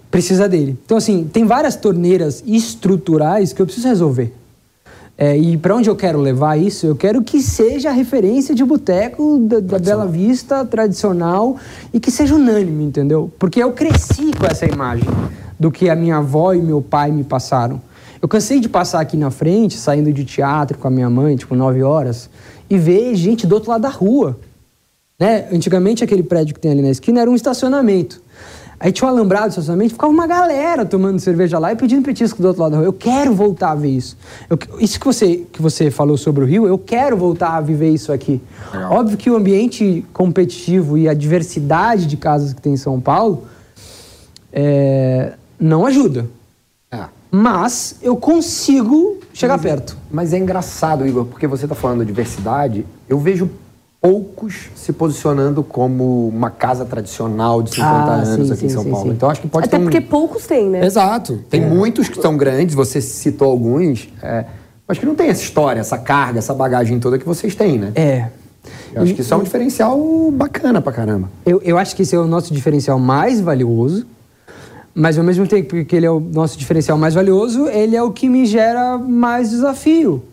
precisa 0.10 0.50
dele. 0.50 0.76
Então, 0.84 0.98
assim, 0.98 1.30
tem 1.32 1.46
várias 1.46 1.76
torneiras 1.76 2.44
estruturais 2.48 3.54
que 3.54 3.62
eu 3.62 3.66
preciso 3.68 3.88
resolver. 3.88 4.34
É, 5.22 5.36
e 5.36 5.58
para 5.58 5.76
onde 5.76 5.90
eu 5.90 5.98
quero 5.98 6.18
levar 6.18 6.58
isso? 6.58 6.88
Eu 6.88 6.96
quero 6.96 7.22
que 7.22 7.42
seja 7.42 7.90
a 7.90 7.92
referência 7.92 8.56
de 8.56 8.64
boteco 8.64 9.38
da, 9.40 9.60
da 9.60 9.78
Bela 9.78 10.08
Vista 10.08 10.64
tradicional 10.64 11.58
e 11.94 12.00
que 12.00 12.10
seja 12.10 12.36
unânime, 12.36 12.86
entendeu? 12.86 13.30
Porque 13.38 13.62
eu 13.62 13.74
cresci 13.74 14.32
com 14.40 14.46
essa 14.46 14.66
imagem 14.66 15.10
do 15.60 15.70
que 15.70 15.90
a 15.90 15.96
minha 15.96 16.16
avó 16.16 16.54
e 16.54 16.62
meu 16.62 16.82
pai 16.82 17.12
me 17.12 17.26
passaram. 17.26 17.82
Eu 18.22 18.30
cansei 18.30 18.62
de 18.62 18.70
passar 18.70 19.02
aqui 19.02 19.18
na 19.18 19.30
frente, 19.30 19.78
saindo 19.78 20.14
de 20.14 20.24
teatro 20.24 20.78
com 20.78 20.88
a 20.88 20.92
minha 20.92 21.10
mãe, 21.10 21.36
tipo, 21.36 21.54
9 21.54 21.84
horas, 21.84 22.30
e 22.70 22.78
ver 22.78 23.14
gente 23.16 23.46
do 23.46 23.56
outro 23.56 23.72
lado 23.72 23.82
da 23.82 23.90
rua. 23.90 24.40
Né? 25.20 25.50
Antigamente, 25.52 26.02
aquele 26.02 26.24
prédio 26.24 26.54
que 26.54 26.62
tem 26.62 26.72
ali 26.72 26.82
na 26.82 26.92
esquina 26.92 27.20
era 27.20 27.30
um 27.30 27.36
estacionamento. 27.36 28.22
Aí 28.80 28.92
tinha 28.94 29.08
um 29.08 29.12
alambrado 29.12 29.48
de 29.48 29.52
estacionamento, 29.52 29.92
ficava 29.94 30.12
uma 30.14 30.26
galera 30.26 30.86
tomando 30.86 31.20
cerveja 31.20 31.60
lá 31.60 31.74
e 31.74 31.76
pedindo 31.76 32.02
petisco 32.04 32.42
do 32.42 32.48
outro 32.48 32.62
lado 32.64 32.72
da 32.72 32.78
rua. 32.78 32.86
Eu 32.88 32.94
quero 32.94 33.34
voltar 33.34 33.72
a 33.72 33.76
ver 33.76 33.90
isso. 33.90 34.18
Eu- 34.50 34.58
isso 34.80 34.98
que 34.98 35.06
você, 35.06 35.46
que 35.52 35.62
você 35.62 35.92
falou 35.92 36.16
sobre 36.16 36.44
o 36.46 36.48
Rio, 36.48 36.66
eu 36.66 36.78
quero 36.78 37.18
voltar 37.18 37.56
a 37.58 37.62
viver 37.62 37.90
isso 37.90 38.12
aqui. 38.14 38.42
Legal. 38.74 38.94
Óbvio 38.94 39.18
que 39.18 39.30
o 39.30 39.36
ambiente 39.36 40.06
competitivo 40.14 40.98
e 40.98 41.10
a 41.10 41.14
diversidade 41.14 42.06
de 42.06 42.16
casas 42.16 42.54
que 42.54 42.62
tem 42.62 42.74
em 42.74 42.78
São 42.78 43.02
Paulo 43.02 43.44
é, 44.54 45.34
não 45.60 45.86
ajuda. 45.86 46.28
É. 46.92 47.04
Mas 47.32 47.98
eu 48.02 48.16
consigo 48.16 49.18
chegar 49.34 49.60
perto. 49.60 49.98
Mas 50.10 50.34
é 50.34 50.38
engraçado, 50.38 51.06
Igor, 51.06 51.26
porque 51.26 51.46
você 51.48 51.66
está 51.66 51.76
falando 51.76 52.00
de 52.00 52.06
diversidade. 52.06 52.86
Eu 53.08 53.20
vejo 53.20 53.50
poucos 54.02 54.70
se 54.76 54.94
posicionando 54.94 55.62
como 55.64 56.28
uma 56.30 56.50
casa 56.50 56.86
tradicional 56.86 57.62
de 57.62 57.72
50 57.72 57.88
Ah, 57.90 58.14
anos 58.16 58.48
sim, 58.48 58.54
aqui 58.54 58.66
em 58.66 58.70
sim, 58.70 58.76
São 58.76 58.84
sim, 58.84 58.92
Paulo. 58.92 59.08
sim. 59.08 59.12
Então 59.14 59.30
acho 59.30 59.42
que 59.42 59.48
pode 59.48 59.66
Até 59.68 59.78
ter 59.78 59.82
um... 59.82 59.86
porque 59.86 60.02
poucos 60.02 60.48
têm, 60.48 60.70
né? 60.70 60.86
Exato. 60.86 61.40
Tem 61.50 61.62
muitos 61.62 62.08
que 62.08 62.22
são 62.22 62.38
grandes, 62.38 62.74
você 62.76 63.02
citou 63.02 63.50
alguns, 63.50 64.08
é, 64.24 64.46
mas 64.88 64.98
que 64.98 65.06
não 65.06 65.16
tem 65.16 65.28
essa 65.28 65.42
história, 65.44 65.80
essa 65.82 65.98
carga, 65.98 66.40
essa 66.40 66.54
bagagem 66.54 67.00
toda 67.00 67.20
que 67.20 67.26
vocês 67.26 67.56
têm, 67.56 67.78
né? 67.78 67.92
É. 67.96 68.28
Eu 68.94 69.04
acho 69.04 69.14
que 69.16 69.22
isso 69.22 69.34
é 69.34 69.38
um 69.38 69.44
diferencial 69.44 70.32
bacana 70.32 70.82
pra 70.82 70.92
caramba. 70.92 71.30
Eu, 71.46 71.62
eu 71.64 71.78
acho 71.78 71.96
que 71.96 72.02
esse 72.04 72.16
é 72.16 72.20
o 72.20 72.26
nosso 72.28 72.54
diferencial 72.54 73.00
mais 73.00 73.40
valioso, 73.42 74.06
mas 74.94 75.18
ao 75.18 75.24
mesmo 75.24 75.48
tempo 75.48 75.84
que 75.86 75.96
ele 75.96 76.06
é 76.06 76.12
o 76.12 76.20
nosso 76.20 76.58
diferencial 76.58 76.98
mais 76.98 77.14
valioso, 77.14 77.68
ele 77.68 77.96
é 77.96 78.04
o 78.04 78.12
que 78.12 78.28
me 78.30 78.46
gera 78.46 78.98
mais 78.98 79.50
desafio. 79.50 80.24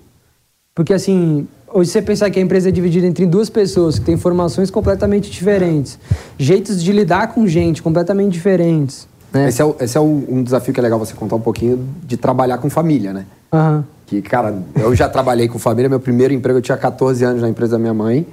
Porque 0.74 0.92
assim, 0.92 1.46
hoje 1.72 1.90
você 1.90 2.00
pensar 2.02 2.30
que 2.30 2.38
a 2.38 2.42
empresa 2.42 2.68
é 2.68 2.72
dividida 2.72 3.06
entre 3.06 3.26
duas 3.26 3.50
pessoas 3.50 3.98
que 3.98 4.04
têm 4.04 4.16
formações 4.16 4.70
completamente 4.70 5.30
diferentes, 5.30 5.98
jeitos 6.38 6.82
de 6.82 6.92
lidar 6.92 7.28
com 7.34 7.46
gente 7.46 7.82
completamente 7.82 8.32
diferentes, 8.32 9.06
né? 9.32 9.48
Esse 9.48 9.60
é, 9.60 9.64
o- 9.64 9.76
esse 9.80 9.96
é 9.96 10.00
o- 10.00 10.24
um 10.28 10.42
desafio 10.42 10.72
que 10.72 10.80
é 10.80 10.82
legal 10.82 10.98
você 10.98 11.14
contar 11.14 11.36
um 11.36 11.40
pouquinho 11.40 11.86
de 12.04 12.16
trabalhar 12.16 12.58
com 12.58 12.70
família, 12.70 13.12
né? 13.12 13.26
Aham. 13.52 13.84
Que, 14.06 14.22
cara, 14.22 14.54
eu 14.76 14.94
já 14.94 15.08
trabalhei 15.08 15.48
com 15.48 15.58
família. 15.58 15.88
Meu 15.88 15.98
primeiro 15.98 16.32
emprego 16.32 16.58
eu 16.58 16.62
tinha 16.62 16.78
14 16.78 17.24
anos 17.24 17.42
na 17.42 17.48
empresa 17.48 17.72
da 17.72 17.78
minha 17.78 17.92
mãe. 17.94 18.24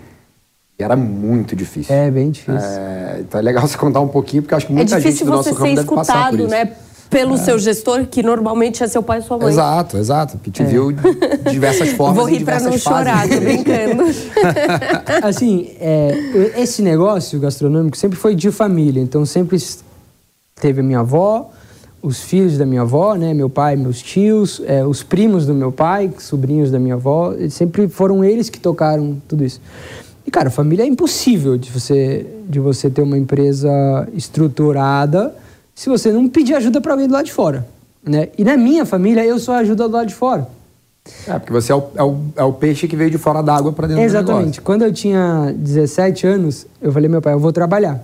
E 0.77 0.83
era 0.83 0.95
muito 0.95 1.55
difícil. 1.55 1.93
É 1.95 2.11
bem 2.11 2.29
difícil. 2.29 2.55
É, 2.61 3.17
então 3.21 3.39
é 3.39 3.43
legal 3.43 3.65
você 3.67 3.75
contar 3.77 3.99
um 3.99 4.07
pouquinho, 4.07 4.43
porque 4.43 4.53
eu 4.53 4.57
acho 4.57 4.67
que 4.67 4.73
É 4.73 4.75
muita 4.75 4.95
gente 4.99 5.03
difícil 5.05 5.25
do 5.25 5.31
nosso 5.31 5.49
você 5.49 5.55
ramo 5.55 5.67
ser 5.69 5.75
deve 5.75 5.87
passar 5.95 6.29
por 6.29 6.39
escutado, 6.39 6.39
isso. 6.41 6.49
né? 6.49 6.73
Pelo 7.13 7.37
seu 7.37 7.59
gestor, 7.59 8.07
que 8.07 8.23
normalmente 8.23 8.83
é 8.83 8.87
seu 8.87 9.03
pai 9.03 9.19
e 9.19 9.21
sua 9.21 9.37
mãe. 9.37 9.49
Exato, 9.49 9.97
exato. 9.97 10.37
Que 10.39 10.49
te 10.49 10.63
viu 10.63 10.91
de 10.91 11.01
diversas 11.51 11.89
formas 11.93 12.17
Vou 12.17 12.27
e 12.27 12.33
rir 12.33 12.43
pra 12.43 12.57
diversas 12.57 12.71
não 12.71 12.79
fases 12.79 12.83
chorar, 12.83 13.29
tô 13.29 13.39
brincando. 13.39 14.03
assim, 15.23 15.69
é, 15.79 16.51
esse 16.57 16.81
negócio 16.81 17.39
gastronômico 17.39 17.95
sempre 17.95 18.17
foi 18.17 18.33
de 18.33 18.49
família. 18.51 18.99
Então 18.99 19.25
sempre 19.25 19.57
teve 20.59 20.81
a 20.81 20.83
minha 20.83 20.99
avó, 20.99 21.51
os 22.01 22.21
filhos 22.21 22.57
da 22.57 22.65
minha 22.65 22.81
avó, 22.81 23.15
né, 23.15 23.33
meu 23.33 23.49
pai, 23.49 23.75
meus 23.75 24.01
tios, 24.01 24.61
é, 24.65 24.83
os 24.83 25.03
primos 25.03 25.45
do 25.45 25.53
meu 25.53 25.71
pai, 25.71 26.11
sobrinhos 26.17 26.71
da 26.71 26.79
minha 26.79 26.95
avó, 26.95 27.33
sempre 27.49 27.87
foram 27.87 28.23
eles 28.23 28.49
que 28.49 28.59
tocaram 28.59 29.21
tudo 29.27 29.45
isso. 29.45 29.61
E 30.25 30.31
cara, 30.31 30.49
família 30.49 30.83
é 30.83 30.87
impossível 30.87 31.57
de 31.57 31.69
você 31.69 32.25
de 32.47 32.59
você 32.59 32.89
ter 32.89 33.01
uma 33.01 33.17
empresa 33.17 34.07
estruturada 34.13 35.33
se 35.75 35.89
você 35.89 36.11
não 36.11 36.27
pedir 36.27 36.55
ajuda 36.55 36.79
para 36.79 36.93
alguém 36.93 37.07
do 37.07 37.13
lado 37.13 37.25
de 37.25 37.33
fora, 37.33 37.67
né? 38.03 38.29
E 38.37 38.43
na 38.43 38.57
minha 38.57 38.85
família 38.85 39.25
eu 39.25 39.39
sou 39.39 39.53
a 39.53 39.59
ajuda 39.59 39.87
do 39.87 39.93
lado 39.93 40.07
de 40.07 40.15
fora. 40.15 40.47
É, 41.27 41.37
porque 41.37 41.51
você 41.51 41.71
é 41.71 41.75
o, 41.75 41.83
é 41.95 42.03
o, 42.03 42.17
é 42.37 42.43
o 42.43 42.53
peixe 42.53 42.87
que 42.87 42.95
veio 42.95 43.11
de 43.11 43.17
fora 43.17 43.41
d'água 43.41 43.73
pra 43.73 43.87
dentro 43.87 44.01
do 44.01 44.05
Exatamente. 44.05 44.61
Quando 44.61 44.83
eu 44.83 44.93
tinha 44.93 45.53
17 45.55 46.25
anos, 46.25 46.65
eu 46.81 46.91
falei, 46.93 47.09
meu 47.09 47.21
pai, 47.21 47.33
eu 47.33 47.39
vou 47.39 47.51
trabalhar. 47.51 48.01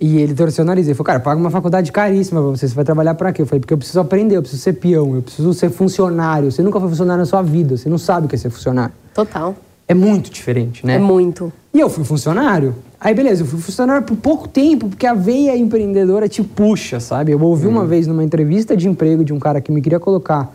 E 0.00 0.18
ele 0.18 0.34
torceu 0.34 0.64
o 0.64 0.66
nariz. 0.66 0.86
Ele 0.86 0.94
falou, 0.94 1.06
cara, 1.06 1.20
paga 1.20 1.40
uma 1.40 1.50
faculdade 1.50 1.92
caríssima 1.92 2.40
pra 2.40 2.50
você. 2.50 2.66
Você 2.66 2.74
vai 2.74 2.84
trabalhar 2.84 3.14
pra 3.14 3.32
quê? 3.32 3.42
Eu 3.42 3.46
falei, 3.46 3.60
porque 3.60 3.72
eu 3.72 3.78
preciso 3.78 4.00
aprender, 4.00 4.36
eu 4.36 4.42
preciso 4.42 4.60
ser 4.60 4.72
peão, 4.72 5.14
eu 5.14 5.22
preciso 5.22 5.54
ser 5.54 5.70
funcionário. 5.70 6.50
Você 6.50 6.62
nunca 6.62 6.80
foi 6.80 6.88
funcionário 6.88 7.20
na 7.20 7.26
sua 7.26 7.42
vida, 7.42 7.76
você 7.76 7.88
não 7.88 7.98
sabe 7.98 8.26
o 8.26 8.28
que 8.28 8.34
é 8.34 8.38
ser 8.38 8.50
funcionário. 8.50 8.94
Total. 9.14 9.54
É 9.86 9.94
muito 9.94 10.30
diferente, 10.30 10.86
né? 10.86 10.94
É 10.94 10.98
muito. 10.98 11.52
E 11.72 11.80
eu 11.80 11.90
fui 11.90 12.04
funcionário. 12.04 12.74
Aí, 12.98 13.14
beleza, 13.14 13.42
eu 13.42 13.46
fui 13.46 13.60
funcionário 13.60 14.02
por 14.06 14.16
pouco 14.16 14.48
tempo, 14.48 14.88
porque 14.88 15.06
a 15.06 15.12
veia 15.12 15.56
empreendedora 15.56 16.26
te 16.28 16.42
puxa, 16.42 17.00
sabe? 17.00 17.32
Eu 17.32 17.40
ouvi 17.42 17.66
uma 17.66 17.84
vez 17.84 18.06
numa 18.06 18.24
entrevista 18.24 18.74
de 18.76 18.88
emprego 18.88 19.22
de 19.22 19.32
um 19.32 19.38
cara 19.38 19.60
que 19.60 19.70
me 19.70 19.82
queria 19.82 20.00
colocar, 20.00 20.54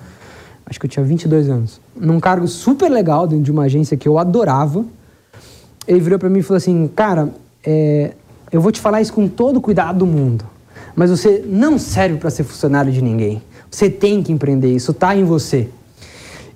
acho 0.65 0.79
que 0.79 0.87
eu 0.87 0.89
tinha 0.89 1.05
22 1.05 1.47
anos, 1.49 1.79
num 1.95 2.19
cargo 2.19 2.47
super 2.47 2.89
legal 2.89 3.27
dentro 3.27 3.43
de 3.43 3.51
uma 3.51 3.63
agência 3.63 3.95
que 3.95 4.07
eu 4.07 4.17
adorava. 4.17 4.83
Ele 5.87 5.99
virou 5.99 6.17
pra 6.17 6.29
mim 6.29 6.39
e 6.39 6.43
falou 6.43 6.57
assim: 6.57 6.89
Cara, 6.95 7.29
é, 7.63 8.13
eu 8.51 8.59
vou 8.59 8.71
te 8.71 8.79
falar 8.79 8.99
isso 8.99 9.13
com 9.13 9.27
todo 9.27 9.57
o 9.57 9.61
cuidado 9.61 9.99
do 9.99 10.07
mundo, 10.07 10.43
mas 10.95 11.11
você 11.11 11.43
não 11.45 11.77
serve 11.77 12.17
para 12.17 12.31
ser 12.31 12.43
funcionário 12.43 12.91
de 12.91 13.01
ninguém. 13.01 13.43
Você 13.69 13.91
tem 13.91 14.23
que 14.23 14.31
empreender, 14.31 14.73
isso 14.73 14.91
tá 14.91 15.15
em 15.15 15.23
você. 15.23 15.69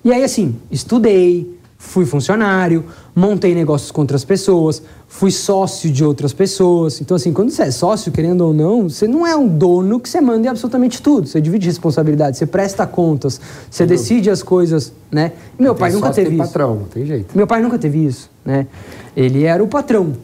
E 0.04 0.12
aí, 0.12 0.24
assim, 0.24 0.56
estudei, 0.70 1.56
fui 1.84 2.04
funcionário, 2.06 2.84
montei 3.14 3.54
negócios 3.54 3.92
com 3.92 4.00
outras 4.00 4.24
pessoas, 4.24 4.82
fui 5.06 5.30
sócio 5.30 5.90
de 5.90 6.02
outras 6.02 6.32
pessoas. 6.32 7.00
Então, 7.00 7.14
assim, 7.14 7.32
quando 7.32 7.50
você 7.50 7.62
é 7.62 7.70
sócio, 7.70 8.10
querendo 8.10 8.40
ou 8.40 8.54
não, 8.54 8.88
você 8.88 9.06
não 9.06 9.26
é 9.26 9.36
um 9.36 9.46
dono 9.46 10.00
que 10.00 10.08
você 10.08 10.20
manda 10.20 10.46
em 10.46 10.50
absolutamente 10.50 11.00
tudo. 11.00 11.28
Você 11.28 11.40
divide 11.40 11.66
responsabilidade, 11.66 12.36
você 12.38 12.46
presta 12.46 12.86
contas, 12.86 13.40
você 13.70 13.86
decide 13.86 14.30
as 14.30 14.42
coisas, 14.42 14.92
né? 15.12 15.32
E 15.58 15.62
meu 15.62 15.74
pai 15.74 15.90
Tem 15.90 15.96
nunca 15.96 16.08
sócio, 16.08 16.24
teve 16.24 16.36
tem 16.36 16.42
isso. 16.42 16.52
patrão, 16.52 16.74
não 16.74 16.86
tem 16.86 17.06
jeito. 17.06 17.36
Meu 17.36 17.46
pai 17.46 17.62
nunca 17.62 17.78
teve 17.78 18.04
isso, 18.04 18.30
né? 18.44 18.66
Ele 19.14 19.44
era 19.44 19.62
o 19.62 19.68
patrão 19.68 20.14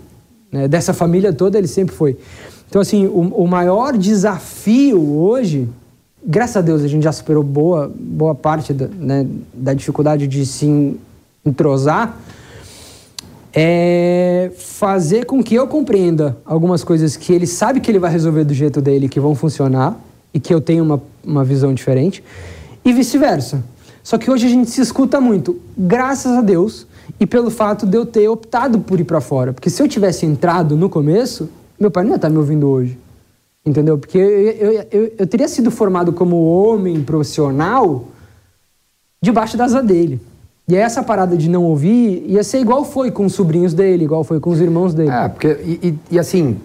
né? 0.50 0.66
dessa 0.66 0.92
família 0.92 1.32
toda, 1.32 1.58
ele 1.58 1.68
sempre 1.68 1.94
foi. 1.94 2.16
Então, 2.68 2.80
assim, 2.80 3.06
o, 3.06 3.20
o 3.20 3.46
maior 3.46 3.96
desafio 3.96 5.00
hoje, 5.00 5.68
graças 6.26 6.56
a 6.56 6.60
Deus 6.62 6.82
a 6.82 6.88
gente 6.88 7.04
já 7.04 7.12
superou 7.12 7.44
boa, 7.44 7.92
boa 7.94 8.34
parte 8.34 8.72
da, 8.72 8.88
né, 8.88 9.26
da 9.52 9.74
dificuldade 9.74 10.26
de 10.26 10.44
se 10.46 10.98
entrosar, 11.44 12.18
é 13.52 14.52
fazer 14.56 15.24
com 15.24 15.42
que 15.42 15.54
eu 15.54 15.66
compreenda 15.66 16.36
algumas 16.44 16.84
coisas 16.84 17.16
que 17.16 17.32
ele 17.32 17.46
sabe 17.46 17.80
que 17.80 17.90
ele 17.90 17.98
vai 17.98 18.10
resolver 18.10 18.44
do 18.44 18.54
jeito 18.54 18.80
dele, 18.80 19.08
que 19.08 19.18
vão 19.18 19.34
funcionar, 19.34 19.98
e 20.32 20.38
que 20.38 20.54
eu 20.54 20.60
tenho 20.60 20.84
uma, 20.84 21.02
uma 21.24 21.44
visão 21.44 21.74
diferente, 21.74 22.22
e 22.84 22.92
vice-versa. 22.92 23.62
Só 24.02 24.16
que 24.16 24.30
hoje 24.30 24.46
a 24.46 24.50
gente 24.50 24.70
se 24.70 24.80
escuta 24.80 25.20
muito, 25.20 25.60
graças 25.76 26.32
a 26.32 26.40
Deus, 26.40 26.86
e 27.18 27.26
pelo 27.26 27.50
fato 27.50 27.86
de 27.86 27.96
eu 27.96 28.06
ter 28.06 28.28
optado 28.28 28.80
por 28.80 29.00
ir 29.00 29.04
para 29.04 29.20
fora. 29.20 29.52
Porque 29.52 29.68
se 29.68 29.82
eu 29.82 29.88
tivesse 29.88 30.24
entrado 30.24 30.76
no 30.76 30.88
começo, 30.88 31.48
meu 31.78 31.90
pai 31.90 32.04
não 32.04 32.10
ia 32.10 32.16
estar 32.16 32.30
me 32.30 32.38
ouvindo 32.38 32.68
hoje. 32.68 32.98
Entendeu? 33.64 33.98
Porque 33.98 34.16
eu, 34.16 34.72
eu, 34.72 34.86
eu, 34.90 35.12
eu 35.18 35.26
teria 35.26 35.48
sido 35.48 35.70
formado 35.70 36.12
como 36.12 36.44
homem 36.44 37.02
profissional 37.02 38.06
debaixo 39.20 39.56
da 39.56 39.64
asa 39.64 39.82
dele. 39.82 40.20
E 40.70 40.76
essa 40.76 41.02
parada 41.02 41.36
de 41.36 41.48
não 41.50 41.64
ouvir 41.64 42.24
ia 42.28 42.44
ser 42.44 42.60
igual 42.60 42.84
foi 42.84 43.10
com 43.10 43.24
os 43.26 43.32
sobrinhos 43.32 43.74
dele, 43.74 44.04
igual 44.04 44.22
foi 44.22 44.38
com 44.38 44.50
os 44.50 44.60
irmãos 44.60 44.94
dele. 44.94 45.10
É, 45.10 45.28
porque, 45.28 45.48
e, 45.64 45.88
e- 45.88 45.94
e, 46.12 46.18
assim, 46.18 46.58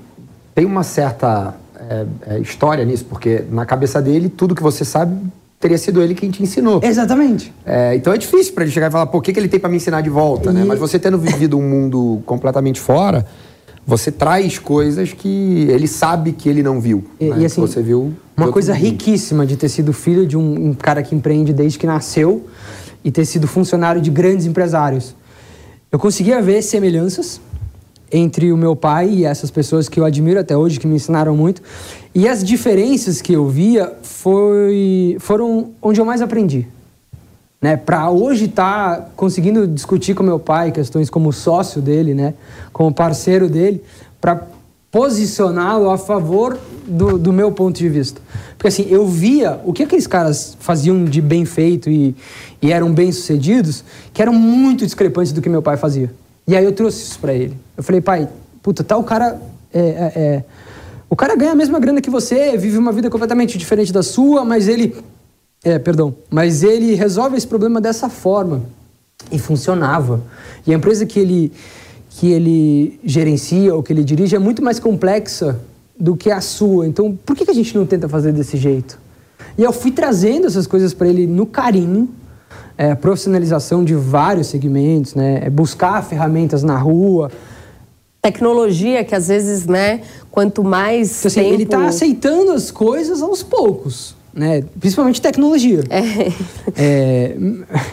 tem 0.54 0.64
uma 0.66 0.84
certa 0.84 1.56
é, 1.90 2.06
é, 2.28 2.40
história 2.40 2.86
nisso, 2.86 3.06
porque 3.06 3.44
na 3.52 3.66
cabeça 3.66 4.00
dele, 4.02 4.30
tudo 4.30 4.54
que 4.54 4.62
você 4.62 4.86
sabe 4.86 5.16
teria 5.60 5.78
sido 5.80 6.02
ele 6.04 6.14
quem 6.14 6.30
te 6.30 6.44
ensinou. 6.44 6.80
Exatamente. 6.84 7.52
É, 7.66 7.96
então 7.96 8.14
é 8.14 8.18
difícil 8.18 8.54
pra 8.54 8.64
ele 8.64 8.72
chegar 8.72 8.90
e 8.90 8.92
falar, 8.92 9.08
pô, 9.08 9.18
o 9.18 9.22
que, 9.22 9.34
que 9.34 9.40
ele 9.40 9.48
tem 9.48 9.60
pra 9.60 9.70
me 9.70 9.78
ensinar 9.78 10.02
de 10.02 10.10
volta, 10.10 10.52
né? 10.54 10.62
E- 10.62 10.66
Mas 10.66 10.78
você 10.78 11.00
tendo 11.00 11.18
vivido 11.18 11.58
um 11.58 11.68
mundo 11.68 12.22
completamente 12.28 12.80
fora, 12.80 13.26
você 13.88 14.12
traz 14.12 14.60
coisas 14.60 15.14
que 15.14 15.68
ele 15.70 15.88
sabe 15.88 16.32
que 16.32 16.48
ele 16.48 16.62
não 16.62 16.80
viu. 16.80 17.04
E, 17.20 17.26
né? 17.30 17.38
e, 17.40 17.46
assim, 17.46 17.62
você 17.62 17.82
viu. 17.82 18.14
uma 18.38 18.52
coisa 18.52 18.74
mundo. 18.74 18.84
riquíssima 18.84 19.46
de 19.46 19.56
ter 19.58 19.70
sido 19.70 19.92
filho 19.94 20.28
de 20.28 20.38
um, 20.38 20.70
um 20.70 20.74
cara 20.74 21.02
que 21.02 21.16
empreende 21.16 21.52
desde 21.54 21.80
que 21.80 21.88
nasceu 21.88 22.46
e 23.06 23.12
ter 23.12 23.24
sido 23.24 23.48
funcionário 23.48 24.02
de 24.02 24.10
grandes 24.10 24.48
empresários. 24.48 25.16
Eu 25.92 26.00
conseguia 26.00 26.42
ver 26.42 26.64
semelhanças 26.64 27.40
entre 28.12 28.52
o 28.52 28.58
meu 28.58 28.76
pai 28.76 29.10
e 29.10 29.26
essas 29.26 29.52
pessoas 29.52 29.88
que 29.88 30.00
eu 30.00 30.06
admiro 30.06 30.40
até 30.40 30.58
hoje, 30.58 30.80
que 30.80 30.88
me 30.88 30.96
ensinaram 30.96 31.36
muito. 31.38 31.62
E 32.16 32.28
as 32.28 32.44
diferenças 32.44 33.22
que 33.22 33.34
eu 33.34 33.48
via 33.48 33.94
foi, 34.02 35.18
foram 35.20 35.70
onde 35.80 36.02
eu 36.02 36.06
mais 36.06 36.20
aprendi. 36.20 36.68
Né? 37.62 37.78
Para 37.78 38.10
hoje 38.10 38.46
estar 38.46 38.96
tá 38.98 39.10
conseguindo 39.16 39.68
discutir 39.68 40.16
com 40.16 40.24
meu 40.24 40.40
pai 40.40 40.72
questões 40.72 41.08
como 41.08 41.32
sócio 41.32 41.82
dele, 41.82 42.16
né? 42.16 42.34
como 42.74 42.92
parceiro 42.92 43.48
dele, 43.48 43.84
para 44.20 44.48
posicioná-lo 44.90 45.92
a 45.92 45.98
favor 45.98 46.58
do, 46.88 47.18
do, 47.18 47.34
meu 47.34 47.52
ponto 47.52 47.78
de 47.78 47.90
vista. 47.90 48.22
Porque 48.58 48.68
assim, 48.68 48.88
eu 48.90 49.08
via 49.08 49.60
o 49.66 49.74
que 49.74 49.84
aqueles 49.84 50.08
caras 50.08 50.56
faziam 50.60 51.06
de 51.06 51.22
bem 51.22 51.46
feito 51.46 51.90
e, 51.90 52.16
e 52.62 52.72
eram 52.72 52.94
bem-sucedidos, 52.94 53.84
que 54.14 54.22
eram 54.22 54.34
muito 54.34 54.86
discrepantes 54.86 55.32
do 55.32 55.42
que 55.42 55.50
meu 55.50 55.62
pai 55.62 55.78
fazia. 55.78 56.14
E 56.48 56.56
aí 56.56 56.64
eu 56.64 56.72
trouxe 56.72 57.04
isso 57.04 57.20
para 57.20 57.34
ele. 57.34 57.58
Eu 57.76 57.84
falei, 57.84 58.02
pai, 58.02 58.30
puta, 58.62 58.84
tá 58.84 59.02
cara 59.04 59.40
é, 59.74 59.80
é, 59.80 60.12
é, 60.16 60.44
o 61.10 61.16
cara 61.16 61.36
ganha 61.36 61.52
a 61.52 61.56
mesma 61.56 61.80
grana 61.80 62.02
que 62.02 62.10
você, 62.10 62.58
vive 62.58 62.78
uma 62.78 62.92
vida 62.92 63.10
completamente 63.10 63.58
diferente 63.58 63.92
da 63.92 64.02
sua, 64.02 64.46
mas 64.46 64.68
ele 64.68 64.96
é, 65.64 65.80
perdão, 65.80 66.16
mas 66.30 66.64
ele 66.64 66.94
resolve 66.94 67.36
esse 67.36 67.48
problema 67.48 67.82
dessa 67.82 68.08
forma 68.08 68.64
e 69.32 69.40
funcionava. 69.40 70.22
E 70.66 70.72
a 70.72 70.78
empresa 70.78 71.06
que 71.06 71.20
ele 71.20 71.52
que 72.10 72.32
ele 72.32 72.98
gerencia 73.04 73.76
ou 73.76 73.84
que 73.84 73.92
ele 73.92 74.04
dirige 74.04 74.36
é 74.36 74.40
muito 74.40 74.64
mais 74.64 74.80
complexa 74.80 75.60
do 75.98 76.16
que 76.16 76.32
a 76.32 76.42
sua. 76.42 76.88
Então, 76.88 77.18
por 77.26 77.36
que, 77.36 77.46
que 77.46 77.52
a 77.52 77.56
gente 77.56 77.76
não 77.76 77.86
tenta 77.86 78.08
fazer 78.10 78.32
desse 78.32 78.58
jeito? 78.58 79.00
E 79.58 79.64
eu 79.64 79.72
fui 79.72 79.92
trazendo 79.92 80.48
essas 80.48 80.68
coisas 80.68 80.94
para 80.94 81.08
ele 81.08 81.26
no 81.26 81.46
carinho, 81.46 82.10
é, 82.78 82.94
profissionalização 82.94 83.84
de 83.84 83.96
vários 83.96 84.48
segmentos, 84.48 85.16
né? 85.16 85.42
É 85.44 85.50
buscar 85.50 86.04
ferramentas 86.04 86.62
na 86.62 86.78
rua. 86.78 87.32
Tecnologia 88.22 89.04
que 89.04 89.16
às 89.16 89.28
vezes, 89.30 89.66
né, 89.66 90.02
quanto 90.32 90.64
mais 90.64 91.20
então, 91.20 91.28
assim, 91.28 91.42
tempo... 91.42 91.54
Ele 91.54 91.64
está 91.64 91.86
aceitando 91.86 92.52
as 92.52 92.72
coisas 92.72 93.22
aos 93.22 93.44
poucos. 93.44 94.16
Né? 94.34 94.66
Principalmente 94.78 95.22
tecnologia. 95.22 95.84
É. 95.90 96.34
É, 96.78 97.36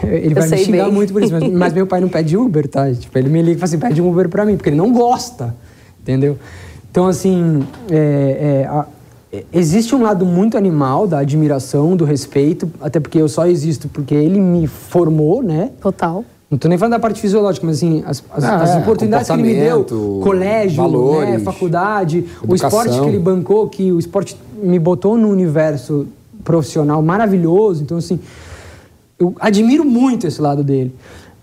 ele 0.03 0.35
vai 0.35 0.49
me 0.49 0.57
xingar 0.57 0.85
bem. 0.85 0.93
muito 0.93 1.13
por 1.13 1.23
isso, 1.23 1.31
mas, 1.31 1.49
mas, 1.49 1.73
meu 1.73 1.87
pai 1.87 2.01
não 2.01 2.09
pede 2.09 2.35
Uber, 2.35 2.67
tá? 2.67 2.91
Tipo, 2.91 3.17
ele 3.17 3.29
me 3.29 3.41
liga 3.41 3.51
e 3.51 3.55
fala 3.55 3.65
assim, 3.65 3.79
pede 3.79 4.01
um 4.01 4.09
Uber 4.09 4.27
para 4.27 4.45
mim, 4.45 4.57
porque 4.57 4.67
ele 4.67 4.75
não 4.75 4.91
gosta, 4.91 5.55
entendeu? 6.01 6.37
Então, 6.93 7.07
assim, 7.07 7.63
é, 7.89 8.65
é 8.65 8.67
a, 8.67 8.85
existe 9.51 9.95
um 9.95 10.03
lado 10.03 10.27
muito 10.27 10.55
animal 10.55 11.07
da 11.07 11.17
admiração, 11.17 11.95
do 11.95 12.05
respeito, 12.05 12.71
até 12.79 12.99
porque 12.99 13.17
eu 13.17 13.27
só 13.27 13.47
existo 13.47 13.89
porque 13.89 14.13
ele 14.13 14.39
me 14.39 14.67
formou, 14.67 15.41
né? 15.41 15.71
Total. 15.81 16.23
Não 16.51 16.55
estou 16.55 16.69
nem 16.69 16.77
falando 16.77 16.91
da 16.91 16.99
parte 16.99 17.19
fisiológica, 17.19 17.65
mas 17.65 17.77
assim, 17.77 18.03
as, 18.05 18.23
as, 18.31 18.43
ah, 18.43 18.57
as 18.57 18.69
é, 18.75 18.77
oportunidades 18.77 19.27
que 19.27 19.33
ele 19.33 19.41
me 19.41 19.55
deu, 19.55 19.83
colégio, 20.21 20.83
né, 20.83 20.87
valores, 20.87 21.29
né, 21.31 21.39
faculdade, 21.39 22.17
educação. 22.19 22.47
o 22.47 22.55
esporte 22.55 23.01
que 23.01 23.07
ele 23.07 23.17
bancou, 23.17 23.67
que 23.69 23.91
o 23.91 23.97
esporte 23.97 24.37
me 24.61 24.77
botou 24.77 25.17
no 25.17 25.29
universo 25.29 26.05
profissional 26.43 27.01
maravilhoso. 27.01 27.81
Então, 27.81 27.97
assim, 27.97 28.19
eu 29.17 29.33
admiro 29.39 29.83
muito 29.83 30.27
esse 30.27 30.39
lado 30.39 30.63
dele. 30.63 30.93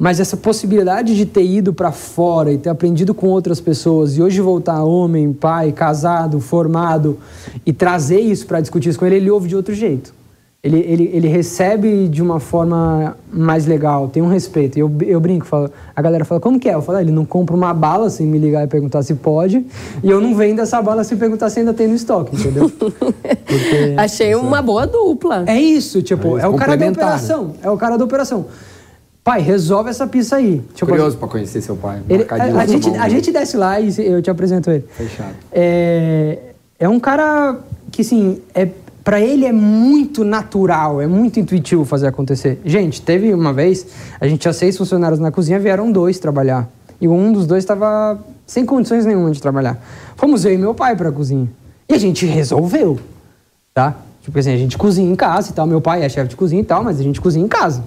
Mas 0.01 0.19
essa 0.19 0.35
possibilidade 0.35 1.15
de 1.15 1.27
ter 1.27 1.45
ido 1.45 1.75
para 1.75 1.93
fora 1.93 2.51
e 2.51 2.57
ter 2.57 2.71
aprendido 2.71 3.13
com 3.13 3.29
outras 3.29 3.61
pessoas 3.61 4.17
e 4.17 4.23
hoje 4.23 4.41
voltar 4.41 4.83
homem, 4.83 5.31
pai, 5.31 5.73
casado, 5.73 6.41
formado 6.41 7.19
e 7.67 7.73
trazer 7.73 8.19
isso 8.19 8.47
para 8.47 8.63
discutir 8.63 8.89
isso 8.89 8.99
com 8.99 9.05
ele, 9.05 9.17
ele 9.17 9.31
ouve 9.31 9.47
de 9.47 9.55
outro 9.55 9.75
jeito. 9.75 10.19
Ele, 10.63 10.79
ele, 10.79 11.11
ele 11.13 11.29
recebe 11.29 12.09
de 12.09 12.23
uma 12.23 12.41
forma 12.41 13.17
mais 13.31 13.67
legal, 13.67 14.09
tem 14.09 14.23
um 14.23 14.29
respeito. 14.29 14.79
E 14.79 14.81
eu, 14.81 14.91
eu 15.03 15.21
brinco, 15.21 15.45
falo, 15.45 15.71
a 15.95 16.03
galera 16.03 16.25
fala, 16.25 16.41
como 16.41 16.59
que 16.59 16.69
é? 16.69 16.75
Eu 16.75 16.83
falo, 16.83 16.99
ah, 16.99 17.03
ele 17.03 17.13
não 17.13 17.27
compra 17.27 17.55
uma 17.55 17.73
bala 17.75 18.09
sem 18.09 18.27
me 18.27 18.39
ligar 18.39 18.65
e 18.65 18.67
perguntar 18.67 19.03
se 19.03 19.15
pode, 19.15 19.67
e 20.03 20.11
eu 20.11 20.21
não 20.21 20.35
vendo 20.35 20.61
essa 20.61 20.81
bala 20.81 21.05
sem 21.05 21.17
perguntar 21.17 21.51
se 21.51 21.61
ainda 21.61 21.75
tem 21.75 21.87
no 21.87 21.95
estoque, 21.95 22.37
entendeu? 22.37 22.71
Porque, 22.79 23.95
Achei 23.99 24.35
uma 24.35 24.63
boa 24.63 24.87
dupla. 24.87 25.45
É 25.47 25.61
isso, 25.61 26.03
tipo, 26.03 26.39
é, 26.39 26.43
é 26.43 26.49
o 26.49 26.55
cara 26.55 26.77
da 26.77 26.89
operação. 26.89 27.55
É 27.63 27.71
o 27.71 27.77
cara 27.77 27.99
da 27.99 28.05
operação. 28.05 28.47
Pai, 29.31 29.43
resolve 29.43 29.91
essa 29.91 30.09
pista 30.09 30.35
aí. 30.35 30.61
Tipo, 30.75 30.91
Curioso 30.91 31.17
para 31.17 31.29
conhecer 31.29 31.61
seu 31.61 31.77
pai. 31.77 32.03
Ele, 32.09 32.27
a, 32.29 32.63
a, 32.63 32.67
gente, 32.67 32.91
a 32.91 33.09
gente 33.09 33.31
desce 33.31 33.57
lá 33.57 33.79
e 33.79 33.95
eu 34.05 34.21
te 34.21 34.29
apresento 34.29 34.69
ele. 34.73 34.85
Fechado. 34.91 35.37
É, 35.53 36.37
é 36.81 36.89
um 36.89 36.99
cara 36.99 37.57
que, 37.93 38.03
assim, 38.03 38.41
é, 38.53 38.69
para 39.05 39.21
ele 39.21 39.47
é 39.47 39.53
muito 39.53 40.25
natural, 40.25 41.01
é 41.01 41.07
muito 41.07 41.39
intuitivo 41.39 41.85
fazer 41.85 42.09
acontecer. 42.09 42.61
Gente, 42.65 43.01
teve 43.01 43.33
uma 43.33 43.53
vez, 43.53 43.87
a 44.21 44.27
gente 44.27 44.41
tinha 44.41 44.53
seis 44.53 44.77
funcionários 44.77 45.21
na 45.21 45.31
cozinha, 45.31 45.61
vieram 45.61 45.93
dois 45.93 46.19
trabalhar. 46.19 46.69
E 47.01 47.07
um 47.07 47.33
dos 47.33 47.47
dois 47.47 47.63
estava 47.63 48.19
sem 48.45 48.67
condições 48.67 49.07
nenhuma 49.07 49.31
de 49.31 49.41
trabalhar. 49.41 49.81
Fomos 50.17 50.45
eu 50.45 50.53
e 50.53 50.59
meu 50.59 50.75
pai 50.75 50.97
para 50.97 51.11
a 51.11 51.13
cozinha. 51.13 51.49
E 51.89 51.95
a 51.95 51.99
gente 51.99 52.27
resolveu, 52.27 52.99
tá? 53.73 53.97
Tipo 54.23 54.41
assim, 54.41 54.53
a 54.53 54.57
gente 54.57 54.77
cozinha 54.77 55.09
em 55.09 55.15
casa 55.15 55.51
e 55.51 55.53
tal. 55.53 55.69
Meu 55.69 55.81
pai 55.81 56.03
é 56.03 56.09
chefe 56.09 56.31
de 56.31 56.37
cozinha 56.37 56.63
e 56.63 56.65
tal, 56.65 56.83
mas 56.83 56.99
a 56.99 57.03
gente 57.05 57.21
cozinha 57.21 57.45
em 57.45 57.49
casa. 57.49 57.85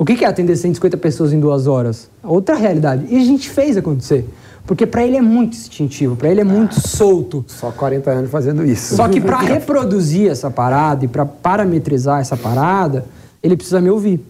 O 0.00 0.04
que 0.06 0.24
é 0.24 0.26
atender 0.26 0.56
150 0.56 0.96
pessoas 0.96 1.30
em 1.30 1.38
duas 1.38 1.66
horas? 1.66 2.08
Outra 2.24 2.56
realidade. 2.56 3.04
E 3.10 3.18
a 3.18 3.20
gente 3.22 3.50
fez 3.50 3.76
acontecer. 3.76 4.26
Porque 4.66 4.86
para 4.86 5.04
ele 5.04 5.18
é 5.18 5.20
muito 5.20 5.52
instintivo, 5.52 6.16
para 6.16 6.30
ele 6.30 6.40
é 6.40 6.44
muito 6.44 6.78
ah, 6.78 6.88
solto. 6.88 7.44
Só 7.46 7.70
40 7.70 8.10
anos 8.10 8.30
fazendo 8.30 8.64
isso. 8.64 8.96
Só 8.96 9.06
que 9.10 9.20
para 9.20 9.36
reproduzir 9.44 10.30
essa 10.30 10.50
parada 10.50 11.04
e 11.04 11.08
para 11.08 11.26
parametrizar 11.26 12.18
essa 12.18 12.34
parada, 12.34 13.04
ele 13.42 13.54
precisa 13.54 13.78
me 13.78 13.90
ouvir. 13.90 14.24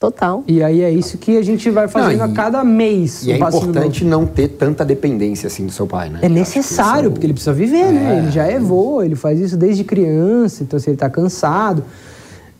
Total. 0.00 0.44
E 0.48 0.62
aí 0.62 0.80
é 0.80 0.90
isso 0.90 1.18
que 1.18 1.36
a 1.36 1.42
gente 1.42 1.68
vai 1.68 1.88
fazendo 1.88 2.18
não, 2.18 2.28
e, 2.28 2.30
a 2.30 2.34
cada 2.34 2.64
mês. 2.64 3.26
E 3.26 3.32
é 3.32 3.36
importante 3.36 4.06
não 4.06 4.24
ter 4.24 4.48
tanta 4.48 4.82
dependência 4.82 5.46
assim 5.46 5.66
do 5.66 5.72
seu 5.72 5.86
pai, 5.86 6.08
né? 6.08 6.20
É 6.22 6.28
necessário, 6.30 7.10
porque 7.10 7.26
ele 7.26 7.34
precisa 7.34 7.52
viver, 7.52 7.92
né? 7.92 8.00
é. 8.00 8.14
né? 8.14 8.18
Ele 8.20 8.30
já 8.30 8.44
é 8.44 8.58
vô, 8.58 9.02
ele 9.02 9.14
faz 9.14 9.38
isso 9.38 9.58
desde 9.58 9.84
criança, 9.84 10.62
então 10.62 10.78
se 10.78 10.88
ele 10.88 10.96
está 10.96 11.10
cansado. 11.10 11.84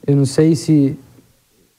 Eu 0.07 0.17
não 0.17 0.27
sei 0.27 0.55
se 0.55 0.99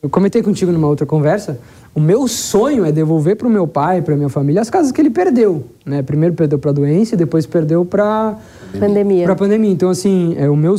eu 0.03 0.09
comentei 0.09 0.43
contigo 0.43 0.69
numa 0.69 0.89
outra 0.89 1.05
conversa, 1.05 1.57
o 1.95 1.99
meu 2.01 2.27
sonho 2.27 2.83
é 2.83 2.91
devolver 2.91 3.37
para 3.37 3.47
o 3.47 3.49
meu 3.49 3.65
pai, 3.65 4.01
para 4.01 4.17
minha 4.17 4.27
família, 4.27 4.61
as 4.61 4.69
casas 4.69 4.91
que 4.91 4.99
ele 4.99 5.09
perdeu. 5.09 5.63
Né? 5.85 6.01
Primeiro 6.01 6.35
perdeu 6.35 6.59
para 6.59 6.71
a 6.71 6.73
doença 6.73 7.15
e 7.15 7.17
depois 7.17 7.45
perdeu 7.45 7.85
para 7.85 8.37
pandemia. 8.77 9.23
Para 9.23 9.35
pandemia. 9.35 9.71
Então 9.71 9.89
assim, 9.89 10.35
é 10.37 10.49
o 10.49 10.57
meu 10.57 10.75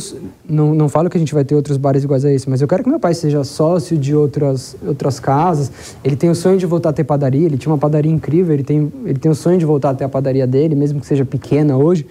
não, 0.47 0.75
não 0.75 0.87
falo 0.87 1.09
que 1.09 1.17
a 1.17 1.19
gente 1.19 1.33
vai 1.33 1.43
ter 1.43 1.55
outros 1.55 1.75
bares 1.75 2.03
iguais 2.03 2.23
a 2.23 2.31
esse, 2.31 2.47
mas 2.47 2.61
eu 2.61 2.67
quero 2.67 2.83
que 2.83 2.89
meu 2.89 2.99
pai 2.99 3.15
seja 3.15 3.43
sócio 3.43 3.97
de 3.97 4.15
outras 4.15 4.75
outras 4.85 5.19
casas. 5.19 5.71
Ele 6.03 6.15
tem 6.15 6.29
o 6.29 6.35
sonho 6.35 6.59
de 6.59 6.67
voltar 6.67 6.89
a 6.89 6.93
ter 6.93 7.03
padaria. 7.03 7.47
Ele 7.47 7.57
tinha 7.57 7.71
uma 7.71 7.79
padaria 7.79 8.11
incrível. 8.11 8.53
Ele 8.53 8.63
tem 8.63 8.93
ele 9.05 9.17
tem 9.17 9.31
o 9.31 9.35
sonho 9.35 9.57
de 9.57 9.65
voltar 9.65 9.89
a 9.89 9.93
ter 9.95 10.03
a 10.03 10.09
padaria 10.09 10.45
dele, 10.45 10.75
mesmo 10.75 10.99
que 10.99 11.07
seja 11.07 11.25
pequena 11.25 11.75
hoje. 11.75 12.05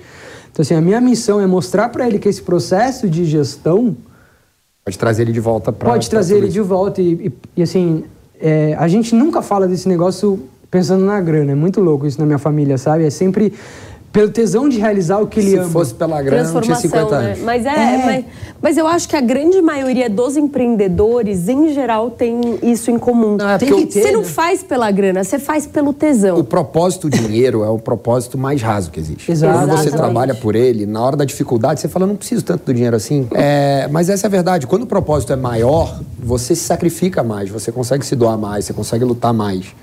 Então 0.51 0.65
assim, 0.65 0.75
a 0.75 0.81
minha 0.81 1.01
missão 1.01 1.41
é 1.41 1.47
mostrar 1.47 1.91
para 1.91 2.09
ele 2.09 2.19
que 2.19 2.29
esse 2.29 2.43
processo 2.43 3.09
de 3.09 3.25
gestão 3.25 3.97
Pode 4.85 4.99
trazer 4.99 5.23
ele 5.23 5.33
de 5.33 5.41
volta 5.41 5.73
para. 5.73 5.89
Pode 5.89 6.11
trazer 6.11 6.37
ele 6.37 6.49
de 6.49 6.61
volta. 6.61 7.01
E, 7.01 7.13
e, 7.13 7.33
e 7.57 7.63
assim, 7.63 8.05
é, 8.39 8.75
a 8.79 8.87
gente 8.87 9.15
nunca 9.15 9.41
fala 9.41 9.67
desse 9.67 9.89
negócio 9.89 10.39
pensando 10.71 11.05
na 11.05 11.21
grana. 11.21 11.53
É 11.53 11.55
muito 11.55 11.81
louco 11.81 12.07
isso 12.07 12.21
na 12.21 12.27
minha 12.27 12.39
família, 12.39 12.77
sabe? 12.77 13.05
É 13.05 13.11
sempre 13.11 13.55
pelo 14.15 14.31
tesão 14.31 14.69
de 14.69 14.79
realizar 14.79 15.19
o 15.19 15.27
que 15.27 15.41
ele 15.41 15.51
Se 15.51 15.57
ama. 15.57 15.67
Se 15.67 15.73
fosse 15.73 15.93
pela 15.93 16.23
grana, 16.23 16.49
não 16.53 16.61
tinha 16.61 16.77
50 16.77 17.19
né? 17.19 17.27
anos. 17.27 17.41
Mas, 17.41 17.67
é, 17.67 17.71
é. 17.71 18.07
Mas, 18.07 18.25
mas, 18.63 18.79
eu 18.79 18.87
acho 18.87 19.09
que 19.09 19.17
a 19.17 19.21
grande 19.21 19.61
maioria 19.61 20.09
dos 20.09 20.37
empreendedores, 20.37 21.49
em 21.49 21.75
geral, 21.75 22.13
tem 22.13 22.61
isso 22.63 22.93
em 22.93 22.99
comum. 22.99 23.37
Não, 23.37 23.51
é 23.51 23.59
tem 23.59 23.75
que 23.75 23.87
ter, 23.87 24.03
você 24.03 24.13
não 24.13 24.21
né? 24.21 24.27
faz 24.27 24.63
pela 24.63 24.89
grana, 24.93 25.25
você 25.25 25.37
faz 25.37 25.67
pelo 25.67 25.93
tesão. 25.93 26.39
O 26.39 26.45
propósito 26.45 27.11
dinheiro 27.11 27.65
é 27.65 27.69
o 27.69 27.77
propósito 27.77 28.39
mais 28.39 28.63
raso 28.63 28.93
que 28.93 29.01
existe. 29.01 29.33
Exato. 29.33 29.59
Quando 29.59 29.77
você 29.77 29.91
trabalha 29.91 30.33
por 30.33 30.55
ele, 30.55 30.87
na 30.87 31.03
hora 31.03 31.17
da 31.17 31.25
dificuldade, 31.25 31.81
você 31.81 31.89
fala, 31.89 32.07
não 32.07 32.15
preciso 32.15 32.45
tanto 32.45 32.67
do 32.67 32.73
dinheiro 32.73 32.95
assim. 32.95 33.27
É, 33.33 33.89
mas 33.91 34.09
essa 34.09 34.27
é 34.27 34.29
a 34.29 34.31
verdade. 34.31 34.69
Quando 34.69 34.85
o 34.85 34.87
propósito 34.87 35.33
é 35.33 35.37
maior, 35.37 36.01
você 36.17 36.55
se 36.55 36.63
sacrifica 36.63 37.25
mais, 37.25 37.51
você 37.51 37.73
consegue 37.73 38.07
se 38.07 38.15
doar 38.15 38.39
mais, 38.39 38.65
você 38.65 38.73
consegue 38.73 39.05
lutar 39.05 39.35
mais. 39.35 39.75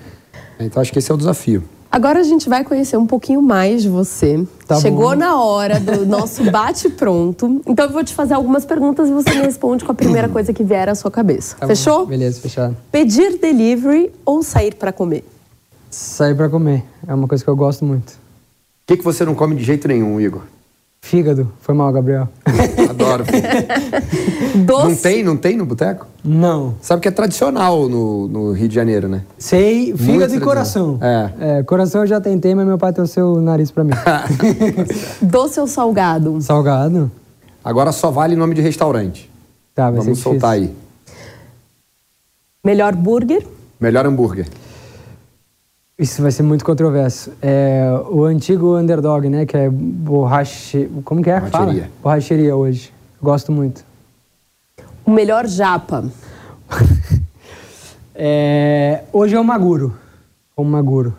Então, 0.58 0.82
acho 0.82 0.94
que 0.94 1.00
esse 1.00 1.12
é 1.12 1.14
o 1.14 1.18
desafio. 1.18 1.62
Agora 1.92 2.22
a 2.22 2.24
gente 2.24 2.48
vai 2.48 2.64
conhecer 2.64 2.96
um 2.96 3.06
pouquinho 3.06 3.42
mais 3.42 3.82
de 3.82 3.90
você. 3.90 4.48
Tá 4.66 4.80
Chegou 4.80 5.10
bom. 5.10 5.16
na 5.16 5.44
hora 5.44 5.78
do 5.78 6.06
nosso 6.06 6.42
bate-pronto. 6.50 7.62
Então 7.68 7.86
eu 7.86 7.92
vou 7.92 8.02
te 8.02 8.14
fazer 8.14 8.34
algumas 8.34 8.64
perguntas 8.64 9.10
e 9.10 9.12
você 9.12 9.32
me 9.32 9.42
responde 9.42 9.84
com 9.84 9.92
a 9.92 9.96
primeira 9.96 10.30
coisa 10.30 10.54
que 10.54 10.64
vier 10.64 10.88
à 10.88 10.96
sua 10.96 11.12
cabeça. 11.12 11.58
Tá 11.58 11.68
Fechou? 11.68 12.00
Bom. 12.00 12.06
Beleza, 12.06 12.40
fechado. 12.40 12.78
Pedir 12.90 13.38
delivery 13.38 14.10
ou 14.24 14.42
sair 14.42 14.74
para 14.76 14.94
comer? 14.94 15.26
Sair 15.90 16.34
para 16.34 16.48
comer. 16.48 16.86
É 17.06 17.14
uma 17.14 17.28
coisa 17.28 17.44
que 17.44 17.50
eu 17.50 17.56
gosto 17.58 17.84
muito. 17.84 18.12
O 18.12 18.18
que, 18.88 18.96
que 18.96 19.04
você 19.04 19.26
não 19.26 19.36
come 19.36 19.56
de 19.56 19.64
jeito 19.64 19.86
nenhum, 19.90 20.20
Igor? 20.20 20.44
Fígado. 21.12 21.52
Foi 21.60 21.76
mal, 21.76 21.92
Gabriel. 21.92 22.30
Adoro. 22.90 23.26
Doce. 24.66 24.88
Não 24.88 24.96
tem, 24.96 25.24
não 25.24 25.36
tem 25.38 25.58
no 25.58 25.66
boteco? 25.66 26.08
Não. 26.24 26.76
Sabe 26.82 27.02
que 27.02 27.08
é 27.08 27.12
tradicional 27.12 27.90
no, 27.90 28.28
no 28.28 28.52
Rio 28.54 28.70
de 28.70 28.76
Janeiro, 28.76 29.10
né? 29.10 29.24
Sei, 29.38 29.94
fígado 29.98 30.34
e 30.34 30.40
coração. 30.40 31.00
É. 31.02 31.60
é. 31.60 31.64
Coração 31.64 32.02
eu 32.02 32.08
já 32.08 32.22
tentei, 32.22 32.56
mas 32.56 32.66
meu 32.66 32.78
pai 32.78 32.94
trouxe 32.94 33.20
o 33.20 33.42
nariz 33.42 33.72
pra 33.72 33.84
mim. 33.84 33.92
Doce 35.22 35.60
ou 35.60 35.68
salgado? 35.68 36.40
Salgado. 36.40 37.12
Agora 37.64 37.92
só 37.92 38.10
vale 38.12 38.36
nome 38.36 38.56
de 38.56 38.62
restaurante. 38.62 39.30
Tá, 39.76 39.90
vai 39.90 40.00
Vamos 40.00 40.20
soltar 40.20 40.52
aí. 40.52 40.74
Melhor 42.64 42.96
burger? 42.96 43.46
Melhor 43.80 44.06
hambúrguer. 44.06 44.48
Isso 46.02 46.22
vai 46.22 46.32
ser 46.32 46.42
muito 46.42 46.66
controverso. 46.66 47.32
É, 47.42 47.90
o 48.10 48.24
antigo 48.26 48.76
underdog, 48.76 49.30
né? 49.30 49.46
Que 49.46 49.56
é 49.56 49.70
borrache... 49.70 50.90
Como 51.06 51.22
que 51.22 51.30
é? 51.30 51.40
Fala. 51.40 51.66
Borracheria. 51.66 51.92
Borracheria 52.02 52.56
hoje. 52.56 52.92
Gosto 53.22 53.52
muito. 53.52 53.86
O 55.06 55.12
melhor 55.12 55.46
japa. 55.48 56.04
É, 58.24 59.04
hoje 59.12 59.36
é 59.36 59.40
o 59.40 59.44
Maguro. 59.44 59.96
O 60.56 60.64
Maguro. 60.64 61.14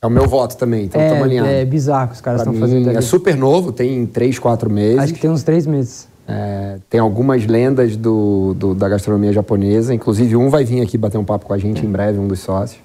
É 0.00 0.06
o 0.06 0.10
meu 0.10 0.26
voto 0.26 0.56
também, 0.56 0.86
então 0.86 1.00
estamos 1.00 1.22
alinhados. 1.24 1.52
é, 1.52 1.60
é 1.60 1.64
bizarro 1.64 2.08
que 2.08 2.14
os 2.14 2.20
caras 2.20 2.40
estão 2.40 2.54
fazendo 2.54 2.88
ali. 2.88 2.98
é 2.98 3.00
super 3.00 3.36
novo, 3.36 3.70
tem 3.70 4.04
3, 4.06 4.38
4 4.40 4.68
meses. 4.68 4.98
Acho 4.98 5.14
que 5.14 5.20
tem 5.20 5.30
uns 5.30 5.44
três 5.44 5.66
meses. 5.66 6.08
É, 6.26 6.78
tem 6.90 6.98
algumas 6.98 7.46
lendas 7.46 7.96
do, 7.96 8.54
do- 8.54 8.74
da 8.74 8.88
gastronomia 8.88 9.32
japonesa. 9.32 9.94
Inclusive, 9.94 10.34
um 10.34 10.48
vai 10.48 10.64
vir 10.64 10.80
aqui 10.80 10.98
bater 10.98 11.18
um 11.18 11.24
papo 11.24 11.46
com 11.46 11.52
a 11.52 11.58
gente 11.58 11.84
em 11.86 11.88
breve, 11.88 12.18
um 12.18 12.26
dos 12.26 12.40
sócios. 12.40 12.80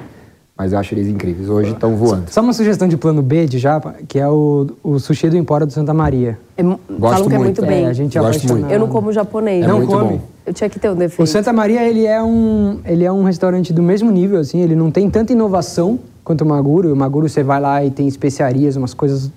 Mas 0.58 0.74
eu 0.74 0.80
acho 0.80 0.94
eles 0.96 1.08
incríveis. 1.08 1.48
Hoje 1.50 1.72
estão 1.72 1.96
voando. 1.96 2.24
Só 2.32 2.42
uma 2.42 2.52
sugestão 2.54 2.88
de 2.88 2.98
plano 2.98 3.22
B 3.22 3.46
de 3.46 3.60
japa, 3.60 3.96
que 4.08 4.18
é 4.18 4.28
o, 4.28 4.68
o 4.84 4.98
sushi 4.98 5.30
do 5.30 5.38
Empório 5.38 5.68
do 5.68 5.74
Santa 5.74 5.94
Maria. 5.94 6.40
É, 6.58 6.64
mu- 6.64 6.80
falam 7.00 7.28
que 7.28 7.36
é 7.36 7.38
muito 7.38 7.62
muito. 7.62 7.66
bem. 7.66 7.86
É, 7.86 7.88
a 7.90 7.94
gente 7.94 8.18
Gosto 8.18 8.48
muito. 8.48 8.72
Eu 8.72 8.80
não 8.80 8.88
como 8.88 9.12
japonês. 9.14 9.64
É 9.64 9.68
Não 9.68 9.78
muito 9.78 9.92
come? 9.92 10.14
bom. 10.18 10.22
Eu 10.48 10.54
tinha 10.54 10.68
que 10.70 10.80
ter 10.80 10.90
um 10.90 10.94
O 10.94 10.96
defeito. 10.96 11.30
Santa 11.30 11.54
Maria, 11.54 11.84
ele 11.88 12.06
é 12.06 12.24
um, 12.24 12.80
ele 12.86 13.04
é 13.04 13.12
um 13.12 13.24
restaurante 13.24 13.72
do 13.72 13.84
mesmo 13.84 14.10
nível, 14.10 14.40
assim, 14.40 14.62
ele 14.62 14.76
não 14.76 14.90
tem 14.90 15.08
tanta 15.12 15.32
inovação 15.32 16.00
quanto 16.24 16.42
o 16.42 16.48
Maguro. 16.48 16.92
O 16.92 16.96
Maguro 16.96 17.30
você 17.30 17.44
vai 17.44 17.60
lá 17.62 17.84
e 17.86 17.92
tem 17.92 18.08
especiarias, 18.08 18.76
umas 18.76 18.94
coisas... 18.96 19.30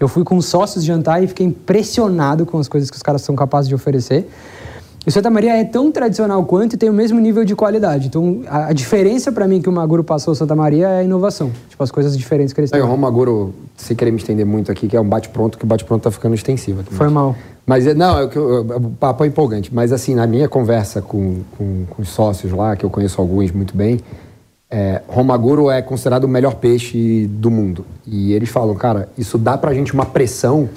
Eu 0.00 0.08
fui 0.08 0.24
com 0.24 0.40
sócios 0.40 0.82
jantar 0.82 1.22
e 1.22 1.26
fiquei 1.28 1.46
impressionado 1.46 2.44
com 2.44 2.58
as 2.58 2.66
coisas 2.68 2.90
que 2.90 2.96
os 2.96 3.02
caras 3.02 3.22
são 3.22 3.36
capazes 3.36 3.68
de 3.68 3.74
oferecer. 3.74 4.28
E 5.06 5.08
o 5.08 5.12
Santa 5.12 5.30
Maria 5.30 5.56
é 5.56 5.62
tão 5.62 5.92
tradicional 5.92 6.44
quanto 6.44 6.72
e 6.74 6.76
tem 6.76 6.90
o 6.90 6.92
mesmo 6.92 7.20
nível 7.20 7.44
de 7.44 7.54
qualidade. 7.54 8.08
Então, 8.08 8.40
a, 8.48 8.66
a 8.66 8.72
diferença 8.72 9.30
para 9.30 9.46
mim 9.46 9.62
que 9.62 9.68
o 9.68 9.72
Maguro 9.72 10.02
passou 10.02 10.34
Santa 10.34 10.56
Maria 10.56 10.88
é 10.88 10.98
a 10.98 11.02
inovação. 11.04 11.52
Tipo, 11.68 11.80
as 11.84 11.92
coisas 11.92 12.18
diferentes 12.18 12.52
que 12.52 12.60
eles 12.60 12.72
têm. 12.72 12.80
o 12.82 12.86
Romaguro, 12.86 13.54
sem 13.76 13.96
querer 13.96 14.10
me 14.10 14.16
estender 14.18 14.44
muito 14.44 14.72
aqui, 14.72 14.88
que 14.88 14.96
é 14.96 15.00
um 15.00 15.08
bate-pronto, 15.08 15.56
que 15.58 15.64
o 15.64 15.66
bate-pronto 15.66 16.02
tá 16.02 16.10
ficando 16.10 16.34
extensivo 16.34 16.80
aqui. 16.80 16.92
Foi 16.92 17.08
mal. 17.08 17.36
Mas, 17.64 17.86
é- 17.86 17.94
não, 17.94 18.18
é 18.18 18.28
eu- 18.34 18.60
o 18.62 18.90
papo 18.98 19.22
é 19.22 19.28
empolgante. 19.28 19.72
Mas, 19.72 19.92
assim, 19.92 20.12
na 20.16 20.26
minha 20.26 20.48
conversa 20.48 21.00
com, 21.00 21.36
com, 21.56 21.84
com 21.88 22.02
os 22.02 22.08
sócios 22.08 22.52
lá, 22.52 22.74
que 22.74 22.84
eu 22.84 22.90
conheço 22.90 23.20
alguns 23.20 23.52
muito 23.52 23.76
bem, 23.76 24.00
é, 24.70 25.00
Romaguro 25.06 25.70
é 25.70 25.80
considerado 25.80 26.24
o 26.24 26.28
melhor 26.28 26.54
peixe 26.56 27.26
do 27.28 27.50
mundo. 27.50 27.84
E 28.06 28.32
eles 28.32 28.48
falam, 28.48 28.74
cara, 28.74 29.08
isso 29.16 29.38
dá 29.38 29.56
pra 29.56 29.72
gente 29.72 29.94
uma 29.94 30.04
pressão 30.06 30.68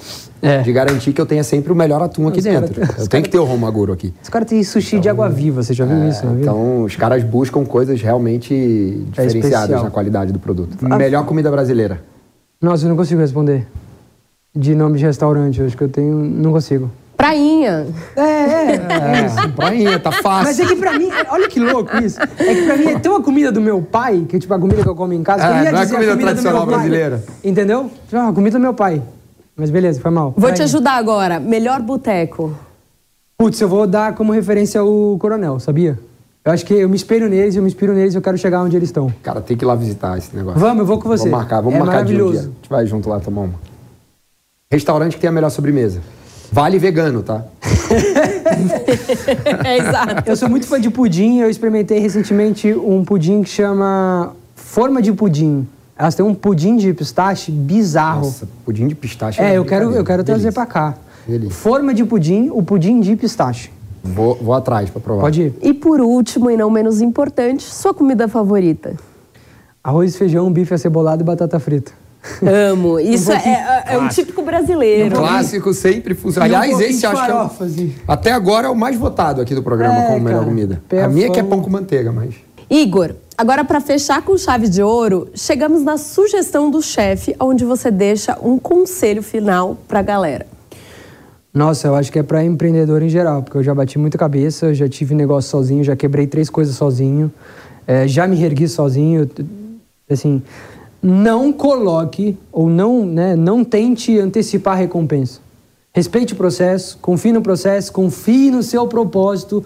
É. 0.42 0.62
de 0.62 0.72
garantir 0.72 1.12
que 1.12 1.20
eu 1.20 1.26
tenha 1.26 1.42
sempre 1.44 1.72
o 1.72 1.74
melhor 1.74 2.00
atum 2.02 2.28
aqui 2.28 2.38
Os 2.38 2.44
cara- 2.46 2.60
dentro. 2.60 2.82
os 2.82 2.98
eu 3.00 3.08
tenho 3.08 3.22
que 3.24 3.28
ter 3.30 3.38
o 3.38 3.44
Romaguro 3.44 3.92
aqui. 3.92 4.14
Os 4.22 4.28
caras 4.28 4.48
têm 4.48 4.62
sushi 4.62 5.00
de 5.00 5.08
água 5.08 5.28
viva, 5.28 5.62
você 5.62 5.74
já 5.74 5.84
viu 5.84 6.08
isso? 6.08 6.24
na 6.24 6.30
vida? 6.32 6.42
Então, 6.42 6.84
os 6.84 6.94
caras 6.96 7.22
buscam 7.24 7.64
coisas 7.64 8.00
realmente 8.00 8.54
diferenciadas 9.10 9.52
especial. 9.62 9.84
na 9.84 9.90
qualidade 9.90 10.32
do 10.32 10.38
produto. 10.38 10.76
Melhor 10.82 11.26
comida 11.26 11.50
brasileira. 11.50 12.00
Nossa, 12.62 12.84
eu 12.84 12.88
não 12.90 12.96
consigo 12.96 13.20
responder. 13.20 13.66
De 14.54 14.74
nome 14.74 14.98
de 14.98 15.04
restaurante, 15.04 15.60
eu 15.60 15.66
acho 15.66 15.76
que 15.76 15.84
eu 15.84 15.88
tenho. 15.88 16.14
Não 16.14 16.52
consigo. 16.52 16.90
Prainha. 17.20 17.86
É, 18.16 18.22
é. 18.22 18.74
É, 18.74 19.48
prainha, 19.54 19.98
tá 19.98 20.10
fácil. 20.10 20.44
Mas 20.44 20.58
é 20.58 20.64
que 20.64 20.76
pra 20.76 20.98
mim, 20.98 21.10
olha 21.28 21.48
que 21.48 21.60
louco 21.60 21.94
isso. 21.98 22.18
É 22.38 22.54
que 22.54 22.62
pra 22.64 22.76
mim 22.78 22.86
é 22.86 22.98
tão 22.98 23.14
a 23.16 23.22
comida 23.22 23.52
do 23.52 23.60
meu 23.60 23.82
pai, 23.82 24.24
que 24.26 24.36
é 24.36 24.38
tipo 24.38 24.54
a 24.54 24.58
comida 24.58 24.82
que 24.82 24.88
eu 24.88 24.94
como 24.94 25.12
em 25.12 25.22
casa, 25.22 25.42
que 25.46 25.52
É, 25.52 25.60
eu 25.60 25.64
ia 25.64 25.72
não 25.72 25.78
é 25.80 25.82
a 25.82 25.86
comida 25.86 26.16
do 26.16 26.20
tradicional 26.22 26.64
brasileira. 26.64 27.22
Entendeu? 27.44 27.90
Tipo, 28.06 28.16
ah, 28.16 28.28
a 28.28 28.32
comida 28.32 28.58
do 28.58 28.62
meu 28.62 28.72
pai. 28.72 29.02
Mas 29.54 29.68
beleza, 29.68 30.00
foi 30.00 30.10
mal. 30.10 30.32
Vou 30.34 30.50
te 30.50 30.62
ajudar 30.62 30.92
agora. 30.94 31.38
Melhor 31.38 31.82
boteco. 31.82 32.56
Putz, 33.36 33.60
eu 33.60 33.68
vou 33.68 33.86
dar 33.86 34.14
como 34.14 34.32
referência 34.32 34.82
o 34.82 35.18
Coronel, 35.18 35.60
sabia? 35.60 35.98
Eu 36.42 36.52
acho 36.52 36.64
que 36.64 36.72
eu 36.72 36.88
me 36.88 36.96
espelho 36.96 37.28
neles, 37.28 37.54
eu 37.54 37.60
me 37.62 37.68
inspiro 37.68 37.92
neles 37.92 38.14
e 38.14 38.16
eu 38.16 38.22
quero 38.22 38.38
chegar 38.38 38.62
onde 38.62 38.74
eles 38.76 38.88
estão. 38.88 39.12
Cara, 39.22 39.42
tem 39.42 39.58
que 39.58 39.62
ir 39.62 39.66
lá 39.66 39.74
visitar 39.74 40.16
esse 40.16 40.34
negócio. 40.34 40.58
Vamos, 40.58 40.78
eu 40.78 40.86
vou 40.86 40.98
com 40.98 41.06
você. 41.06 41.24
Vamos 41.28 41.38
marcar, 41.38 41.60
vamos 41.60 41.74
É 41.74 41.78
marcar 41.80 42.02
de 42.02 42.14
um 42.14 42.16
dia. 42.16 42.24
maravilhoso. 42.24 42.48
A 42.48 42.54
gente 42.54 42.70
vai 42.70 42.86
junto 42.86 43.10
lá 43.10 43.20
tomar 43.20 43.42
uma. 43.42 43.54
Restaurante 44.72 45.16
que 45.16 45.20
tem 45.20 45.28
a 45.28 45.32
melhor 45.32 45.50
sobremesa. 45.50 46.00
Vale 46.52 46.78
vegano, 46.78 47.22
tá? 47.22 47.44
é 49.64 49.78
exato. 49.78 50.28
Eu 50.28 50.36
sou 50.36 50.48
muito 50.48 50.66
fã 50.66 50.80
de 50.80 50.90
pudim, 50.90 51.38
eu 51.38 51.48
experimentei 51.48 51.98
recentemente 51.98 52.72
um 52.74 53.04
pudim 53.04 53.42
que 53.42 53.50
chama 53.50 54.34
Forma 54.54 55.00
de 55.00 55.12
Pudim. 55.12 55.66
Elas 55.96 56.14
têm 56.14 56.24
um 56.24 56.34
pudim 56.34 56.76
de 56.76 56.92
pistache 56.94 57.52
bizarro. 57.52 58.24
Nossa, 58.24 58.48
pudim 58.64 58.88
de 58.88 58.94
pistache. 58.94 59.40
É, 59.40 59.52
é 59.52 59.58
eu 59.58 59.64
quero, 59.64 59.92
eu 59.92 60.04
quero 60.04 60.24
trazer 60.24 60.52
pra 60.52 60.66
cá. 60.66 60.94
Delícia. 61.26 61.54
Forma 61.54 61.92
de 61.92 62.04
pudim, 62.04 62.48
o 62.50 62.62
pudim 62.62 63.00
de 63.00 63.14
pistache. 63.14 63.70
Vou, 64.02 64.34
vou 64.36 64.54
atrás 64.54 64.88
pra 64.88 65.00
provar. 65.00 65.20
Pode 65.20 65.42
ir. 65.42 65.54
E 65.62 65.74
por 65.74 66.00
último, 66.00 66.50
e 66.50 66.56
não 66.56 66.70
menos 66.70 67.02
importante, 67.02 67.62
sua 67.62 67.92
comida 67.92 68.26
favorita. 68.26 68.94
Arroz, 69.84 70.16
feijão, 70.16 70.50
bife 70.50 70.74
acebolado 70.74 71.22
e 71.22 71.24
batata 71.24 71.60
frita. 71.60 71.92
Amo. 72.70 72.98
Isso 73.00 73.30
Um 73.30 73.34
é, 73.34 73.84
é- 73.88 73.94
é 73.94 73.98
um 73.98 74.08
típico 74.08 74.42
brasileiro. 74.42 75.16
Clássico 75.16 75.72
sempre 75.72 76.14
funciona. 76.14 76.46
E 76.46 76.52
um 76.52 76.56
Aliás, 76.56 76.80
esse 76.80 77.06
acho 77.06 77.24
que 77.24 77.30
é 77.30 77.64
assim. 77.66 77.94
até 78.06 78.32
agora 78.32 78.66
é 78.66 78.70
o 78.70 78.76
mais 78.76 78.96
votado 78.96 79.40
aqui 79.40 79.54
do 79.54 79.62
programa 79.62 79.94
É, 80.00 80.06
como 80.08 80.20
melhor 80.20 80.44
comida. 80.44 80.82
A 81.02 81.08
minha 81.08 81.26
é 81.26 81.30
que 81.30 81.40
é 81.40 81.42
pão 81.42 81.60
com 81.62 81.70
manteiga, 81.70 82.12
mas 82.12 82.34
Igor, 82.68 83.14
agora 83.36 83.64
para 83.64 83.80
fechar 83.80 84.22
com 84.22 84.36
chave 84.38 84.68
de 84.68 84.82
ouro, 84.82 85.28
chegamos 85.34 85.82
na 85.82 85.96
sugestão 85.96 86.70
do 86.70 86.80
chefe, 86.80 87.34
onde 87.40 87.64
você 87.64 87.90
deixa 87.90 88.38
um 88.42 88.58
conselho 88.58 89.22
final 89.22 89.76
pra 89.88 90.02
galera. 90.02 90.46
Nossa, 91.52 91.88
eu 91.88 91.96
acho 91.96 92.12
que 92.12 92.18
é 92.18 92.22
pra 92.22 92.44
empreendedor 92.44 93.02
em 93.02 93.08
geral, 93.08 93.42
porque 93.42 93.58
eu 93.58 93.62
já 93.64 93.74
bati 93.74 93.98
muita 93.98 94.16
cabeça, 94.16 94.72
já 94.72 94.88
tive 94.88 95.16
negócio 95.16 95.50
sozinho, 95.50 95.82
já 95.82 95.96
quebrei 95.96 96.28
três 96.28 96.48
coisas 96.48 96.76
sozinho, 96.76 97.32
é, 97.88 98.06
já 98.06 98.24
me 98.28 98.36
reergui 98.36 98.68
sozinho. 98.68 99.28
Assim, 100.08 100.40
não 101.02 101.52
coloque 101.52 102.36
ou 102.52 102.68
não, 102.68 103.04
né, 103.06 103.34
não 103.36 103.64
tente 103.64 104.18
antecipar 104.18 104.74
a 104.74 104.76
recompensa. 104.76 105.40
Respeite 105.92 106.32
o 106.34 106.36
processo, 106.36 106.98
confie 107.00 107.32
no 107.32 107.42
processo, 107.42 107.92
confie 107.92 108.50
no 108.50 108.62
seu 108.62 108.86
propósito. 108.86 109.64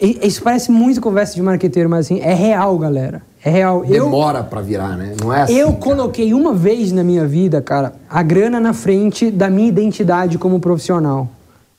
E- 0.00 0.18
Isso 0.26 0.42
parece 0.42 0.70
muito 0.70 1.00
conversa 1.00 1.34
de 1.34 1.42
marqueteiro, 1.42 1.88
mas 1.90 2.06
assim, 2.06 2.20
é 2.20 2.32
real, 2.34 2.78
galera. 2.78 3.22
É 3.44 3.50
real. 3.50 3.84
Eu, 3.84 4.04
demora 4.04 4.44
pra 4.44 4.60
virar, 4.60 4.96
né? 4.96 5.14
Não 5.20 5.32
é 5.32 5.42
assim. 5.42 5.54
eu 5.54 5.68
cara. 5.68 5.80
coloquei 5.80 6.32
uma 6.32 6.52
vez 6.54 6.92
na 6.92 7.02
minha 7.02 7.26
vida, 7.26 7.60
cara, 7.60 7.92
a 8.08 8.22
grana 8.22 8.60
na 8.60 8.72
frente 8.72 9.30
da 9.32 9.50
minha 9.50 9.68
identidade 9.68 10.38
como 10.38 10.60
profissional. 10.60 11.28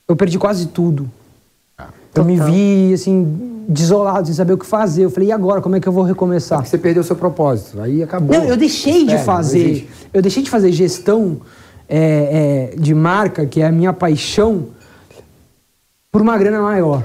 Eu 0.08 0.16
perdi 0.16 0.38
quase 0.38 0.68
tudo. 0.68 1.10
Eu 2.16 2.24
me 2.24 2.40
vi, 2.40 2.94
assim, 2.94 3.64
desolado, 3.68 4.28
sem 4.28 4.36
saber 4.36 4.54
o 4.54 4.58
que 4.58 4.66
fazer. 4.66 5.06
Eu 5.06 5.10
falei, 5.10 5.30
e 5.30 5.32
agora? 5.32 5.62
Como 5.62 5.76
é 5.76 5.80
que 5.80 5.88
eu 5.88 5.92
vou 5.92 6.04
recomeçar? 6.04 6.66
Você 6.66 6.78
perdeu 6.78 7.04
seu 7.04 7.16
propósito. 7.16 7.82
Aí 7.82 8.04
acabou. 8.04 8.38
Não, 8.38 8.46
eu 8.46 8.56
deixei 8.58 9.06
de 9.06 9.16
Espera, 9.16 9.18
não 9.18 9.26
fazer. 9.26 9.90
Eu 10.14 10.22
deixei 10.22 10.44
de 10.44 10.50
fazer 10.50 10.72
gestão 10.72 11.38
é, 11.90 12.72
é, 12.74 12.76
de 12.78 12.94
marca, 12.94 13.46
que 13.46 13.62
é 13.62 13.66
a 13.66 13.72
minha 13.72 13.94
paixão, 13.94 14.68
por 16.12 16.22
uma 16.22 16.38
grana 16.38 16.62
maior. 16.62 17.04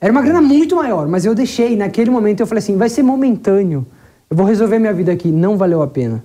Era 0.00 0.12
uma 0.12 0.22
grana 0.22 0.40
muito 0.40 0.76
maior, 0.76 1.08
mas 1.08 1.24
eu 1.24 1.34
deixei. 1.34 1.76
Naquele 1.76 2.10
momento 2.10 2.40
eu 2.40 2.46
falei 2.46 2.60
assim: 2.60 2.76
vai 2.76 2.88
ser 2.88 3.02
momentâneo. 3.02 3.86
Eu 4.30 4.36
vou 4.36 4.46
resolver 4.46 4.78
minha 4.78 4.92
vida 4.92 5.12
aqui. 5.12 5.28
Não 5.30 5.56
valeu 5.56 5.82
a 5.82 5.86
pena. 5.86 6.22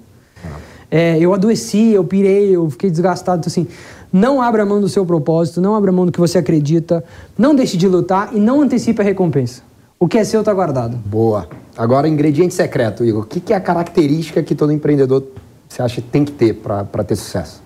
É, 0.91 1.17
eu 1.17 1.33
adoeci, 1.33 1.91
eu 1.91 2.03
pirei, 2.03 2.55
eu 2.55 2.69
fiquei 2.69 2.91
desgastado. 2.91 3.47
Assim, 3.47 3.67
não 4.13 4.39
abra 4.41 4.63
mão 4.65 4.79
do 4.79 4.87
seu 4.87 5.03
propósito, 5.05 5.59
não 5.59 5.75
abra 5.75 5.91
mão 5.91 6.05
do 6.05 6.11
que 6.11 6.19
você 6.19 6.37
acredita, 6.37 7.03
não 7.37 7.55
deixe 7.55 7.75
de 7.75 7.87
lutar 7.87 8.29
e 8.33 8.39
não 8.39 8.61
antecipe 8.61 9.01
a 9.01 9.03
recompensa. 9.03 9.63
O 9.99 10.07
que 10.07 10.17
é 10.19 10.23
seu 10.23 10.41
está 10.41 10.53
guardado. 10.53 10.95
Boa. 10.97 11.47
Agora, 11.75 12.07
ingrediente 12.07 12.53
secreto, 12.53 13.03
Igor. 13.03 13.23
O 13.23 13.25
que, 13.25 13.39
que 13.39 13.51
é 13.53 13.55
a 13.55 13.59
característica 13.61 14.43
que 14.43 14.53
todo 14.53 14.71
empreendedor 14.71 15.23
você 15.67 15.81
acha 15.81 16.01
que 16.01 16.07
tem 16.07 16.23
que 16.23 16.31
ter 16.31 16.53
pra 16.53 16.83
pra 16.83 17.03
ter 17.03 17.15
sucesso? 17.15 17.63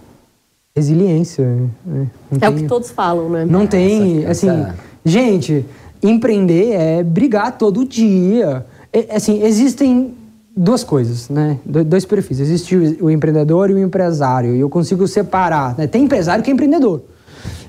Resiliência. 0.76 1.46
né? 1.86 2.08
Não 2.32 2.38
É 2.40 2.50
o 2.50 2.54
tem- 2.54 2.62
que 2.64 2.68
todos 2.70 2.92
falam, 2.92 3.30
né? 3.30 3.46
Não 3.46 3.66
tem, 3.66 4.20
essa- 4.20 4.32
assim, 4.32 4.50
essa- 4.50 4.76
gente, 5.04 5.66
empreender 6.04 6.72
é 6.74 7.04
brigar 7.04 7.58
todo 7.58 7.84
dia. 7.84 8.66
É, 8.94 9.16
assim, 9.16 9.42
existem 9.44 10.14
duas 10.58 10.84
coisas, 10.84 11.30
né? 11.30 11.60
Do- 11.64 11.84
Dois 11.84 12.04
perfis. 12.06 12.40
Existe 12.40 12.76
o 13.00 13.10
empreendedor 13.10 13.70
e 13.70 13.74
o 13.74 13.80
empresário. 13.80 14.56
E 14.56 14.60
eu 14.60 14.70
consigo 14.70 15.08
separar. 15.08 15.78
né? 15.78 15.86
Tem 15.88 16.04
empresário 16.04 16.44
que 16.44 16.50
é 16.50 16.54
empreendedor. 16.54 17.02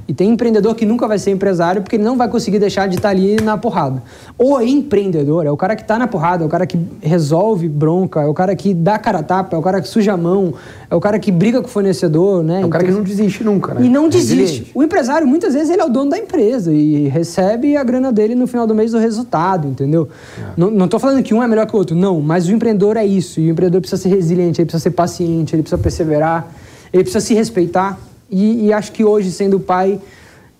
E 0.08 0.14
tem 0.14 0.30
empreendedor 0.30 0.74
que 0.74 0.86
nunca 0.86 1.06
vai 1.06 1.18
ser 1.18 1.32
empresário 1.32 1.82
porque 1.82 1.96
ele 1.96 2.02
não 2.02 2.16
vai 2.16 2.28
conseguir 2.30 2.58
deixar 2.58 2.88
de 2.88 2.96
estar 2.96 3.10
ali 3.10 3.36
na 3.42 3.58
porrada. 3.58 4.02
O 4.38 4.58
empreendedor 4.58 5.44
é 5.44 5.50
o 5.50 5.56
cara 5.56 5.76
que 5.76 5.82
está 5.82 5.98
na 5.98 6.06
porrada, 6.06 6.42
é 6.42 6.46
o 6.46 6.48
cara 6.48 6.66
que 6.66 6.80
resolve 7.02 7.68
bronca, 7.68 8.22
é 8.22 8.26
o 8.26 8.32
cara 8.32 8.56
que 8.56 8.72
dá 8.72 8.98
cara 8.98 9.18
a 9.18 9.22
tapa, 9.22 9.54
é 9.54 9.58
o 9.58 9.62
cara 9.62 9.82
que 9.82 9.86
suja 9.88 10.14
a 10.14 10.16
mão, 10.16 10.54
é 10.90 10.94
o 10.94 11.00
cara 11.00 11.18
que 11.18 11.30
briga 11.30 11.60
com 11.60 11.66
o 11.66 11.70
fornecedor, 11.70 12.42
né? 12.42 12.62
É 12.62 12.64
o 12.64 12.70
cara 12.70 12.84
que 12.84 12.90
Então- 12.90 13.02
não 13.02 13.06
desiste 13.06 13.44
nunca, 13.44 13.74
né? 13.74 13.84
e 13.84 13.88
não 13.90 14.08
desiste. 14.08 14.34
Resiliente. 14.34 14.70
O 14.74 14.82
empresário, 14.82 15.26
muitas 15.26 15.52
vezes, 15.52 15.68
ele 15.68 15.82
é 15.82 15.84
o 15.84 15.90
dono 15.90 16.10
da 16.10 16.16
empresa 16.18 16.72
e 16.72 17.06
recebe 17.08 17.76
a 17.76 17.84
grana 17.84 18.10
dele 18.10 18.34
no 18.34 18.46
final 18.46 18.66
do 18.66 18.74
mês 18.74 18.92
do 18.92 18.98
resultado, 18.98 19.68
entendeu? 19.68 20.08
Não, 20.56 20.70
não 20.70 20.88
tô 20.88 20.98
falando 20.98 21.22
que 21.22 21.34
um 21.34 21.42
é 21.42 21.46
melhor 21.46 21.66
que 21.66 21.74
o 21.74 21.78
outro, 21.78 21.94
não. 21.94 22.18
Mas 22.22 22.48
o 22.48 22.52
empreendedor 22.52 22.96
é 22.96 23.04
isso. 23.04 23.40
E 23.40 23.48
o 23.48 23.52
empreendedor 23.52 23.82
precisa 23.82 24.00
ser 24.00 24.08
resiliente, 24.08 24.58
ele 24.58 24.64
precisa 24.66 24.84
ser 24.84 24.92
paciente, 24.92 25.54
ele 25.54 25.62
precisa 25.62 25.76
perseverar, 25.82 26.48
ele 26.94 27.02
precisa 27.02 27.22
se 27.22 27.34
respeitar. 27.34 27.98
E, 28.30 28.66
e 28.66 28.72
acho 28.72 28.92
que 28.92 29.04
hoje, 29.04 29.30
sendo 29.30 29.58
pai, 29.58 30.00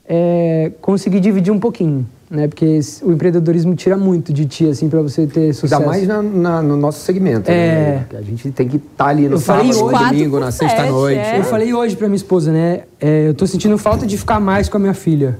é, 0.09 0.73
consegui 0.81 1.21
dividir 1.21 1.53
um 1.53 1.61
pouquinho. 1.61 2.07
né? 2.31 2.49
Porque 2.49 2.81
o 3.03 3.13
empreendedorismo 3.13 3.75
tira 3.75 3.97
muito 3.97 4.33
de 4.33 4.47
ti, 4.47 4.69
assim, 4.69 4.89
para 4.89 5.03
você 5.03 5.27
ter 5.27 5.53
sucesso. 5.53 5.83
Ainda 5.83 5.87
mais 5.87 6.07
na, 6.07 6.23
na, 6.23 6.63
no 6.63 6.77
nosso 6.77 7.01
segmento, 7.01 7.51
é... 7.51 8.07
né? 8.11 8.19
A 8.19 8.23
gente 8.23 8.51
tem 8.51 8.69
que 8.69 8.77
estar 8.77 9.05
tá 9.05 9.11
ali 9.11 9.29
no 9.29 9.35
eu 9.35 9.39
sábado, 9.39 9.67
no 9.67 9.91
domingo, 9.91 10.41
na 10.41 10.51
sexta-noite. 10.51 11.21
É. 11.21 11.39
Eu 11.39 11.45
falei 11.45 11.73
hoje 11.73 11.97
para 11.97 12.07
minha 12.09 12.17
esposa, 12.17 12.53
né? 12.53 12.83
É, 13.01 13.29
eu 13.29 13.35
tô 13.35 13.47
sentindo 13.47 13.77
falta 13.79 14.07
de 14.07 14.17
ficar 14.17 14.41
mais 14.41 14.69
com 14.69 14.77
a 14.77 14.81
minha 14.81 14.95
filha. 14.95 15.39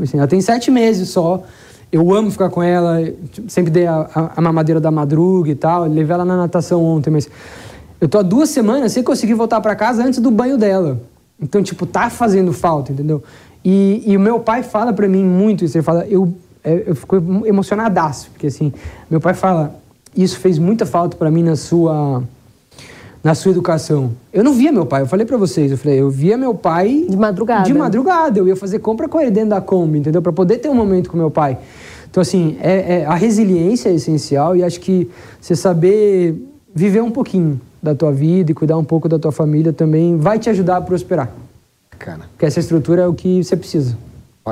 Assim, 0.00 0.18
ela 0.18 0.26
tem 0.26 0.40
sete 0.40 0.70
meses 0.70 1.08
só. 1.10 1.42
Eu 1.92 2.14
amo 2.14 2.30
ficar 2.30 2.48
com 2.50 2.62
ela, 2.62 3.02
sempre 3.48 3.70
dei 3.70 3.86
a, 3.86 4.08
a, 4.14 4.30
a 4.36 4.40
mamadeira 4.40 4.80
da 4.80 4.90
madruga 4.90 5.50
e 5.50 5.54
tal. 5.54 5.86
Levei 5.86 6.14
ela 6.14 6.24
na 6.24 6.36
natação 6.36 6.82
ontem, 6.84 7.10
mas 7.10 7.28
eu 8.00 8.08
tô 8.08 8.18
há 8.18 8.22
duas 8.22 8.48
semanas 8.48 8.92
sem 8.92 9.02
conseguir 9.02 9.34
voltar 9.34 9.60
para 9.60 9.74
casa 9.74 10.04
antes 10.04 10.20
do 10.20 10.30
banho 10.30 10.56
dela. 10.56 11.00
Então, 11.40 11.62
tipo, 11.62 11.86
tá 11.86 12.10
fazendo 12.10 12.52
falta, 12.52 12.92
entendeu? 12.92 13.22
E, 13.64 14.02
e 14.06 14.16
o 14.16 14.20
meu 14.20 14.40
pai 14.40 14.62
fala 14.62 14.92
para 14.92 15.08
mim 15.08 15.24
muito 15.24 15.64
isso. 15.64 15.76
Ele 15.76 15.82
fala, 15.82 16.06
eu, 16.06 16.32
é, 16.62 16.84
eu 16.86 16.94
fico 16.94 17.16
emocionadaço, 17.46 18.30
porque 18.30 18.46
assim, 18.46 18.72
meu 19.10 19.20
pai 19.20 19.34
fala, 19.34 19.74
isso 20.16 20.38
fez 20.38 20.58
muita 20.58 20.84
falta 20.84 21.16
para 21.16 21.30
mim 21.30 21.42
na 21.42 21.56
sua 21.56 22.22
na 23.22 23.34
sua 23.34 23.50
educação. 23.50 24.12
Eu 24.32 24.42
não 24.42 24.54
via 24.54 24.72
meu 24.72 24.86
pai, 24.86 25.02
eu 25.02 25.06
falei 25.06 25.26
para 25.26 25.36
vocês, 25.36 25.70
eu 25.70 25.76
falei, 25.76 26.00
eu 26.00 26.08
via 26.08 26.38
meu 26.38 26.54
pai 26.54 27.04
de 27.06 27.16
madrugada. 27.18 27.64
De 27.64 27.74
madrugada, 27.74 28.38
eu 28.38 28.48
ia 28.48 28.56
fazer 28.56 28.78
compra 28.78 29.06
com 29.08 29.20
ele 29.20 29.30
dentro 29.30 29.50
da 29.50 29.60
Kombi, 29.60 29.98
entendeu? 29.98 30.22
Para 30.22 30.32
poder 30.32 30.56
ter 30.56 30.70
um 30.70 30.74
momento 30.74 31.10
com 31.10 31.18
meu 31.18 31.30
pai. 31.30 31.58
Então 32.10 32.22
assim, 32.22 32.56
é, 32.62 33.00
é, 33.00 33.04
a 33.04 33.14
resiliência 33.14 33.90
é 33.90 33.94
essencial 33.94 34.56
e 34.56 34.64
acho 34.64 34.80
que 34.80 35.08
você 35.38 35.54
saber 35.54 36.34
viver 36.74 37.02
um 37.02 37.10
pouquinho 37.10 37.60
da 37.82 37.94
tua 37.94 38.12
vida 38.12 38.50
e 38.50 38.54
cuidar 38.54 38.76
um 38.76 38.84
pouco 38.84 39.08
da 39.08 39.18
tua 39.18 39.32
família 39.32 39.72
também 39.72 40.16
vai 40.16 40.38
te 40.38 40.50
ajudar 40.50 40.76
a 40.76 40.80
prosperar. 40.80 41.30
Bacana. 41.90 42.26
Porque 42.32 42.46
essa 42.46 42.60
estrutura 42.60 43.02
é 43.02 43.06
o 43.06 43.14
que 43.14 43.42
você 43.42 43.56
precisa. 43.56 43.96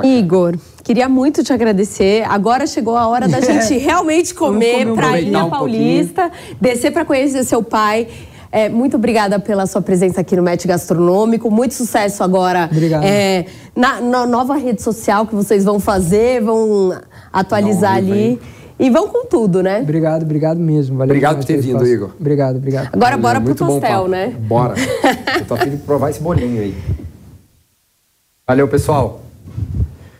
Igor, 0.03 0.55
queria 0.83 1.09
muito 1.09 1.43
te 1.43 1.51
agradecer. 1.51 2.23
Agora 2.29 2.65
chegou 2.67 2.95
a 2.95 3.07
hora 3.07 3.27
da 3.27 3.41
gente 3.41 3.75
realmente 3.77 4.33
comer, 4.33 4.85
comer 4.85 4.95
prainha 4.95 5.45
um 5.45 5.49
paulista, 5.49 6.31
descer 6.61 6.91
para 6.91 7.03
conhecer 7.03 7.43
seu 7.43 7.63
pai. 7.63 8.07
É, 8.51 8.67
muito 8.67 8.97
obrigada 8.97 9.39
pela 9.39 9.67
sua 9.67 9.81
presença 9.81 10.21
aqui 10.21 10.35
no 10.35 10.41
Met 10.41 10.67
Gastronômico. 10.67 11.51
Muito 11.51 11.73
sucesso 11.73 12.23
agora 12.23 12.69
é, 13.03 13.45
na, 13.75 14.01
na, 14.01 14.25
nova 14.25 14.55
rede 14.55 14.81
social 14.81 15.27
que 15.27 15.35
vocês 15.35 15.63
vão 15.63 15.79
fazer, 15.79 16.41
vão 16.41 16.99
atualizar 17.31 18.01
Não, 18.01 18.11
ali. 18.11 18.39
E 18.79 18.89
vão 18.89 19.09
com 19.09 19.25
tudo, 19.25 19.61
né? 19.61 19.81
Obrigado, 19.81 20.23
obrigado 20.23 20.57
mesmo. 20.57 20.97
Valeu 20.97 21.11
obrigado 21.11 21.37
por 21.37 21.45
ter 21.45 21.59
vindo, 21.59 21.85
Igor. 21.85 22.11
Obrigado, 22.17 22.55
obrigado. 22.55 22.89
Agora 22.93 23.17
Valeu, 23.17 23.41
bora 23.41 23.41
pro 23.41 23.55
pastel, 23.55 24.07
né? 24.07 24.33
Bora. 24.39 24.75
Eu 25.37 25.45
tô 25.45 25.55
afim 25.55 25.71
de 25.71 25.77
provar 25.77 26.09
esse 26.11 26.21
bolinho 26.21 26.61
aí. 26.61 26.73
Valeu, 28.47 28.67
pessoal. 28.69 29.21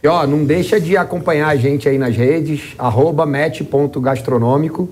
E 0.04 0.08
ó, 0.08 0.28
não 0.28 0.44
deixa 0.44 0.80
de 0.80 0.98
acompanhar 0.98 1.48
a 1.48 1.56
gente 1.56 1.88
aí 1.88 1.98
nas 1.98 2.16
redes, 2.16 2.74
arroba 2.78 3.26
met.gastronômico 3.26 4.90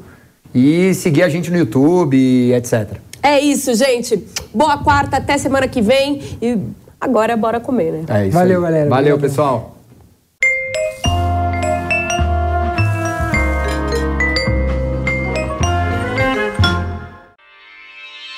e 0.56 0.94
seguir 0.94 1.24
a 1.24 1.30
gente 1.30 1.52
no 1.52 1.58
YouTube, 1.58 2.54
etc. 2.54 2.98
É 3.22 3.40
isso, 3.40 3.74
gente. 3.76 4.26
Boa 4.54 4.78
quarta, 4.78 5.18
até 5.18 5.38
semana 5.38 5.68
que 5.68 5.82
vem. 5.82 6.22
E 6.42 6.58
agora 7.00 7.36
bora 7.36 7.60
comer, 7.60 7.92
né? 7.92 8.06
É 8.08 8.28
isso. 8.28 8.34
Valeu, 8.34 8.60
aí. 8.60 8.64
galera. 8.64 8.90
Valeu, 8.90 9.20
pessoal. 9.20 9.77